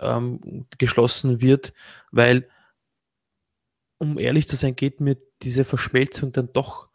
[0.00, 1.72] ähm, geschlossen wird,
[2.10, 2.48] weil,
[3.98, 6.88] um ehrlich zu sein, geht mir diese Verschmelzung dann doch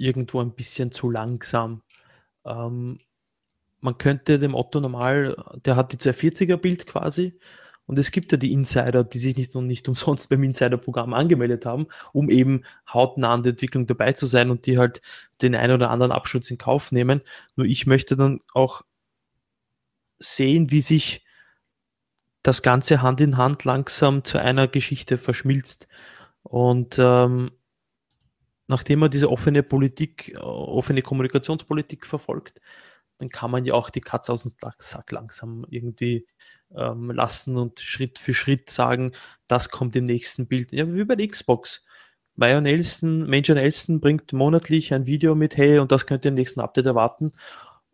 [0.00, 1.82] irgendwo ein bisschen zu langsam.
[2.44, 2.98] Ähm,
[3.80, 7.38] man könnte dem Otto normal, der hat die 240er Bild quasi,
[7.90, 11.66] und es gibt ja die Insider, die sich nicht und nicht umsonst beim Insider-Programm angemeldet
[11.66, 12.62] haben, um eben
[12.92, 15.00] hautnah an der Entwicklung dabei zu sein und die halt
[15.42, 17.20] den einen oder anderen Abschutz in Kauf nehmen.
[17.56, 18.82] Nur ich möchte dann auch
[20.20, 21.24] sehen, wie sich
[22.44, 25.88] das Ganze Hand in Hand langsam zu einer Geschichte verschmilzt.
[26.44, 27.50] Und ähm,
[28.70, 32.60] nachdem man diese offene Politik, offene Kommunikationspolitik verfolgt,
[33.18, 36.26] dann kann man ja auch die Katze aus dem Sack langsam irgendwie
[36.74, 39.12] ähm, lassen und Schritt für Schritt sagen,
[39.48, 40.72] das kommt im nächsten Bild.
[40.72, 41.84] Ja, wie bei der Xbox.
[42.36, 46.36] Major Nelson, Major Nelson bringt monatlich ein Video mit, hey, und das könnt ihr im
[46.36, 47.32] nächsten Update erwarten.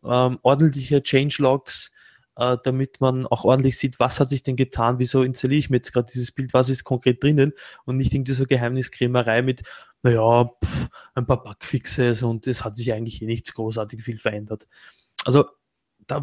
[0.05, 1.91] Ähm, ordentliche Changelogs,
[2.37, 5.79] äh, damit man auch ordentlich sieht, was hat sich denn getan, wieso installiere ich mir
[5.79, 7.53] jetzt gerade dieses Bild, was ist konkret drinnen
[7.87, 9.63] und nicht irgendwie so Geheimniskrämerei mit,
[10.03, 14.69] naja, pff, ein paar Bugfixes und es hat sich eigentlich eh nicht großartig viel verändert.
[15.25, 15.47] Also
[16.07, 16.23] da,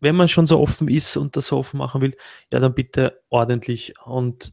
[0.00, 2.16] wenn man schon so offen ist und das so offen machen will,
[2.52, 4.52] ja, dann bitte ordentlich und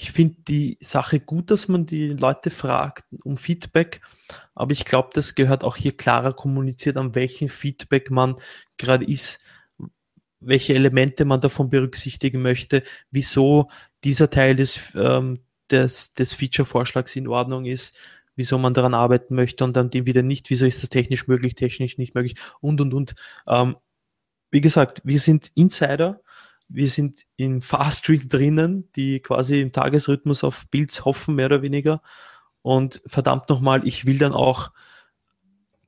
[0.00, 4.00] ich finde die Sache gut, dass man die Leute fragt um Feedback,
[4.54, 8.36] aber ich glaube, das gehört auch hier klarer kommuniziert, an welchem Feedback man
[8.76, 9.42] gerade ist,
[10.38, 13.70] welche Elemente man davon berücksichtigen möchte, wieso
[14.04, 15.40] dieser Teil des, ähm,
[15.70, 17.98] des, des Feature-Vorschlags in Ordnung ist,
[18.36, 21.54] wieso man daran arbeiten möchte und dann die wieder nicht, wieso ist das technisch möglich,
[21.54, 23.14] technisch nicht möglich und und und.
[23.46, 23.76] Ähm,
[24.50, 26.20] wie gesagt, wir sind Insider
[26.68, 31.62] wir sind in Fast Streak drinnen, die quasi im Tagesrhythmus auf Builds hoffen, mehr oder
[31.62, 32.02] weniger.
[32.62, 34.70] Und verdammt nochmal, ich will dann auch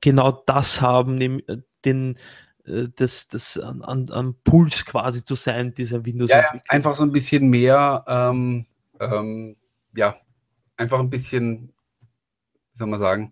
[0.00, 2.16] genau das haben, äh, den,
[2.64, 7.02] äh, das, das an, an, an Puls quasi zu sein, dieser windows ja, einfach so
[7.02, 8.66] ein bisschen mehr, ähm,
[8.98, 9.56] ähm,
[9.94, 10.16] ja,
[10.76, 11.72] einfach ein bisschen,
[12.72, 13.30] wie soll man sagen,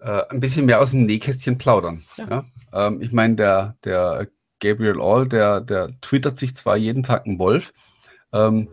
[0.00, 2.04] äh, ein bisschen mehr aus dem Nähkästchen plaudern.
[2.16, 2.28] Ja.
[2.28, 2.86] ja?
[2.86, 4.28] Ähm, ich meine, der, der
[4.60, 7.72] Gabriel All, der, der twittert sich zwar jeden Tag ein Wolf,
[8.32, 8.68] ähm,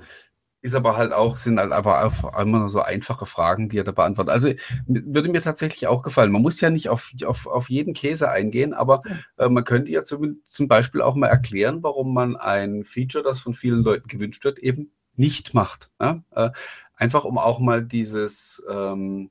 [0.62, 3.92] ist aber halt auch, sind halt aber auch immer so einfache Fragen, die er da
[3.92, 4.34] beantwortet.
[4.34, 4.52] Also
[4.88, 6.32] würde mir tatsächlich auch gefallen.
[6.32, 9.04] Man muss ja nicht auf, auf, auf jeden Käse eingehen, aber
[9.38, 13.40] äh, man könnte ja zum, zum Beispiel auch mal erklären, warum man ein Feature, das
[13.40, 15.90] von vielen Leuten gewünscht wird, eben nicht macht.
[16.00, 16.24] Ja?
[16.32, 16.52] Äh,
[16.96, 19.30] einfach um auch mal dieses, ähm,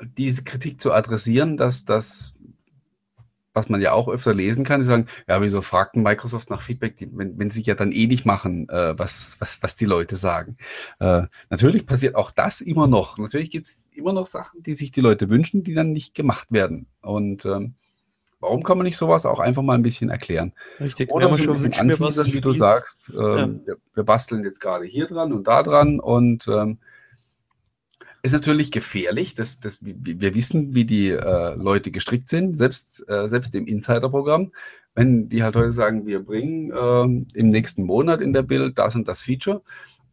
[0.00, 2.36] diese Kritik zu adressieren, dass das
[3.56, 6.96] was man ja auch öfter lesen kann, die sagen, ja, wieso fragt Microsoft nach Feedback,
[6.96, 10.16] die, wenn, wenn sie ja dann eh nicht machen, äh, was, was, was die Leute
[10.16, 10.58] sagen.
[11.00, 13.16] Äh, natürlich passiert auch das immer noch.
[13.16, 16.52] Natürlich gibt es immer noch Sachen, die sich die Leute wünschen, die dann nicht gemacht
[16.52, 16.86] werden.
[17.00, 17.74] Und ähm,
[18.40, 20.52] warum kann man nicht sowas auch einfach mal ein bisschen erklären?
[20.80, 24.44] Richtig, Oder man so ein schon bisschen anteasern, wie du sagst, ähm, wir, wir basteln
[24.44, 26.78] jetzt gerade hier dran und da dran und ähm,
[28.22, 29.34] ist natürlich gefährlich.
[29.34, 33.66] Das, das, wir wir wissen, wie die äh, Leute gestrickt sind, selbst, äh, selbst im
[33.66, 34.52] Insider-Programm.
[34.94, 38.96] Wenn die halt heute sagen, wir bringen ähm, im nächsten Monat in der Bild das
[38.96, 39.62] und das Feature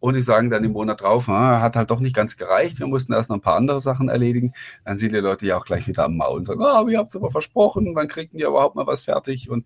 [0.04, 2.88] und die sagen dann im Monat drauf, ah, hat halt doch nicht ganz gereicht, wir
[2.88, 4.52] mussten erst noch ein paar andere Sachen erledigen,
[4.84, 7.12] dann sind die Leute ja auch gleich wieder am Maul und sagen, ah, ihr habt
[7.12, 9.50] es aber versprochen, wann kriegen die überhaupt mal was fertig?
[9.50, 9.66] Und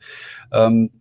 [0.51, 0.91] ähm,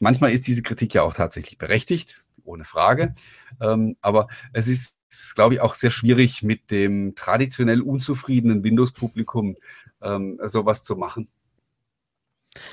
[0.00, 3.14] manchmal ist diese Kritik ja auch tatsächlich berechtigt, ohne Frage.
[3.60, 4.96] Ähm, aber es ist,
[5.36, 9.54] glaube ich, auch sehr schwierig, mit dem traditionell unzufriedenen Windows-Publikum
[10.02, 11.28] ähm, sowas zu machen.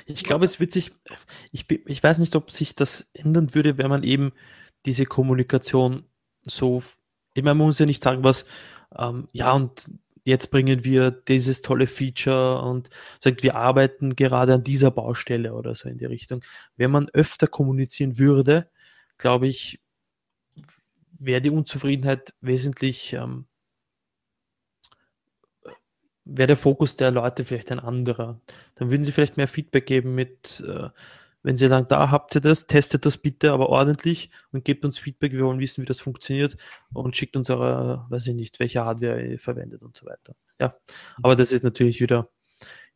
[0.06, 0.90] Ich glaube, es wird sich,
[1.52, 4.32] ich, ich weiß nicht, ob sich das ändern würde, wenn man eben
[4.86, 6.04] diese Kommunikation
[6.44, 6.82] so,
[7.34, 8.46] ich meine, man muss ja nicht sagen, was,
[8.96, 9.90] ähm, ja, und
[10.24, 12.90] jetzt bringen wir dieses tolle Feature und
[13.20, 16.42] sagt, wir arbeiten gerade an dieser Baustelle oder so in die Richtung.
[16.76, 18.68] Wenn man öfter kommunizieren würde,
[19.18, 19.80] glaube ich,
[21.18, 23.46] wäre die Unzufriedenheit wesentlich, ähm,
[26.24, 28.40] wäre der Fokus der Leute vielleicht ein anderer.
[28.74, 30.90] Dann würden sie vielleicht mehr Feedback geben mit, äh,
[31.46, 34.98] wenn sie sagen, da habt ihr das, testet das bitte aber ordentlich und gebt uns
[34.98, 36.56] Feedback, wir wollen wissen, wie das funktioniert
[36.92, 40.34] und schickt uns eure, weiß ich nicht, welche Hardware ihr verwendet und so weiter.
[40.58, 40.74] Ja,
[41.22, 42.28] aber das ist natürlich wieder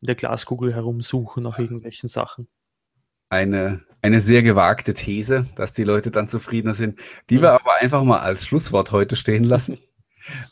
[0.01, 2.49] in der Glaskugel herumsuchen nach irgendwelchen Sachen.
[3.29, 6.99] Eine, eine sehr gewagte These, dass die Leute dann zufriedener sind,
[7.29, 9.77] die wir aber einfach mal als Schlusswort heute stehen lassen.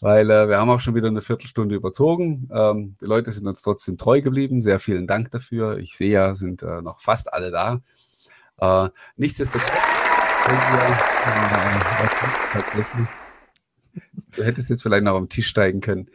[0.02, 2.50] Weil äh, wir haben auch schon wieder eine Viertelstunde überzogen.
[2.54, 4.62] Ähm, die Leute sind uns trotzdem treu geblieben.
[4.62, 5.78] Sehr vielen Dank dafür.
[5.78, 7.82] Ich sehe ja, sind äh, noch fast alle da.
[8.60, 10.98] Äh, nichtsdestotrotz, wir,
[12.54, 13.08] tatsächlich.
[14.36, 16.08] Du hättest jetzt vielleicht noch am Tisch steigen können.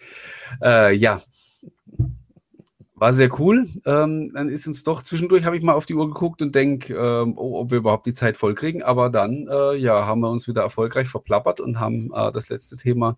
[0.62, 1.20] Äh, ja,
[2.96, 3.68] war sehr cool.
[3.84, 6.94] Ähm, dann ist uns doch, zwischendurch habe ich mal auf die Uhr geguckt und denke,
[6.94, 8.82] ähm, oh, ob wir überhaupt die Zeit voll kriegen.
[8.82, 12.76] Aber dann, äh, ja, haben wir uns wieder erfolgreich verplappert und haben äh, das letzte
[12.76, 13.16] Thema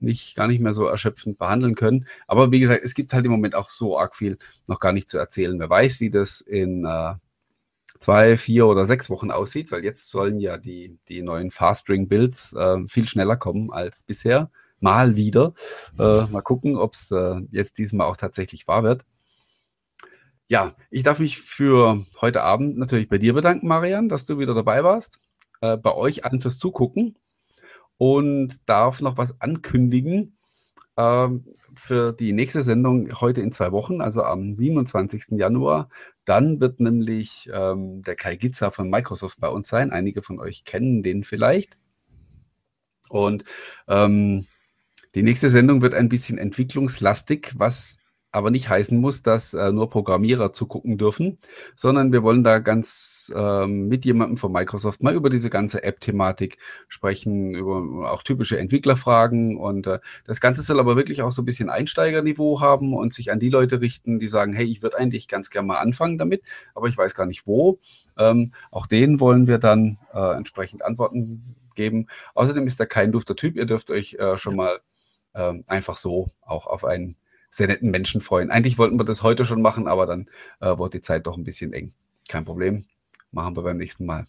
[0.00, 2.06] nicht, gar nicht mehr so erschöpfend behandeln können.
[2.26, 4.38] Aber wie gesagt, es gibt halt im Moment auch so arg viel
[4.68, 5.58] noch gar nicht zu erzählen.
[5.58, 7.14] Wer weiß, wie das in äh,
[8.00, 12.78] zwei, vier oder sechs Wochen aussieht, weil jetzt sollen ja die, die neuen Fast-Ring-Builds äh,
[12.86, 14.50] viel schneller kommen als bisher.
[14.80, 15.54] Mal wieder.
[15.98, 19.04] Äh, mal gucken, ob es äh, jetzt diesmal auch tatsächlich wahr wird.
[20.50, 24.54] Ja, ich darf mich für heute Abend natürlich bei dir bedanken, Marian, dass du wieder
[24.54, 25.20] dabei warst.
[25.60, 27.16] Äh, bei euch allen fürs Zugucken
[27.98, 30.38] und darf noch was ankündigen
[30.96, 31.44] ähm,
[31.74, 35.38] für die nächste Sendung heute in zwei Wochen, also am 27.
[35.38, 35.90] Januar.
[36.24, 39.90] Dann wird nämlich ähm, der Kai Gitzer von Microsoft bei uns sein.
[39.90, 41.76] Einige von euch kennen den vielleicht.
[43.10, 43.44] Und
[43.86, 44.46] ähm,
[45.14, 47.97] die nächste Sendung wird ein bisschen entwicklungslastig, was
[48.30, 51.36] aber nicht heißen muss, dass äh, nur Programmierer zugucken dürfen,
[51.74, 56.58] sondern wir wollen da ganz ähm, mit jemandem von Microsoft mal über diese ganze App-Thematik
[56.88, 61.46] sprechen, über auch typische Entwicklerfragen und äh, das Ganze soll aber wirklich auch so ein
[61.46, 65.28] bisschen Einsteigerniveau haben und sich an die Leute richten, die sagen, hey, ich würde eigentlich
[65.28, 66.42] ganz gerne mal anfangen damit,
[66.74, 67.78] aber ich weiß gar nicht wo.
[68.18, 72.08] Ähm, auch denen wollen wir dann äh, entsprechend Antworten geben.
[72.34, 74.80] Außerdem ist er kein dufter Typ, ihr dürft euch äh, schon mal
[75.34, 77.16] ähm, einfach so auch auf einen
[77.50, 78.50] sehr netten Menschen freuen.
[78.50, 80.28] Eigentlich wollten wir das heute schon machen, aber dann
[80.60, 81.92] äh, wurde die Zeit doch ein bisschen eng.
[82.28, 82.86] Kein Problem.
[83.30, 84.26] Machen wir beim nächsten Mal.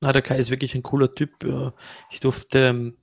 [0.00, 1.44] Na, der Kai ist wirklich ein cooler Typ.
[1.44, 1.70] Äh,
[2.10, 2.94] Ich durfte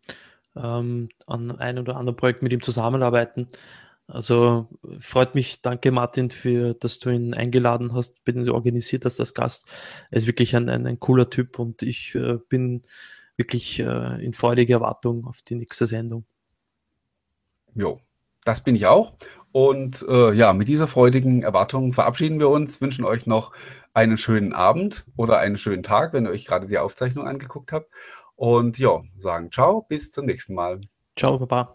[0.56, 3.48] ähm, an ein oder anderen Projekt mit ihm zusammenarbeiten.
[4.08, 4.70] Also
[5.00, 9.68] freut mich, danke Martin, für, dass du ihn eingeladen hast, bin organisiert hast als Gast.
[10.12, 12.84] Er ist wirklich ein, ein, ein cooler Typ und ich äh, bin
[13.36, 16.26] wirklich äh, in freudiger Erwartung auf die nächste Sendung.
[17.74, 18.00] Jo,
[18.44, 19.16] das bin ich auch.
[19.56, 23.54] Und äh, ja, mit dieser freudigen Erwartung verabschieden wir uns, wünschen euch noch
[23.94, 27.90] einen schönen Abend oder einen schönen Tag, wenn ihr euch gerade die Aufzeichnung angeguckt habt.
[28.36, 30.82] Und ja, sagen ciao, bis zum nächsten Mal.
[31.16, 31.74] Ciao, Papa.